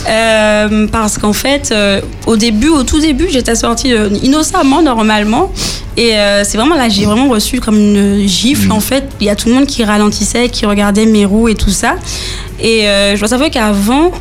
Euh, 0.09 0.88
parce 0.88 1.20
qu'en 1.20 1.34
fait, 1.34 1.72
euh, 1.72 2.01
au 2.26 2.36
début, 2.36 2.70
au 2.70 2.84
tout 2.84 2.99
début, 2.99 3.28
j'étais 3.30 3.55
sortie 3.55 3.93
innocemment, 4.24 4.82
normalement. 4.82 5.51
Et 5.97 6.14
c'est 6.43 6.57
vraiment 6.57 6.76
là, 6.76 6.88
j'ai 6.88 7.05
vraiment 7.05 7.28
reçu 7.28 7.59
comme 7.59 7.78
une 7.78 8.28
gifle. 8.28 8.72
En 8.72 8.80
fait, 8.80 9.09
il 9.20 9.28
y 9.28 9.30
a 9.30 9.36
tout 9.36 9.49
le 9.49 9.55
monde 9.55 9.68
qui 9.68 9.84
ralentissait, 9.84 10.47
qui 10.49 10.66
regardait 10.66 11.05
mes 11.05 11.26
roues 11.26 11.49
et 11.49 11.55
tout 11.55 11.70
ça. 11.70 11.95
Et 12.59 12.84
je 13.14 13.20
dois 13.20 13.28
savoir 13.28 13.49
qu'avant, 13.49 14.12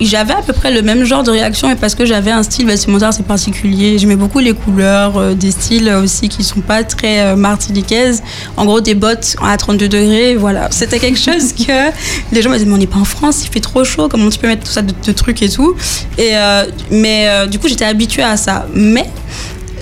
j'avais 0.00 0.34
à 0.34 0.42
peu 0.42 0.52
près 0.52 0.70
le 0.70 0.82
même 0.82 1.04
genre 1.04 1.22
de 1.22 1.30
réaction, 1.30 1.68
mais 1.68 1.76
parce 1.76 1.94
que 1.94 2.04
j'avais 2.04 2.30
un 2.30 2.42
style 2.42 2.66
vestimentaire 2.66 3.08
assez 3.08 3.22
particulier. 3.22 3.98
J'aimais 3.98 4.16
beaucoup 4.16 4.40
les 4.40 4.52
couleurs, 4.52 5.16
euh, 5.16 5.34
des 5.34 5.50
styles 5.50 5.88
aussi 5.90 6.28
qui 6.28 6.44
sont 6.44 6.60
pas 6.60 6.84
très 6.84 7.20
euh. 7.20 8.12
En 8.56 8.64
gros, 8.64 8.80
des 8.80 8.94
bottes 8.94 9.36
à 9.42 9.56
32 9.56 9.88
degrés, 9.88 10.34
voilà. 10.34 10.68
C'était 10.70 10.98
quelque 10.98 11.18
chose 11.18 11.52
que 11.52 11.90
les 12.32 12.42
gens 12.42 12.50
me 12.50 12.56
disaient, 12.56 12.68
mais 12.68 12.74
on 12.74 12.78
n'est 12.78 12.86
pas 12.86 12.98
en 12.98 13.04
France, 13.04 13.44
il 13.44 13.50
fait 13.50 13.60
trop 13.60 13.84
chaud, 13.84 14.08
comment 14.08 14.28
tu 14.28 14.38
peux 14.38 14.48
mettre 14.48 14.64
tout 14.64 14.72
ça 14.72 14.82
de, 14.82 14.92
de 15.04 15.12
trucs 15.12 15.42
et 15.42 15.48
tout? 15.48 15.74
Et, 16.18 16.30
euh, 16.32 16.64
mais 16.90 17.28
euh, 17.28 17.46
du 17.46 17.58
coup, 17.58 17.68
j'étais 17.68 17.84
habituée 17.84 18.22
à 18.22 18.36
ça. 18.36 18.66
Mais 18.74 19.06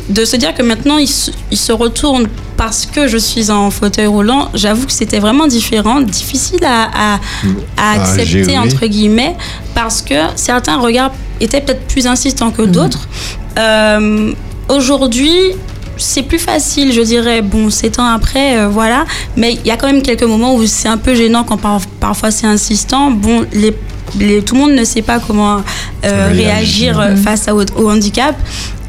de 0.09 0.25
se 0.25 0.37
dire 0.37 0.55
que 0.55 0.63
maintenant 0.63 0.99
il 0.99 1.09
se, 1.09 1.31
il 1.51 1.57
se 1.57 1.73
retourne 1.73 2.27
parce 2.57 2.87
que 2.87 3.09
je 3.09 3.17
suis 3.19 3.51
en 3.51 3.71
fauteuil 3.71 4.07
roulant, 4.07 4.49
j'avoue 4.55 4.87
que 4.87 4.93
c'était 4.93 5.19
vraiment 5.19 5.47
différent, 5.47 6.01
difficile 6.01 6.65
à, 6.65 6.85
à, 6.85 7.15
à 7.15 7.19
À 7.79 7.93
accepter 8.03 8.59
entre 8.59 8.87
guillemets, 8.87 9.35
parce 9.75 10.03
que 10.03 10.15
certains 10.37 10.79
regards 10.79 11.13
étaient 11.41 11.61
peut-être 11.61 11.87
plus 11.87 12.07
insistants 12.07 12.51
que 12.51 12.63
d'autres. 12.63 13.09
Euh, 13.59 14.33
Aujourd'hui, 14.69 15.31
c'est 15.99 16.23
plus 16.23 16.39
facile, 16.39 16.91
je 16.93 17.03
dirais. 17.03 17.43
Bon, 17.43 17.69
sept 17.69 17.99
ans 17.99 18.07
après, 18.07 18.57
euh, 18.59 18.69
voilà. 18.69 19.05
Mais 19.37 19.53
il 19.53 19.67
y 19.67 19.71
a 19.71 19.77
quand 19.77 19.87
même 19.87 20.01
quelques 20.01 20.23
moments 20.23 20.55
où 20.55 20.67
c'est 20.67 20.89
un 20.89 20.97
peu 20.97 21.15
gênant 21.15 21.45
quand 21.45 21.59
par- 21.59 21.83
parfois 22.01 22.31
c'est 22.31 22.47
insistant. 22.47 23.11
Bon, 23.11 23.45
les, 23.53 23.77
les- 24.19 24.43
tout 24.43 24.55
le 24.55 24.61
monde 24.63 24.73
ne 24.75 24.85
sait 24.85 25.03
pas 25.03 25.19
comment 25.19 25.63
euh, 26.05 26.29
Réagir. 26.33 26.99
euh, 27.01 27.17
face 27.17 27.49
à, 27.49 27.55
au, 27.55 27.63
au 27.77 27.91
handicap. 27.91 28.35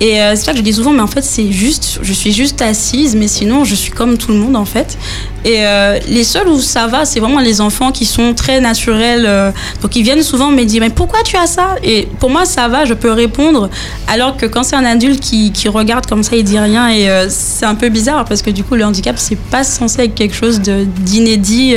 Et 0.02 0.20
euh, 0.22 0.32
c'est 0.36 0.44
ça 0.44 0.52
que 0.52 0.58
je 0.58 0.64
dis 0.64 0.74
souvent, 0.74 0.92
mais 0.92 1.00
en 1.02 1.08
fait, 1.08 1.24
c'est 1.24 1.50
juste, 1.54 2.00
je 2.02 2.12
suis 2.12 2.34
juste 2.34 2.62
assise, 2.62 3.16
mais 3.16 3.30
sinon, 3.30 3.64
je 3.64 3.76
suis 3.76 3.92
comme 3.92 4.18
tout 4.18 4.32
le 4.34 4.38
monde, 4.38 4.58
en 4.58 4.66
fait. 4.66 4.98
Et 5.46 5.60
euh, 5.66 6.00
les 6.10 6.26
seuls 6.26 6.50
où 6.50 6.60
ça 6.60 6.88
va, 6.88 7.06
c'est 7.06 7.22
vraiment 7.22 7.40
les 7.40 7.62
enfants 7.62 7.94
qui 7.94 8.06
sont 8.06 8.34
très 8.34 8.60
naturels. 8.60 9.54
donc, 9.82 9.96
ils 9.96 10.04
viennent 10.04 10.22
souvent 10.24 10.50
me 10.52 10.64
dire, 10.66 10.82
mais 10.82 10.90
pourquoi 10.90 11.20
tu 11.24 11.38
as 11.38 11.48
ça? 11.48 11.76
Et 11.82 12.10
pour 12.20 12.30
moi, 12.30 12.44
ça 12.46 12.68
va, 12.68 12.84
je 12.84 12.94
peux 12.94 13.12
répondre. 13.12 13.70
Alors 14.08 14.36
que 14.36 14.46
quand 14.48 14.64
c'est 14.64 14.76
un 14.76 14.84
adulte 14.84 15.22
qui, 15.22 15.54
qui 15.54 15.70
regarde 15.70 16.06
comme 16.08 16.24
ça, 16.24 16.36
il 16.36 16.44
dit 16.44 16.60
rien. 16.60 16.90
Et 16.90 17.08
c'est 17.30 17.66
un 17.66 17.76
peu 17.76 17.88
bizarre 17.88 18.26
parce 18.26 18.42
que 18.42 18.50
du 18.50 18.66
coup, 18.66 18.76
le 18.76 18.84
handicap, 18.84 19.16
c'est 19.18 19.38
pas 19.38 19.64
censé 19.64 20.04
être 20.04 20.16
quelque 20.16 20.36
chose 20.36 20.60
d'inédit 20.60 21.76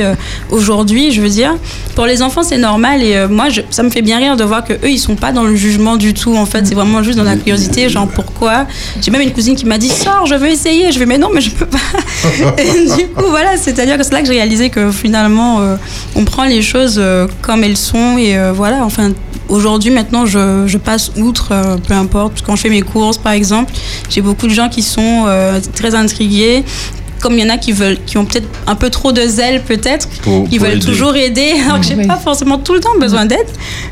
aujourd'hui, 0.51 1.11
je 1.11 1.21
veux 1.21 1.29
dire. 1.29 1.55
Pour 1.95 2.05
les 2.05 2.21
enfants, 2.21 2.43
c'est 2.43 2.57
normal. 2.57 3.01
Et 3.03 3.15
moi, 3.29 3.49
je- 3.49 3.61
ça 3.69 3.83
me 3.83 3.89
fait 3.89 4.01
bien 4.01 4.17
rire 4.17 4.35
de 4.37 4.43
voir 4.43 4.63
que 4.63 4.73
eux, 4.73 4.89
ils 4.89 4.99
sont 4.99 5.15
pas 5.15 5.31
dans 5.31 5.43
le 5.43 5.55
jugement 5.55 5.95
du 5.97 6.13
tout. 6.13 6.35
En 6.35 6.45
fait, 6.45 6.65
c'est 6.67 6.75
vraiment 6.75 7.01
juste 7.03 7.17
dans 7.17 7.23
la 7.23 7.35
curiosité, 7.35 7.87
genre 7.89 8.07
pourquoi? 8.07 8.65
J'ai 9.01 9.11
même 9.11 9.21
une 9.21 9.31
cousine 9.33 9.55
qui 9.55 9.65
m'a 9.65 9.77
dit, 9.77 9.89
sors, 9.89 10.25
je 10.25 10.35
veux 10.35 10.47
essayer. 10.49 10.91
Je 10.91 10.99
vais, 10.99 11.05
mais 11.05 11.17
non, 11.17 11.29
mais 11.33 11.41
je 11.41 11.51
peux 11.51 11.65
pas. 11.65 11.77
Et 12.57 12.85
du 12.97 13.07
coup, 13.07 13.25
voilà, 13.29 13.57
c'est-à-dire 13.57 13.97
que 13.97 14.03
c'est 14.03 14.11
là 14.13 14.21
que 14.21 14.27
j'ai 14.27 14.33
réalisé 14.33 14.69
que 14.69 14.91
finalement, 14.91 15.61
euh, 15.61 15.75
on 16.15 16.25
prend 16.25 16.43
les 16.45 16.61
choses 16.61 16.95
euh, 16.97 17.27
comme 17.41 17.63
elles 17.63 17.77
sont. 17.77 18.17
Et 18.17 18.37
euh, 18.37 18.51
voilà, 18.53 18.83
enfin, 18.83 19.11
aujourd'hui, 19.47 19.91
maintenant, 19.91 20.25
je, 20.25 20.63
je 20.67 20.77
passe 20.77 21.11
outre, 21.17 21.53
peu 21.87 21.93
importe. 21.93 22.41
Quand 22.45 22.55
je 22.55 22.61
fais 22.61 22.69
mes 22.69 22.81
courses, 22.81 23.17
par 23.17 23.33
exemple, 23.33 23.73
j'ai 24.09 24.21
beaucoup 24.21 24.47
de 24.47 24.53
gens 24.53 24.69
qui 24.69 24.81
sont 24.81 25.25
très 25.75 25.95
intrigués. 25.95 26.63
Comme 27.21 27.33
il 27.33 27.41
y 27.41 27.43
en 27.43 27.49
a 27.53 27.57
qui 27.57 27.71
veulent, 27.71 27.97
qui 28.05 28.17
ont 28.17 28.25
peut-être 28.25 28.47
un 28.67 28.75
peu 28.75 28.89
trop 28.89 29.11
de 29.11 29.21
zèle, 29.21 29.61
peut-être, 29.63 30.07
Pour- 30.23 30.47
ils 30.51 30.57
pour 30.57 30.67
veulent 30.67 30.77
aider. 30.77 30.85
toujours 30.85 31.15
aider, 31.15 31.53
alors 31.65 31.79
que 31.79 31.85
j'ai 31.85 31.95
Oui. 31.95 32.07
pas 32.07 32.15
forcément 32.17 32.57
tout 32.57 32.73
le 32.73 32.79
temps 32.79 32.97
besoin 32.99 33.25
d'aide. 33.25 33.47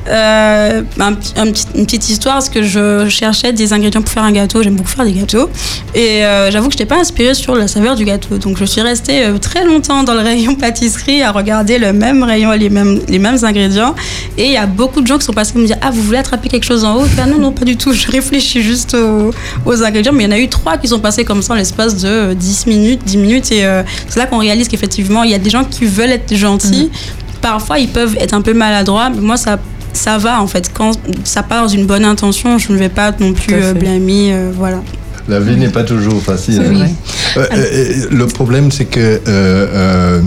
Euh, 0.10 0.82
un 1.00 1.12
un 1.36 1.46
une 1.76 1.86
petite 1.86 2.10
histoire, 2.10 2.36
parce 2.36 2.50
que 2.50 2.64
je 2.64 3.08
cherchais 3.10 3.52
des 3.54 3.74
ingrédients 3.74 4.02
pour 4.02 4.12
faire 4.12 4.24
un 4.24 4.32
gâteau. 4.32 4.64
J'aime 4.64 4.76
beaucoup 4.76 4.90
faire 4.90 5.06
des 5.06 5.12
gâteaux. 5.14 5.50
Et 5.96 6.24
euh, 6.26 6.52
j'avoue 6.52 6.68
que 6.68 6.74
je 6.74 6.78
n'étais 6.78 6.86
pas 6.94 7.00
inspirée 7.00 7.34
sur 7.34 7.56
la 7.56 7.68
saveur 7.68 7.96
du 7.96 8.06
gâteau. 8.06 8.38
Donc 8.38 8.58
je 8.58 8.66
suis 8.66 8.82
restée 8.82 9.26
euh, 9.26 9.38
très 9.38 9.66
longtemps 9.66 10.04
dans 10.04 10.14
le 10.14 10.22
rayon 10.22 10.56
pâtisserie 10.60 11.22
à 11.22 11.32
regarder 11.32 11.78
le 11.78 11.94
même 11.94 12.24
rayon 12.24 12.52
les 12.52 12.70
mêmes, 12.70 13.02
les 13.08 13.20
mêmes 13.20 13.38
ingrédients. 13.44 13.96
Et 14.38 14.46
il 14.46 14.52
y 14.52 14.58
a 14.58 14.66
beaucoup 14.66 15.02
de 15.02 15.08
gens 15.08 15.18
qui 15.18 15.26
sont 15.26 15.34
passés 15.34 15.58
me 15.58 15.66
dire 15.66 15.78
Ah, 15.82 15.90
vous 15.92 16.02
voulez 16.02 16.18
attraper 16.20 16.48
quelque 16.50 16.66
chose 16.66 16.84
en 16.86 16.96
haut? 16.98 17.06
Ah 17.22 17.26
non, 17.26 17.38
non, 17.40 17.52
pas 17.52 17.66
du 17.66 17.76
tout. 17.78 17.92
Je 17.94 18.10
réfléchis 18.10 18.62
juste 18.62 18.94
aux, 18.96 19.32
aux 19.66 19.84
ingrédients. 19.84 20.14
Mais 20.14 20.24
il 20.24 20.28
y 20.30 20.34
en 20.34 20.36
a 20.36 20.40
eu 20.40 20.48
trois 20.48 20.78
qui 20.78 20.88
sont 20.88 21.00
passés 21.00 21.26
comme 21.26 21.42
ça 21.42 21.54
en 21.54 21.56
l'espace 21.58 21.98
de 21.98 22.08
euh, 22.08 22.34
10 22.34 22.68
minutes, 22.68 23.02
10 23.06 23.17
minutes. 23.18 23.52
Et 23.52 23.66
euh, 23.66 23.84
c'est 24.08 24.20
là 24.20 24.26
qu'on 24.26 24.40
réalise 24.40 24.68
qu'effectivement, 24.68 25.24
il 25.24 25.32
y 25.32 25.36
a 25.36 25.40
des 25.40 25.50
gens 25.50 25.64
qui 25.64 25.86
veulent 25.86 26.12
être 26.12 26.34
gentils. 26.36 26.90
Parfois, 27.42 27.80
ils 27.80 27.90
peuvent 27.90 28.16
être 28.20 28.34
un 28.34 28.42
peu 28.42 28.54
maladroits. 28.54 29.10
Mais 29.10 29.22
moi, 29.22 29.38
ça. 29.38 29.60
Ça 29.94 30.20
va 30.20 30.40
en 30.44 30.46
fait, 30.46 30.70
quand 30.72 30.92
ça 31.24 31.42
part 31.42 31.64
dans 31.64 31.70
une 31.70 31.88
bonne 31.88 32.06
intention, 32.06 32.60
je 32.60 32.72
ne 32.72 32.78
vais 32.78 32.90
pas 32.90 33.12
non 33.20 33.34
plus 33.34 33.56
euh, 33.56 33.74
blâmer, 33.74 34.32
euh, 34.32 34.52
voilà. 34.56 34.80
La 35.28 35.40
vie 35.40 35.56
n'est 35.56 35.70
pas 35.70 35.84
toujours 35.84 36.22
facile. 36.22 36.62
Hein. 36.62 36.88
Euh, 37.38 37.46
euh, 37.52 38.06
le 38.12 38.28
problème, 38.28 38.72
c'est 38.72 38.86
que 38.86 39.00
euh, 39.00 39.20
euh, 39.28 40.22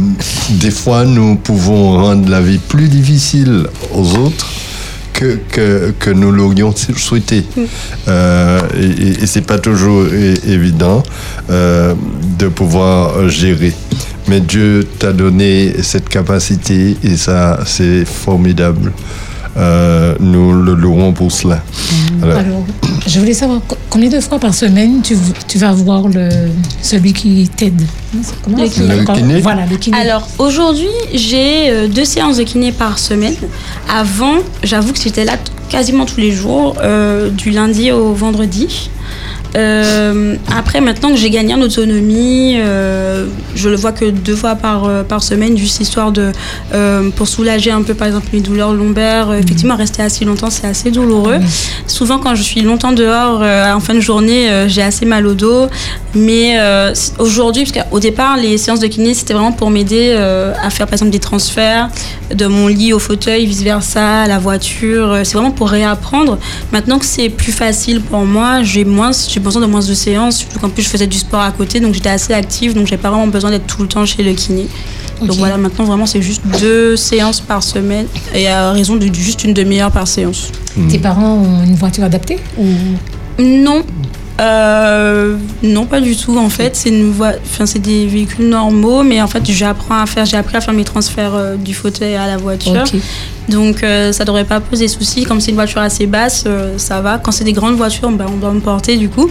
des 0.50 0.72
fois, 0.72 1.04
nous 1.04 1.36
pouvons 1.36 1.92
rendre 1.98 2.28
la 2.28 2.40
vie 2.40 2.58
plus 2.58 2.88
difficile 2.88 3.66
aux 3.94 4.16
autres 4.16 4.48
que, 5.20 5.38
que, 5.52 5.90
que 5.98 6.10
nous 6.10 6.32
l'aurions 6.32 6.74
souhaité. 6.74 7.44
Euh, 8.08 8.60
et 8.80 9.22
et, 9.22 9.26
c'est 9.26 9.46
pas 9.46 9.58
toujours 9.58 10.06
évident 10.46 11.02
euh, 11.50 11.94
de 12.38 12.48
pouvoir 12.48 13.28
gérer. 13.28 13.74
Mais 14.28 14.40
Dieu 14.40 14.86
t'a 14.98 15.12
donné 15.12 15.74
cette 15.82 16.08
capacité 16.08 16.96
et 17.04 17.16
ça, 17.16 17.60
c'est 17.66 18.06
formidable. 18.06 18.92
Euh, 19.56 20.14
nous 20.20 20.52
le 20.52 20.74
louons 20.74 21.12
pour 21.12 21.32
cela. 21.32 21.60
Alors, 22.22 22.38
Alors, 22.38 22.64
je 23.06 23.18
voulais 23.18 23.34
savoir 23.34 23.60
co- 23.66 23.76
combien 23.88 24.08
de 24.08 24.20
fois 24.20 24.38
par 24.38 24.54
semaine 24.54 25.02
tu, 25.02 25.16
tu 25.48 25.58
vas 25.58 25.72
voir 25.72 26.06
le, 26.08 26.28
celui 26.82 27.12
qui 27.12 27.48
t'aide? 27.56 27.80
Non, 28.14 28.20
c'est 28.22 28.40
comment? 28.42 28.58
Le 28.62 28.68
kiné. 28.68 28.96
Le 29.00 29.04
kiné? 29.04 29.40
Voilà, 29.40 29.66
le 29.66 29.76
kiné. 29.76 29.96
Alors 29.98 30.28
aujourd'hui, 30.38 30.86
j'ai 31.14 31.70
euh, 31.70 31.88
deux 31.88 32.04
séances 32.04 32.36
de 32.36 32.44
kiné 32.44 32.70
par 32.70 32.98
semaine. 32.98 33.34
Avant, 33.92 34.36
j'avoue 34.62 34.92
que 34.92 35.00
j'étais 35.02 35.24
là 35.24 35.32
quasiment 35.68 36.04
tous 36.06 36.20
les 36.20 36.30
jours, 36.32 36.76
euh, 36.82 37.30
du 37.30 37.50
lundi 37.50 37.90
au 37.90 38.12
vendredi. 38.12 38.90
Euh, 39.56 40.36
après, 40.56 40.80
maintenant 40.80 41.10
que 41.10 41.16
j'ai 41.16 41.30
gagné 41.30 41.54
en 41.54 41.60
autonomie, 41.60 42.54
euh, 42.58 43.26
je 43.54 43.68
le 43.68 43.76
vois 43.76 43.92
que 43.92 44.04
deux 44.04 44.36
fois 44.36 44.54
par, 44.54 44.84
euh, 44.84 45.02
par 45.02 45.22
semaine, 45.22 45.56
juste 45.56 45.80
histoire 45.80 46.12
de 46.12 46.32
pour 47.16 47.28
soulager 47.28 47.70
un 47.70 47.82
peu, 47.82 47.94
par 47.94 48.06
exemple, 48.06 48.28
mes 48.32 48.40
douleurs 48.40 48.72
lombaires. 48.72 49.32
Effectivement, 49.32 49.76
rester 49.76 50.02
assis 50.02 50.24
longtemps, 50.24 50.50
c'est 50.50 50.66
assez 50.66 50.90
douloureux. 50.90 51.38
Souvent, 51.86 52.18
quand 52.18 52.34
je 52.34 52.42
suis 52.42 52.62
longtemps 52.62 52.92
dehors, 52.92 53.42
en 53.42 53.80
fin 53.80 53.94
de 53.94 54.00
journée, 54.00 54.64
j'ai 54.68 54.82
assez 54.82 55.04
mal 55.04 55.26
au 55.26 55.34
dos. 55.34 55.66
Mais 56.14 56.58
aujourd'hui, 57.18 57.64
parce 57.64 57.84
qu'au 57.86 58.00
départ, 58.00 58.36
les 58.36 58.58
séances 58.58 58.80
de 58.80 58.86
kiné, 58.86 59.14
c'était 59.14 59.34
vraiment 59.34 59.52
pour 59.52 59.70
m'aider 59.70 60.12
à 60.12 60.70
faire, 60.70 60.86
par 60.86 60.94
exemple, 60.94 61.10
des 61.10 61.18
transferts 61.18 61.88
de 62.34 62.46
mon 62.46 62.68
lit 62.68 62.92
au 62.92 62.98
fauteuil, 62.98 63.46
vice-versa, 63.46 64.22
à 64.22 64.26
la 64.26 64.38
voiture. 64.38 65.20
C'est 65.24 65.34
vraiment 65.34 65.50
pour 65.50 65.68
réapprendre. 65.68 66.38
Maintenant 66.72 66.98
que 66.98 67.06
c'est 67.06 67.28
plus 67.28 67.52
facile 67.52 68.00
pour 68.00 68.24
moi, 68.24 68.62
j'ai 68.62 68.84
moins, 68.84 69.10
j'ai 69.28 69.39
besoin 69.40 69.62
de 69.62 69.66
moins 69.66 69.80
de 69.80 69.94
séances. 69.94 70.38
Surtout 70.38 70.58
qu'en 70.58 70.70
plus, 70.70 70.82
je 70.82 70.88
faisais 70.88 71.06
du 71.06 71.18
sport 71.18 71.40
à 71.40 71.50
côté, 71.50 71.80
donc 71.80 71.94
j'étais 71.94 72.10
assez 72.10 72.32
active, 72.32 72.74
donc 72.74 72.86
j'ai 72.86 72.96
pas 72.96 73.10
vraiment 73.10 73.26
besoin 73.26 73.50
d'être 73.50 73.66
tout 73.66 73.82
le 73.82 73.88
temps 73.88 74.06
chez 74.06 74.22
le 74.22 74.32
kiné. 74.32 74.66
Donc 75.20 75.36
voilà, 75.36 75.58
maintenant 75.58 75.84
vraiment, 75.84 76.06
c'est 76.06 76.22
juste 76.22 76.42
deux 76.60 76.96
séances 76.96 77.40
par 77.40 77.62
semaine 77.62 78.06
et 78.34 78.48
à 78.48 78.72
raison 78.72 78.96
de 78.96 79.12
juste 79.12 79.44
une 79.44 79.52
demi-heure 79.52 79.90
par 79.90 80.08
séance. 80.08 80.50
Tes 80.88 80.98
parents 80.98 81.34
ont 81.34 81.64
une 81.64 81.74
voiture 81.74 82.04
adaptée 82.04 82.38
ou... 82.56 82.66
Non. 83.38 83.82
Euh, 84.40 85.36
non, 85.62 85.84
pas 85.84 86.00
du 86.00 86.16
tout. 86.16 86.36
En 86.38 86.48
fait, 86.48 86.74
c'est 86.74 86.88
une 86.88 87.10
voi- 87.12 87.34
enfin, 87.44 87.66
c'est 87.66 87.78
des 87.78 88.06
véhicules 88.06 88.48
normaux, 88.48 89.02
mais 89.02 89.20
en 89.20 89.26
fait, 89.26 89.42
j'apprends 89.50 90.00
à 90.00 90.06
faire, 90.06 90.24
j'ai 90.24 90.38
appris 90.38 90.56
à 90.56 90.60
faire 90.62 90.72
mes 90.72 90.84
transferts 90.84 91.34
euh, 91.34 91.56
du 91.56 91.74
fauteuil 91.74 92.14
à 92.16 92.26
la 92.26 92.38
voiture. 92.38 92.72
Donc, 93.50 93.82
euh, 93.82 94.12
ça 94.12 94.24
devrait 94.24 94.44
pas 94.44 94.60
poser 94.60 94.88
souci. 94.88 95.24
Comme 95.24 95.40
c'est 95.40 95.50
une 95.50 95.56
voiture 95.56 95.80
assez 95.82 96.06
basse, 96.06 96.44
euh, 96.46 96.78
ça 96.78 97.00
va. 97.02 97.18
Quand 97.18 97.32
c'est 97.32 97.44
des 97.44 97.52
grandes 97.52 97.74
voitures, 97.76 98.10
ben, 98.10 98.26
on 98.32 98.36
doit 98.36 98.52
me 98.52 98.60
porter 98.60 98.96
du 98.96 99.08
coup. 99.10 99.28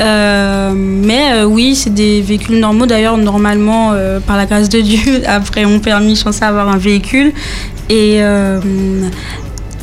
Euh, 0.00 0.72
mais 0.74 1.42
oui, 1.44 1.74
c'est 1.74 1.92
des 1.94 2.20
véhicules 2.20 2.60
normaux. 2.60 2.86
D'ailleurs, 2.86 3.16
normalement, 3.16 3.94
par 4.26 4.36
la 4.36 4.46
grâce 4.46 4.68
de 4.68 4.80
Dieu, 4.80 5.22
après 5.26 5.64
mon 5.64 5.80
permis, 5.80 6.10
je 6.10 6.14
suis 6.16 6.24
censée 6.24 6.44
avoir 6.44 6.68
un 6.68 6.76
véhicule. 6.78 7.32
Et 7.88 8.20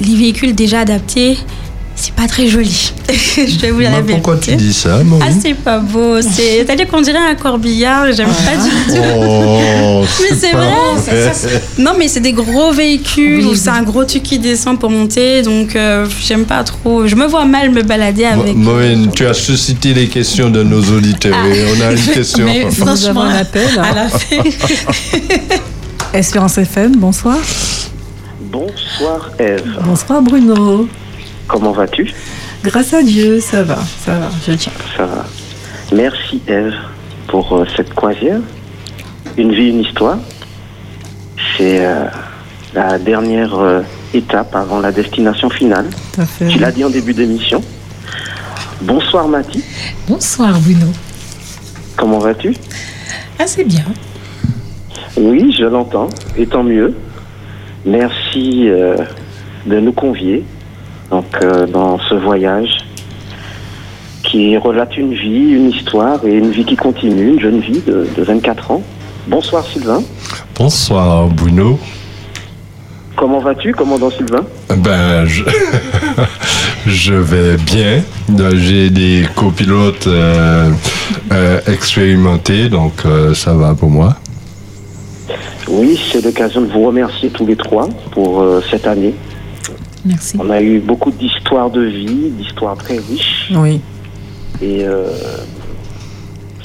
les 0.02 0.16
véhicules 0.16 0.54
déjà 0.56 0.82
adaptés, 0.82 1.38
c'est 2.06 2.14
pas 2.16 2.28
très 2.28 2.48
joli. 2.48 2.92
je 3.10 3.60
vais 3.60 3.72
vous 3.72 3.80
la 3.80 3.92
vérité. 4.02 4.14
pourquoi 4.16 4.38
tu 4.38 4.56
dis 4.58 4.74
ça, 4.74 4.98
Ah, 5.00 5.04
Maureen 5.06 5.40
c'est 5.42 5.54
pas 5.54 5.80
beau. 5.80 6.22
C'est- 6.22 6.58
C'est-à-dire 6.66 6.88
qu'on 6.90 7.00
dirait 7.02 7.18
un 7.18 7.36
corbillard. 7.36 8.12
J'aime 8.12 8.28
pas 8.28 8.58
du 8.62 8.70
tout. 8.94 9.02
Oh, 9.22 10.02
Mais 10.22 10.36
c'est 10.38 10.52
pas 10.52 10.58
vrai. 10.98 11.62
Non, 11.78 11.92
mais 11.98 12.10
c'est 12.10 12.20
des 12.20 12.34
gros 12.34 12.74
véhicules. 12.74 13.46
ou 13.46 13.56
C'est 13.56 13.70
un 13.70 13.84
gros 13.84 14.04
truc 14.04 14.22
qui 14.24 14.38
descend 14.38 14.78
pour 14.80 14.90
monter. 14.90 15.44
Donc, 15.44 15.76
euh, 15.78 16.06
j'aime 16.22 16.44
pas 16.46 16.64
trop. 16.66 17.08
Je 17.08 17.16
me 17.16 17.26
vois 17.26 17.46
mal 17.46 17.70
me 17.72 17.82
balader 17.84 18.26
avec. 18.26 18.54
Mo- 18.56 18.72
Maureen, 18.74 19.10
tu 19.16 19.26
as 19.26 19.34
suscité 19.34 19.94
les 19.94 20.08
questions 20.08 20.50
de 20.50 20.62
nos 20.62 20.82
auditeurs 20.82 21.46
et 21.46 21.64
on 21.78 21.82
a 21.88 21.92
une 21.94 22.02
question. 22.14 22.44
Mais 22.46 22.70
franchement, 22.70 23.24
un 23.24 23.36
appel. 23.36 23.68
à 23.80 23.94
la 23.96 24.10
fin, 24.10 24.44
Espérance 26.14 26.58
FM, 26.58 26.98
bonsoir. 26.98 27.38
Bonsoir 28.42 29.32
Eve, 29.40 29.64
Bonsoir 29.84 30.22
Bruno. 30.22 30.88
Comment 31.54 31.72
vas-tu? 31.72 32.12
Grâce 32.64 32.94
à 32.94 33.04
Dieu, 33.04 33.40
ça 33.40 33.62
va, 33.62 33.78
ça 34.04 34.14
va, 34.14 34.30
je 34.46 34.54
tiens. 34.54 34.72
Ça 34.98 35.06
va. 35.06 35.24
Merci 35.94 36.42
Eve 36.48 36.74
pour 37.28 37.54
euh, 37.54 37.66
cette 37.78 37.94
croisière. 37.94 38.40
Une 39.38 39.54
vie, 39.54 39.70
une 39.70 39.82
histoire. 39.82 40.18
C'est 41.56 41.86
euh, 41.86 42.06
la 42.74 42.98
dernière 42.98 43.56
euh, 43.60 43.82
étape 44.16 44.56
avant 44.56 44.80
la 44.80 44.92
destination 44.92 45.50
finale. 45.50 45.90
Tout 46.14 46.22
à 46.22 46.26
fait. 46.26 46.48
Tu 46.48 46.58
l'as 46.58 46.72
dit 46.72 46.84
en 46.84 46.90
début 46.90 47.14
d'émission. 47.14 47.62
Bonsoir 48.82 49.28
Mathie, 49.28 49.64
bonsoir 50.08 50.60
Bruno. 50.60 50.88
comment 51.96 52.20
vas-tu? 52.20 52.54
Assez 53.40 53.64
bien. 53.64 53.86
Oui, 55.16 55.56
je 55.58 55.66
l'entends, 55.66 56.10
et 56.36 56.48
tant 56.48 56.64
mieux. 56.64 56.94
Merci 57.86 58.68
de 59.66 59.80
nous 59.80 59.94
convier 59.94 60.44
donc, 61.14 61.26
euh, 61.44 61.68
dans 61.68 62.00
ce 62.10 62.16
voyage 62.16 62.72
qui 64.24 64.58
relate 64.58 64.98
une 64.98 65.14
vie, 65.14 65.52
une 65.52 65.70
histoire 65.70 66.26
et 66.26 66.34
une 66.34 66.50
vie 66.50 66.66
qui 66.66 66.76
continue, 66.76 67.34
une 67.34 67.40
jeune 67.40 67.60
vie 67.60 67.82
de, 67.86 68.08
de 68.18 68.24
24 68.24 68.72
ans. 68.72 68.82
Bonsoir 69.28 69.64
Sylvain, 69.64 70.02
Bonsoir, 70.58 71.28
Bruno. 71.28 71.78
comment 73.16 73.40
vas-tu? 73.40 73.74
Commandant 73.74 74.10
Sylvain? 74.10 74.44
Ben, 74.76 75.26
je, 75.26 75.44
je 76.88 77.14
vais 77.14 77.58
bien. 77.58 78.02
J'ai 78.56 78.90
des 78.90 79.24
copilotes 79.36 80.08
euh, 80.08 80.72
euh, 81.32 81.60
expérimentés, 81.68 82.70
donc 82.70 82.94
euh, 83.06 83.36
ça 83.36 83.54
va 83.54 83.76
pour 83.76 83.92
moi. 83.92 84.16
Oui, 85.68 86.00
c'est 86.12 86.26
l'occasion 86.26 86.62
de 86.62 86.72
vous 86.72 86.82
remercier 86.88 87.30
tous 87.30 87.46
les 87.46 87.56
trois 87.56 87.88
pour 88.12 88.44
cette 88.72 88.88
année. 88.88 89.14
Merci. 90.06 90.38
On 90.40 90.50
a 90.50 90.62
eu 90.62 90.80
beaucoup 90.80 91.12
d'histoires 91.12 91.70
de 91.70 91.82
vie, 91.82 92.30
d'histoires 92.32 92.78
très 92.78 92.98
riches 92.98 93.52
Oui. 93.56 93.80
et 94.62 94.84
euh, 94.84 95.08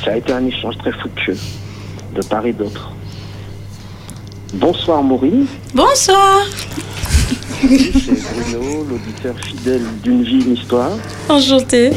ça 0.04 0.12
a 0.12 0.16
été 0.16 0.32
un 0.32 0.44
échange 0.46 0.76
très 0.78 0.92
fructueux 0.92 1.36
de 2.14 2.22
part 2.22 2.44
et 2.46 2.52
d'autre. 2.52 2.92
Bonsoir 4.54 5.02
Maureen, 5.02 5.46
Bonsoir. 5.74 6.40
C'est 7.28 8.52
Bruno, 8.52 8.86
l'auditeur 8.88 9.34
fidèle 9.44 9.82
d'une 10.02 10.22
vie, 10.22 10.40
une 10.46 10.54
histoire. 10.54 10.90
Enchantée. 11.28 11.90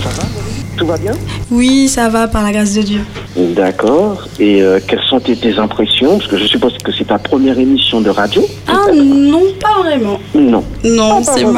Tout 0.78 0.86
va 0.88 0.98
bien 0.98 1.12
Oui, 1.52 1.88
ça 1.90 2.10
va, 2.10 2.28
par 2.28 2.44
la 2.44 2.52
grâce 2.52 2.74
de 2.74 2.82
Dieu. 2.82 3.02
D'accord. 3.38 4.24
Et 4.40 4.62
euh, 4.62 4.80
quelles 4.86 5.02
sont 5.10 5.20
tes, 5.20 5.36
tes 5.36 5.58
impressions? 5.60 6.18
Parce 6.18 6.30
que 6.30 6.38
je 6.38 6.46
suppose 6.48 6.74
que 6.84 6.92
c'est 6.98 7.06
ta 7.08 7.20
première 7.20 7.60
émission 7.60 8.02
de 8.02 8.10
radio. 8.10 8.44
Ah 8.68 8.86
non, 8.94 9.44
pas 9.60 9.82
vraiment. 9.84 10.20
Non. 10.34 10.64
Non, 10.84 11.22
Ah, 11.28 11.32
c'est 11.36 11.44
ma, 11.46 11.52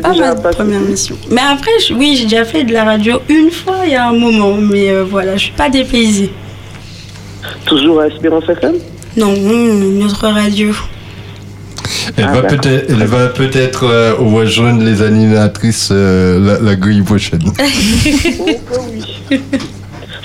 pas 0.00 0.12
ma 0.12 0.34
passé- 0.34 0.56
première 0.56 0.80
mission. 0.80 1.16
Mais 1.30 1.40
après, 1.50 1.70
je- 1.86 1.94
oui, 1.94 2.16
j'ai 2.16 2.24
déjà 2.24 2.44
fait 2.44 2.64
de 2.64 2.72
la 2.72 2.84
radio 2.84 3.18
une 3.28 3.50
fois 3.50 3.78
il 3.84 3.92
y 3.92 3.94
a 3.94 4.08
un 4.08 4.12
moment, 4.18 4.54
mais 4.54 4.90
euh, 4.90 5.04
voilà, 5.08 5.36
je 5.36 5.44
suis 5.44 5.52
pas 5.52 5.70
dépaysée. 5.70 6.30
Toujours 7.66 8.00
à 8.00 8.08
Espérance 8.08 8.48
FM 8.48 8.74
Non, 9.16 9.32
une 9.34 10.02
autre 10.04 10.26
radio. 10.28 10.72
Elle 12.16 12.24
Ah, 12.28 12.32
va 12.32 12.42
peut-être, 12.42 12.86
elle 12.90 13.04
va 13.06 13.26
peut-être 13.28 13.84
euh, 13.84 14.14
rejoindre 14.18 14.82
les 14.82 15.02
animatrices 15.02 15.88
euh, 15.92 16.38
la, 16.40 16.58
la 16.60 16.74
grille 16.76 17.02
prochaine. 17.02 17.42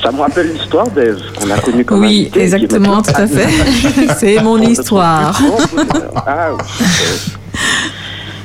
Ça 0.03 0.11
me 0.11 0.19
rappelle 0.19 0.51
l'histoire 0.53 0.89
d'Ève 0.89 1.19
qu'on 1.39 1.49
a 1.51 1.57
connue 1.59 1.85
comme 1.85 1.99
Oui, 1.99 2.31
exactement, 2.35 3.01
tout 3.03 3.11
à 3.15 3.27
fait. 3.27 3.47
C'est 4.17 4.41
mon 4.41 4.59
histoire. 4.59 5.39
Ah, 6.25 6.47
oui. 6.53 6.57
Euh, 6.57 6.57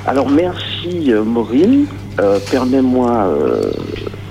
Alors 0.07 0.29
merci 0.29 1.11
euh, 1.13 1.25
Maureen. 1.25 1.87
Euh, 2.21 2.39
Permets-moi 2.51 3.11
euh, 3.11 3.71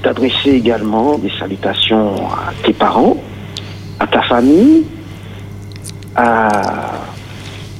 d'adresser 0.04 0.52
également 0.52 1.18
des 1.18 1.32
salutations 1.40 2.16
à 2.28 2.52
tes 2.64 2.74
parents, 2.74 3.18
à 4.00 4.06
ta 4.08 4.22
famille, 4.24 4.84
à 6.16 6.85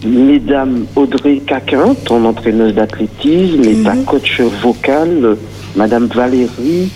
Mesdames 0.06 0.86
Audrey 0.96 1.42
Caquin, 1.46 1.96
ton 2.06 2.24
entraîneuse 2.26 2.74
d'athlétisme, 2.74 3.64
et 3.64 3.84
ta 3.84 3.96
coach 4.06 4.40
vocale, 4.62 5.38
Madame 5.76 6.06
Valérie 6.06 6.92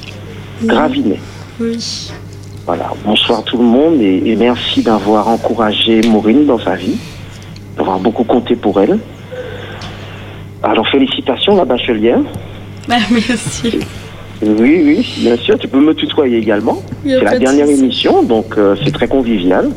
Gravinet. 0.63 1.19
Oui. 1.59 2.11
Voilà, 2.65 2.93
bonsoir 3.03 3.43
tout 3.43 3.57
le 3.57 3.63
monde 3.63 3.99
et, 3.99 4.21
et 4.25 4.35
merci 4.35 4.83
d'avoir 4.83 5.27
encouragé 5.27 6.01
Maureen 6.07 6.45
dans 6.45 6.59
sa 6.59 6.75
vie, 6.75 6.97
d'avoir 7.75 7.99
beaucoup 7.99 8.23
compté 8.23 8.55
pour 8.55 8.79
elle. 8.79 8.99
Alors 10.61 10.87
félicitations 10.89 11.55
la 11.55 11.65
bachelière. 11.65 12.19
Bah, 12.87 12.97
merci. 13.11 13.79
Oui, 14.41 14.81
oui, 14.85 15.15
bien 15.17 15.35
sûr, 15.35 15.57
tu 15.57 15.67
peux 15.67 15.81
me 15.81 15.93
tutoyer 15.93 16.37
également. 16.37 16.81
C'est 17.03 17.21
la 17.21 17.33
de 17.33 17.39
dernière 17.39 17.69
émission, 17.69 18.23
donc 18.23 18.57
euh, 18.57 18.75
c'est 18.83 18.91
très 18.91 19.07
convivial. 19.07 19.69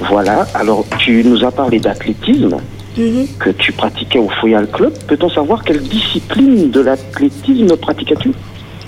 Voilà, 0.00 0.46
alors 0.54 0.84
tu 0.98 1.22
nous 1.24 1.44
as 1.44 1.50
parlé 1.50 1.78
d'athlétisme 1.80 2.56
Mhm. 2.96 3.26
que 3.38 3.50
tu 3.50 3.72
pratiquais 3.72 4.18
au 4.18 4.28
Foyal 4.40 4.66
Club. 4.70 4.92
Peut-on 5.06 5.28
savoir 5.30 5.62
quelle 5.62 5.80
discipline 5.82 6.70
de 6.70 6.80
l'athlétisme 6.80 7.76
pratiquais-tu 7.76 8.32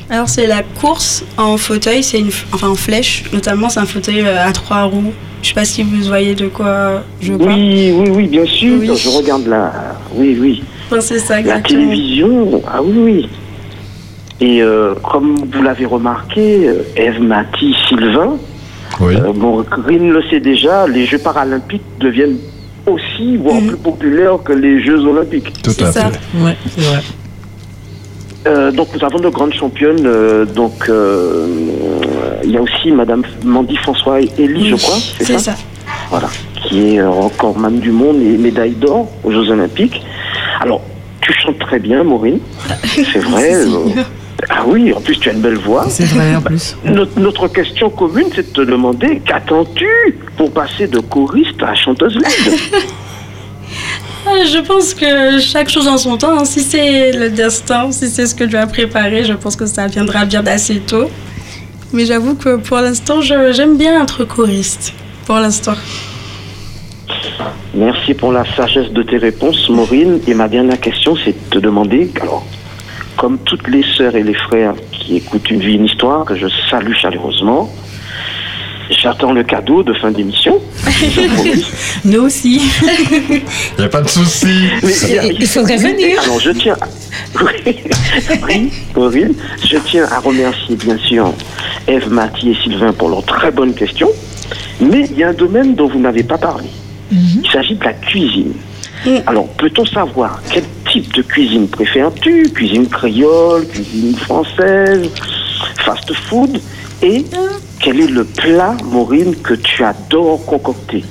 Alors 0.09 0.29
c'est 0.29 0.47
la 0.47 0.63
course 0.81 1.25
en 1.37 1.57
fauteuil, 1.57 2.03
c'est 2.03 2.19
une, 2.19 2.31
enfin 2.53 2.69
en 2.69 2.75
flèche, 2.75 3.25
notamment 3.33 3.69
c'est 3.69 3.81
un 3.81 3.87
fauteuil 3.87 4.21
euh, 4.23 4.45
à 4.49 4.53
trois 4.53 4.85
roues. 4.85 5.13
Je 5.43 5.49
sais 5.49 5.55
pas 5.55 5.65
si 5.65 5.83
vous 5.83 6.03
voyez 6.03 6.35
de 6.35 6.49
quoi 6.49 7.03
je 7.21 7.33
parle. 7.35 7.53
Oui, 7.53 7.93
oui, 7.97 8.11
oui, 8.11 8.27
bien 8.27 8.45
sûr, 8.45 8.79
Oui. 8.81 8.91
je 8.97 9.09
regarde 9.09 9.47
là. 9.47 9.73
Oui, 10.15 10.37
oui. 10.41 10.63
Enfin, 10.89 11.01
c'est 11.01 11.19
ça 11.21 11.41
La 11.41 11.61
télévision, 11.61 12.61
ah 12.67 12.81
oui, 12.83 12.95
oui. 12.99 13.29
Et 14.41 14.61
euh, 14.63 14.95
comme 15.09 15.37
vous 15.53 15.63
l'avez 15.63 15.87
remarqué, 15.87 16.67
euh, 16.69 16.83
Eve, 16.97 17.21
Mathis, 17.21 17.77
Sylvain, 17.89 18.37
Oui. 19.01 19.15
euh, 19.17 19.33
bon, 19.35 19.63
Green 19.85 20.11
le 20.11 20.23
sait 20.31 20.41
déjà, 20.41 20.87
les 20.87 21.07
Jeux 21.07 21.19
paralympiques 21.19 21.83
deviennent 22.01 22.37
aussi, 22.87 23.37
voire 23.37 23.61
Mhm. 23.61 23.69
plus 23.69 23.77
populaires 23.77 24.39
que 24.45 24.53
les 24.53 24.83
Jeux 24.83 25.01
olympiques. 25.07 25.53
Tout 25.63 25.71
c'est 25.71 25.85
à 25.85 25.93
ça. 25.93 26.11
fait. 26.11 26.45
Ouais, 26.45 26.57
c'est 26.77 26.83
vrai. 26.85 27.01
Euh, 28.47 28.71
donc 28.73 28.89
nous 28.95 29.05
avons 29.05 29.19
de 29.19 29.29
grandes 29.29 29.53
championnes. 29.53 30.07
euh, 30.07 30.45
donc 30.47 30.89
euh, 30.89 31.47
il 32.43 32.51
y 32.53 32.57
a 32.57 32.63
aussi 32.63 32.91
Madame 32.91 33.23
Mandy 33.45 33.77
François 33.77 34.19
Elie, 34.21 34.71
je 34.71 34.77
crois, 34.77 34.97
c'est 35.19 35.25
C'est 35.25 35.33
ça, 35.39 35.53
ça. 35.53 35.55
Voilà, 36.09 36.29
qui 36.63 36.95
est 36.95 37.01
euh, 37.01 37.11
recordman 37.11 37.79
du 37.79 37.91
monde 37.93 38.17
et 38.23 38.37
médaille 38.39 38.73
d'or 38.75 39.09
aux 39.25 39.31
Jeux 39.31 39.51
olympiques. 39.51 40.03
Alors, 40.61 40.81
tu 41.21 41.33
chantes 41.35 41.59
très 41.59 41.79
bien, 41.79 42.03
Maureen, 42.03 42.39
c'est 42.85 43.19
vrai. 43.21 43.53
Ah 44.49 44.63
oui, 44.67 44.93
en 44.93 45.01
plus 45.01 45.19
tu 45.19 45.29
as 45.29 45.33
une 45.33 45.41
belle 45.41 45.59
voix. 45.59 45.87
C'est 45.89 46.05
vrai 46.07 46.35
en 46.37 46.41
plus. 46.41 46.77
Notre, 46.85 47.19
notre 47.19 47.49
question 47.49 47.91
commune, 47.91 48.27
c'est 48.35 48.53
de 48.53 48.65
te 48.65 48.71
demander 48.71 49.21
qu'attends-tu 49.25 49.87
pour 50.37 50.51
passer 50.53 50.87
de 50.87 51.01
choriste 51.01 51.63
à 51.63 51.75
chanteuse 51.75 52.15
lead 52.15 52.25
Ah, 54.27 54.31
Je 54.45 54.59
pense 54.67 54.95
que 54.95 55.39
chaque 55.41 55.69
chose 55.71 55.89
en 55.89 55.97
son 55.99 56.17
temps, 56.17 56.39
hein. 56.39 56.45
si 56.45 56.61
c'est 56.61 57.13
le 57.13 57.31
destin, 57.31 57.91
si 57.91 58.09
c'est 58.09 58.27
ce 58.27 58.35
que 58.35 58.45
Dieu 58.45 58.59
a 58.59 58.67
préparé, 58.67 59.25
je 59.25 59.33
pense 59.33 59.57
que 59.57 59.67
ça 59.67 59.87
viendra 59.87 60.25
bien 60.25 60.43
d'assez 60.43 60.81
tôt. 60.81 61.11
Mais 61.93 62.05
j'avoue 62.05 62.35
que 62.35 62.57
pour 62.57 62.79
l'instant, 62.79 63.21
je- 63.21 63.53
j'aime 63.53 63.77
bien 63.77 64.03
être 64.03 64.25
choriste. 64.25 64.93
Pour 65.27 65.37
l'instant. 65.37 65.75
Merci 67.75 68.15
pour 68.15 68.33
la 68.33 68.45
sagesse 68.57 68.91
de 68.93 69.03
tes 69.03 69.17
réponses, 69.17 69.69
Maureen. 69.69 70.21
Et 70.27 70.35
ma 70.35 70.49
dernière 70.49 70.79
question, 70.81 71.17
c'est 71.25 71.33
de 71.33 71.51
te 71.51 71.59
demander, 71.59 72.11
alors, 72.21 72.45
comme 73.21 73.39
toutes 73.41 73.69
les 73.69 73.85
sœurs 73.99 74.17
et 74.17 74.23
les 74.23 74.33
frères 74.33 74.73
qui 74.93 75.17
écoutent 75.17 75.51
une 75.51 75.61
vie, 75.61 75.75
une 75.75 75.85
histoire, 75.85 76.25
que 76.25 76.35
je 76.35 76.47
salue 76.71 76.95
chaleureusement, 76.95 77.71
j'attends 78.89 79.35
le 79.35 79.43
cadeau 79.43 79.83
de 79.83 79.93
fin 79.93 80.11
d'émission. 80.11 80.59
Nous 82.07 82.23
aussi. 82.23 82.63
Il 83.13 83.43
n'y 83.79 83.85
a 83.85 83.89
pas 83.91 84.01
de 84.01 84.09
souci. 84.09 84.49
Il 85.39 85.47
faudrait 85.47 85.77
venir. 85.77 86.19
Alors, 86.23 86.41
je 86.41 86.51
tiens. 86.53 86.77
Oui, 88.97 89.27
je 89.65 89.77
tiens 89.87 90.07
à 90.11 90.19
remercier 90.19 90.77
bien 90.77 90.97
sûr 90.97 91.33
Eve, 91.87 92.11
Mathie 92.11 92.51
et 92.51 92.57
Sylvain 92.63 92.93
pour 92.93 93.11
leurs 93.11 93.25
très 93.25 93.51
bonnes 93.51 93.75
questions. 93.75 94.11
Mais 94.81 95.07
il 95.11 95.19
y 95.19 95.25
a 95.25 95.29
un 95.29 95.35
domaine 95.35 95.75
dont 95.75 95.89
vous 95.89 96.01
n'avez 96.01 96.23
pas 96.23 96.39
parlé. 96.39 96.69
Il 97.13 97.49
s'agit 97.53 97.75
de 97.75 97.85
la 97.85 97.93
cuisine. 97.93 98.55
Alors, 99.27 99.49
peut-on 99.59 99.85
savoir 99.85 100.41
quel 100.51 100.65
type 100.91 101.13
de 101.15 101.23
cuisine 101.23 101.69
préfères-tu? 101.69 102.51
Cuisine 102.53 102.89
créole, 102.89 103.67
cuisine 103.67 104.17
française, 104.17 105.09
fast 105.85 106.13
food? 106.13 106.61
Et 107.03 107.25
quel 107.79 108.01
est 108.01 108.11
le 108.11 108.25
plat, 108.25 108.77
Maureen, 108.85 109.35
que 109.37 109.55
tu 109.55 109.85
adores 109.85 110.45
concocter? 110.45 111.05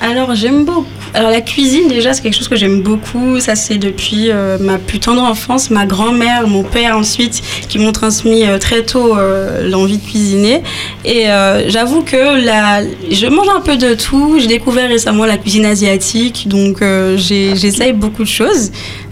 Alors 0.00 0.34
j'aime 0.34 0.64
beaucoup. 0.64 1.01
Alors 1.14 1.30
la 1.30 1.42
cuisine 1.42 1.88
déjà 1.88 2.14
c'est 2.14 2.22
quelque 2.22 2.36
chose 2.36 2.48
que 2.48 2.56
j'aime 2.56 2.80
beaucoup. 2.80 3.38
Ça 3.40 3.54
c'est 3.54 3.76
depuis 3.76 4.30
euh, 4.30 4.56
ma 4.58 4.78
plus 4.78 4.98
tendre 4.98 5.22
enfance, 5.22 5.70
ma 5.70 5.84
grand-mère, 5.84 6.48
mon 6.48 6.62
père 6.62 6.96
ensuite 6.96 7.42
qui 7.68 7.78
m'ont 7.78 7.92
transmis 7.92 8.46
euh, 8.46 8.58
très 8.58 8.82
tôt 8.82 9.16
euh, 9.16 9.68
l'envie 9.68 9.98
de 9.98 10.02
cuisiner. 10.04 10.62
Et 11.04 11.26
j'avoue 11.68 12.02
que 12.02 12.44
la, 12.44 12.82
je 13.10 13.26
mange 13.26 13.48
un 13.48 13.60
peu 13.60 13.76
de 13.76 13.94
tout. 13.94 14.36
J'ai 14.38 14.46
découvert 14.46 14.88
récemment 14.88 15.26
la 15.26 15.36
cuisine 15.36 15.66
asiatique, 15.66 16.46
donc 16.48 16.82
j'essaye 17.16 17.92
beaucoup 17.92 18.22
de 18.22 18.28
choses. 18.28 18.70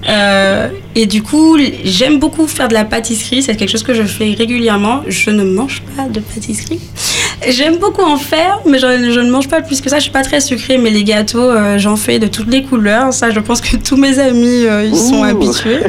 Euh, 0.09 0.69
et 0.95 1.05
du 1.07 1.23
coup 1.23 1.59
j'aime 1.85 2.19
beaucoup 2.19 2.47
faire 2.47 2.69
de 2.69 2.75
la 2.75 2.85
pâtisserie. 2.85 3.43
C'est 3.43 3.57
quelque 3.57 3.71
chose 3.71 3.83
que 3.83 3.95
je 3.95 4.03
fais 4.03 4.33
régulièrement. 4.33 5.03
Je 5.09 5.31
ne 5.31 5.45
mange 5.45 5.83
pas 5.97 6.05
de 6.09 6.21
pâtisserie. 6.21 6.81
J'aime 7.49 7.79
beaucoup 7.79 8.03
en 8.03 8.19
faire, 8.19 8.61
mais 8.67 8.79
je, 8.79 9.13
je 9.13 9.21
ne 9.21 9.31
mange 9.31 9.49
pas 9.49 9.63
plus 9.63 9.81
que 9.81 9.89
ça. 9.89 9.97
Je 9.97 10.03
suis 10.03 10.11
pas 10.11 10.23
très 10.23 10.41
sucrée, 10.41 10.77
mais 10.77 10.91
les 10.91 11.05
gâteaux, 11.05 11.39
euh, 11.39 11.79
j'en 11.79 11.97
fais 11.97 12.19
de 12.19 12.27
toutes 12.27 12.51
les 12.51 12.63
couleurs. 12.63 13.15
Ça, 13.15 13.31
je 13.31 13.41
pense 13.41 13.63
que 13.63 13.77
tous 13.77 13.97
mes 13.97 14.19
amis 14.19 14.67
euh, 14.67 14.85
ils 14.85 14.97
sont 14.97 15.21
Ouh. 15.21 15.25
habitués. 15.25 15.81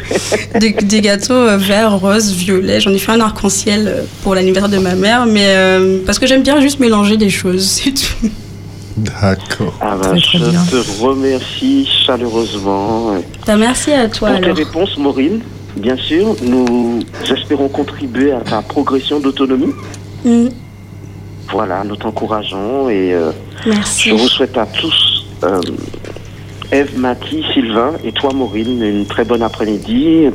Des, 0.59 0.71
des 0.71 1.01
gâteaux 1.01 1.33
euh, 1.33 1.57
vert, 1.57 1.99
rose, 1.99 2.31
violet. 2.33 2.79
J'en 2.79 2.91
ai 2.93 2.97
fait 2.99 3.11
un 3.11 3.19
arc-en-ciel 3.19 4.05
pour 4.23 4.33
l'anniversaire 4.35 4.69
de 4.69 4.77
ma 4.77 4.95
mère, 4.95 5.25
mais 5.25 5.53
parce 6.05 6.19
que 6.19 6.27
j'aime 6.27 6.43
bien 6.43 6.61
juste 6.61 6.79
mélanger 6.79 7.17
des 7.17 7.29
choses, 7.29 7.65
c'est 7.65 7.91
tout. 7.91 8.29
D'accord. 9.01 9.73
Ah 9.81 9.97
Très, 10.01 10.19
très 10.19 10.37
je 10.37 10.49
bien. 10.49 10.63
te 10.63 11.01
remercie 11.03 11.87
chaleureusement. 12.05 13.13
Bah, 13.47 13.55
merci 13.57 13.91
à 13.91 14.07
toi 14.07 14.31
Pour 14.31 14.41
tes 14.41 14.51
réponses, 14.51 14.97
Maureen, 14.97 15.41
bien 15.75 15.97
sûr, 15.97 16.35
nous 16.43 16.99
espérons 17.29 17.67
contribuer 17.67 18.31
à 18.31 18.41
ta 18.41 18.61
progression 18.61 19.19
d'autonomie. 19.19 19.73
Mm, 20.23 20.47
Voilà, 21.51 21.83
nous 21.83 21.95
t'encourageons 21.95 22.89
et 22.89 23.13
euh, 23.13 23.31
merci. 23.65 24.09
je 24.09 24.15
vous 24.15 24.27
souhaite 24.27 24.57
à 24.57 24.65
tous, 24.67 25.25
euh, 25.43 25.59
Eve, 26.71 26.97
Mathie, 26.97 27.43
Sylvain 27.53 27.93
et 28.03 28.11
toi, 28.11 28.31
Maureen, 28.33 28.81
une 28.83 29.05
très 29.05 29.25
bonne 29.25 29.41
après-midi. 29.41 30.27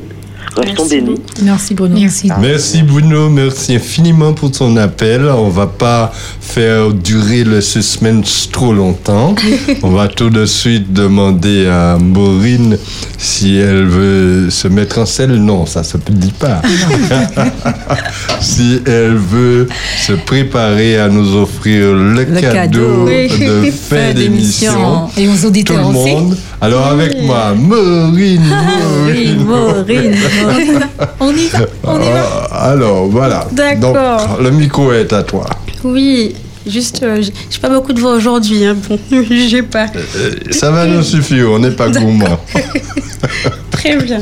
Restons 0.57 0.85
Merci 0.85 1.01
bénis. 1.01 1.21
Merci 1.43 1.75
Bruno. 1.75 1.99
Merci. 1.99 2.31
Merci 2.41 2.83
Bruno, 2.83 3.29
merci 3.29 3.75
infiniment 3.75 4.33
pour 4.33 4.51
ton 4.51 4.77
appel. 4.77 5.27
On 5.27 5.49
va 5.49 5.67
pas 5.67 6.13
faire 6.41 6.93
durer 6.93 7.45
le 7.45 7.61
suspense 7.61 8.49
trop 8.51 8.73
longtemps. 8.73 9.35
On 9.83 9.91
va 9.91 10.09
tout 10.09 10.31
de 10.31 10.47
suite 10.47 10.93
demander 10.93 11.67
à 11.67 11.99
Maureen 11.99 12.79
si 13.19 13.57
elle 13.57 13.85
veut 13.85 14.51
se 14.51 14.69
mettre 14.69 14.99
en 14.99 15.07
scène. 15.07 15.35
Non, 15.37 15.67
ça 15.67 15.83
se 15.83 15.99
dit 16.09 16.33
pas. 16.33 16.63
si 18.41 18.81
elle 18.87 19.17
veut 19.17 19.69
se 19.99 20.13
préparer 20.13 20.99
à 20.99 21.09
nous 21.09 21.35
offrir 21.37 21.93
le, 21.93 22.15
Le 22.25 22.41
cadeau, 22.41 23.07
cadeau. 23.07 23.07
de 23.07 23.71
fin 23.71 24.13
d'émission. 24.15 25.09
Et 25.17 25.29
aux 25.29 25.37
Tout 25.37 25.47
auditeurs 25.47 25.91
le 25.91 25.97
aussi. 25.99 26.15
monde. 26.15 26.37
Alors 26.61 26.87
avec 26.87 27.21
moi, 27.23 27.55
Maureen, 27.55 28.41
Maureen, 28.43 29.45
Maureen, 29.45 29.45
Maureen. 29.45 30.17
On 31.21 31.31
y 31.33 31.47
va, 31.49 31.59
on 31.85 32.01
y 32.01 32.05
va. 32.11 32.49
Ah, 32.51 32.71
Alors 32.73 33.07
voilà. 33.07 33.47
D'accord. 33.53 34.39
Le 34.43 34.51
micro 34.51 34.93
est 34.93 35.13
à 35.13 35.23
toi. 35.23 35.47
Oui, 35.85 36.35
juste, 36.67 37.03
euh, 37.03 37.23
j'ai 37.23 37.59
pas 37.59 37.69
beaucoup 37.69 37.93
de 37.93 38.01
voix 38.01 38.13
aujourd'hui. 38.15 38.65
Hein. 38.65 38.77
Bon, 38.89 38.99
j'ai 39.31 39.63
pas. 39.63 39.87
Euh, 40.17 40.33
Ça 40.51 40.71
va 40.71 40.87
nous 40.87 41.03
suffire, 41.03 41.51
on 41.51 41.59
n'est 41.59 41.71
pas 41.71 41.89
gourmand. 41.89 42.39
Très 43.71 43.97
bien. 43.97 44.21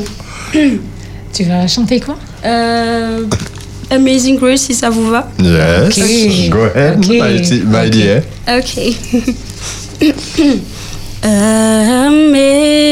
Tu 1.33 1.43
vas 1.43 1.67
chanter 1.67 1.99
quoi? 1.99 2.15
Euh, 2.45 3.23
Amazing 3.91 4.37
Grace, 4.39 4.61
si 4.61 4.73
ça 4.73 4.89
vous 4.89 5.09
va. 5.09 5.29
Yes. 5.39 6.49
Go 6.49 6.63
ahead, 6.73 7.05
my, 7.07 7.63
my 7.65 7.85
Ok. 7.85 7.89
dear. 7.91 8.23
Okay. 8.47 8.95
Amazing 11.23 12.84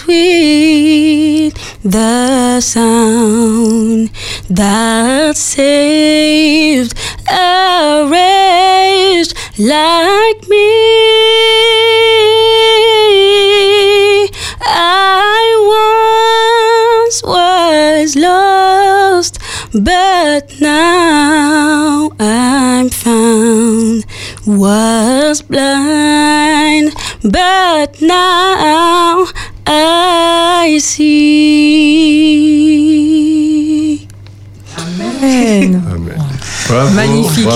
sweet 0.00 1.52
the 1.84 2.58
sound 2.60 4.10
that 4.48 4.99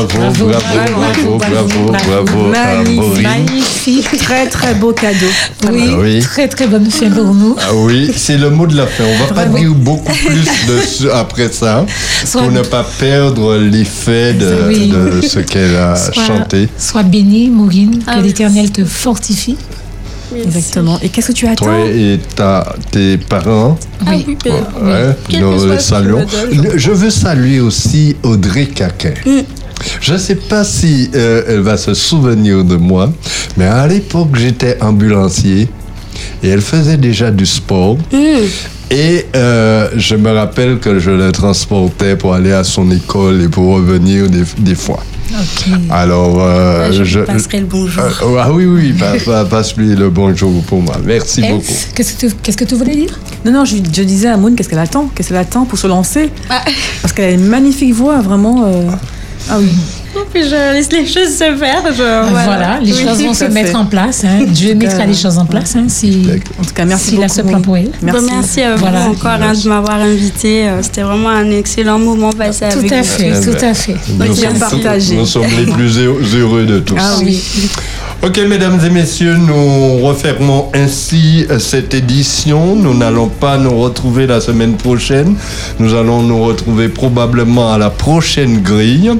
bravo, 0.02 0.46
bravo, 0.46 1.38
bravo, 1.38 1.90
bravo, 1.90 2.50
bravo, 2.50 3.14
Magnifique. 3.22 4.18
Très 4.18 4.46
très 4.48 4.74
beau 4.74 4.92
cadeau. 4.92 5.26
Oui, 5.70 5.90
Ah 5.92 5.96
oui. 6.00 6.20
très 6.20 6.48
très 6.48 6.66
bonne 6.66 6.90
fête 6.90 7.14
pour 7.14 7.32
nous. 7.34 7.56
Ah 7.60 7.74
oui, 7.74 8.10
c'est 8.16 8.36
le 8.38 8.50
mot 8.50 8.66
de 8.66 8.76
la 8.76 8.86
fin. 8.86 9.04
On 9.04 9.26
va 9.26 9.32
pas 9.34 9.46
dire 9.46 9.72
beaucoup 9.74 10.12
plus 10.12 10.66
dessus 10.66 11.10
après 11.10 11.50
ça, 11.52 11.84
pour 12.32 12.50
ne 12.50 12.62
pas 12.62 12.84
perdre 12.98 13.56
l'effet 13.56 14.32
de, 14.34 14.56
Oui. 14.68 14.88
de 14.88 15.20
ce 15.20 15.38
qu'elle 15.40 15.76
a 15.76 15.94
Sois- 15.96 16.24
chanté. 16.26 16.68
Sois 16.78 17.02
bénie, 17.04 17.48
Maureen, 17.50 18.00
Ah 18.06 18.16
que 18.16 18.22
l'Éternel 18.22 18.70
te 18.72 18.84
fortifie. 18.84 19.56
Exactement. 20.34 20.98
Et 21.02 21.10
qu'est-ce 21.10 21.28
que 21.28 21.32
tu 21.32 21.46
attends 21.46 21.66
Toi 21.66 21.86
et 21.86 22.18
ta, 22.34 22.74
tes 22.90 23.18
parents, 23.18 23.78
Ah 24.00 24.10
Oui. 24.10 24.24
oui, 24.26 24.36
ben, 24.44 24.52
ouais, 24.82 25.38
nous 25.40 25.60
ce 25.60 25.78
saluons. 25.78 26.26
Je 26.74 26.90
veux 26.90 27.10
saluer 27.10 27.60
aussi 27.60 28.16
Audrey 28.24 28.66
Caquet. 28.66 29.14
Je 30.00 30.12
ne 30.12 30.18
sais 30.18 30.34
pas 30.36 30.64
si 30.64 31.10
euh, 31.14 31.42
elle 31.48 31.60
va 31.60 31.76
se 31.76 31.94
souvenir 31.94 32.64
de 32.64 32.76
moi, 32.76 33.12
mais 33.56 33.66
à 33.66 33.86
l'époque, 33.86 34.36
j'étais 34.36 34.78
ambulancier 34.82 35.68
et 36.42 36.48
elle 36.48 36.60
faisait 36.60 36.96
déjà 36.96 37.30
du 37.30 37.46
sport. 37.46 37.96
Et 38.90 39.26
euh, 39.34 39.88
je 39.96 40.14
me 40.14 40.30
rappelle 40.30 40.78
que 40.78 40.98
je 40.98 41.10
la 41.10 41.32
transportais 41.32 42.16
pour 42.16 42.34
aller 42.34 42.52
à 42.52 42.62
son 42.64 42.90
école 42.90 43.42
et 43.42 43.48
pour 43.48 43.74
revenir 43.74 44.28
des, 44.28 44.44
des 44.58 44.74
fois. 44.74 45.02
Ok. 45.32 45.72
Alors, 45.90 46.36
euh, 46.38 46.92
je, 46.92 47.02
je. 47.02 47.20
lui 47.20 47.26
passerai 47.26 47.60
le 47.60 47.66
bonjour. 47.66 48.02
euh, 48.04 48.36
ah 48.40 48.52
oui, 48.52 48.66
oui, 48.66 48.92
pa- 48.92 49.14
pa- 49.24 49.44
passe-lui 49.46 49.96
le 49.96 50.10
bonjour 50.10 50.62
pour 50.64 50.82
moi. 50.82 50.94
Merci 51.04 51.40
Eve, 51.42 51.52
beaucoup. 51.54 51.72
Qu'est-ce 51.94 52.12
que 52.14 52.26
tu- 52.28 52.34
qu'est-ce 52.42 52.56
que 52.58 52.64
tu 52.64 52.74
voulais 52.74 52.94
dire? 52.94 53.18
Non, 53.44 53.50
non, 53.52 53.64
je, 53.64 53.76
je 53.76 54.02
disais 54.02 54.28
à 54.28 54.36
Moon 54.36 54.54
qu'est-ce 54.54 54.68
qu'elle 54.68 54.78
attend 54.78 55.08
Qu'est-ce 55.14 55.28
qu'elle 55.28 55.38
attend 55.38 55.64
pour 55.64 55.78
se 55.78 55.86
lancer? 55.86 56.30
Ah. 56.50 56.62
Parce 57.00 57.12
qu'elle 57.14 57.24
a 57.24 57.30
une 57.32 57.46
magnifique 57.46 57.94
voix, 57.94 58.20
vraiment. 58.20 58.66
euh, 58.66 58.90
Ah 59.50 59.56
oui. 59.58 59.68
Puis 60.32 60.44
je 60.44 60.72
laisse 60.72 60.90
les 60.92 61.06
choses 61.06 61.32
se 61.36 61.56
faire. 61.56 61.82
je- 61.92 62.30
Voilà, 62.30 62.78
les 62.80 62.92
Oui, 62.92 63.02
choses 63.04 63.22
vont 63.22 63.34
se 63.34 63.44
mettre 63.46 63.70
fait. 63.70 63.76
en 63.76 63.84
place. 63.84 64.24
hein. 64.24 64.44
Dieu 64.48 64.74
mettra 64.74 65.04
les 65.06 65.14
choses 65.14 65.38
en 65.38 65.44
place. 65.44 65.74
hein, 65.76 65.84
si 65.88 66.22
En 66.60 66.64
tout 66.64 66.72
cas, 66.74 66.84
merci 66.84 67.10
s'il 67.10 67.18
a 67.22 67.26
beaucoup. 67.26 67.34
ce 67.34 67.42
plan 67.42 67.60
pour 67.60 67.76
elle. 67.76 67.90
Merci. 68.02 68.62
À 68.62 68.74
vous 68.74 68.78
Voilà. 68.80 69.00
encore 69.08 69.30
hein, 69.32 69.52
de 69.52 69.68
m'avoir 69.68 69.96
invité. 70.00 70.68
Euh, 70.68 70.82
C'était 70.82 71.02
vraiment 71.02 71.28
un 71.30 71.50
excellent 71.50 71.98
moment 71.98 72.32
passé 72.32 72.64
Tout 72.70 72.78
avec 72.78 72.92
à 72.92 72.98
vous. 73.02 73.04
fait, 73.04 73.32
Eh 73.36 73.44
tout 73.44 73.50
ben, 73.60 73.64
à 73.70 73.74
fait. 73.74 73.96
Nous 74.08 74.34
bien 74.34 74.50
sommes, 74.50 74.58
partagé. 74.58 75.16
nous 75.16 75.26
sommes 75.26 75.42
les 75.58 75.66
plus 75.72 75.98
heureux 75.98 76.22
heureux 76.36 76.64
de 76.64 76.78
tous. 76.78 76.96
Ah 76.98 77.16
oui. 77.22 77.42
Ok, 78.22 78.40
mesdames 78.48 78.80
et 78.86 78.88
messieurs, 78.88 79.36
nous 79.36 79.98
refermons 79.98 80.70
ainsi 80.72 81.46
cette 81.58 81.92
édition. 81.92 82.74
Nous 82.74 82.94
n'allons 82.94 83.28
pas 83.28 83.58
nous 83.58 83.78
retrouver 83.78 84.26
la 84.26 84.40
semaine 84.40 84.76
prochaine. 84.76 85.36
Nous 85.78 85.94
allons 85.94 86.22
nous 86.22 86.42
retrouver 86.42 86.88
probablement 86.88 87.72
à 87.72 87.76
la 87.76 87.90
prochaine 87.90 88.62
grille, 88.62 89.12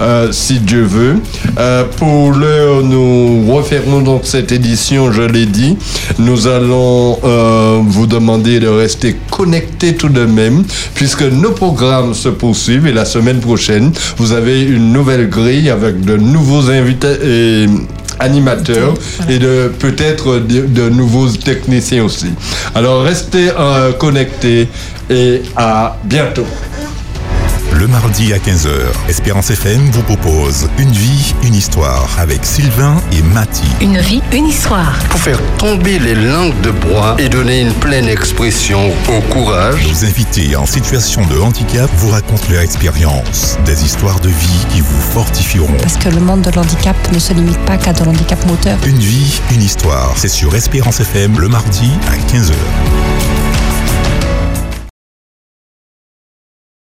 euh, 0.00 0.32
si 0.32 0.58
Dieu 0.58 0.82
veut. 0.82 1.16
Euh, 1.58 1.84
pour 1.98 2.32
l'heure, 2.32 2.82
nous 2.82 3.46
refermons 3.52 4.00
donc 4.00 4.22
cette 4.24 4.50
édition, 4.50 5.12
je 5.12 5.22
l'ai 5.22 5.46
dit. 5.46 5.76
Nous 6.18 6.48
allons 6.48 7.18
euh, 7.22 7.78
vous 7.84 8.08
demander 8.08 8.58
de 8.58 8.68
rester 8.68 9.16
connectés 9.30 9.94
tout 9.94 10.08
de 10.08 10.24
même, 10.24 10.64
puisque 10.94 11.22
nos 11.22 11.52
programmes 11.52 12.12
se 12.12 12.28
poursuivent 12.28 12.88
et 12.88 12.92
la 12.92 13.04
semaine 13.04 13.38
prochaine, 13.38 13.92
vous 14.16 14.32
avez 14.32 14.62
une 14.62 14.92
nouvelle 14.92 15.28
grille 15.28 15.70
avec 15.70 16.00
de 16.00 16.16
nouveaux 16.16 16.70
invités 16.70 17.68
animateurs 18.18 18.94
et 19.28 19.38
de 19.38 19.72
peut-être 19.78 20.38
de, 20.38 20.66
de 20.66 20.88
nouveaux 20.88 21.28
techniciens 21.28 22.04
aussi. 22.04 22.30
Alors 22.74 23.02
restez 23.02 23.50
euh, 23.58 23.92
connectés 23.92 24.68
et 25.10 25.42
à 25.56 25.96
bientôt. 26.04 26.46
Le 27.78 27.86
mardi 27.86 28.32
à 28.32 28.38
15h. 28.38 28.70
Espérance 29.08 29.50
FM 29.50 29.90
vous 29.90 30.02
propose 30.02 30.68
Une 30.78 30.90
vie, 30.90 31.34
une 31.44 31.54
histoire 31.54 32.08
avec 32.18 32.44
Sylvain 32.44 33.00
et 33.12 33.22
Mati. 33.22 33.62
Une 33.80 33.98
vie, 33.98 34.20
une 34.32 34.46
histoire. 34.46 34.98
Pour 35.10 35.20
faire 35.20 35.38
tomber 35.58 36.00
les 36.00 36.16
langues 36.16 36.60
de 36.62 36.72
bois 36.72 37.14
et 37.18 37.28
donner 37.28 37.60
une 37.60 37.72
pleine 37.74 38.08
expression 38.08 38.90
au 39.08 39.20
courage. 39.32 39.86
Nos 39.86 40.04
invités 40.04 40.56
en 40.56 40.66
situation 40.66 41.24
de 41.26 41.38
handicap 41.38 41.88
vous 41.98 42.10
racontent 42.10 42.46
leur 42.50 42.62
expérience, 42.62 43.56
des 43.64 43.84
histoires 43.84 44.18
de 44.20 44.28
vie 44.28 44.66
qui 44.70 44.80
vous 44.80 45.00
fortifieront. 45.00 45.76
Parce 45.80 45.96
que 45.96 46.08
le 46.08 46.20
monde 46.20 46.42
de 46.42 46.50
l'handicap 46.50 46.96
ne 47.12 47.18
se 47.20 47.32
limite 47.32 47.60
pas 47.60 47.76
qu'à 47.76 47.92
de 47.92 48.02
l'handicap 48.02 48.44
moteur. 48.46 48.76
Une 48.86 48.98
vie, 48.98 49.40
une 49.52 49.62
histoire. 49.62 50.14
C'est 50.16 50.28
sur 50.28 50.54
Espérance 50.56 50.98
FM 51.00 51.38
le 51.38 51.48
mardi 51.48 51.90
à 52.08 52.16
15h. 52.16 52.54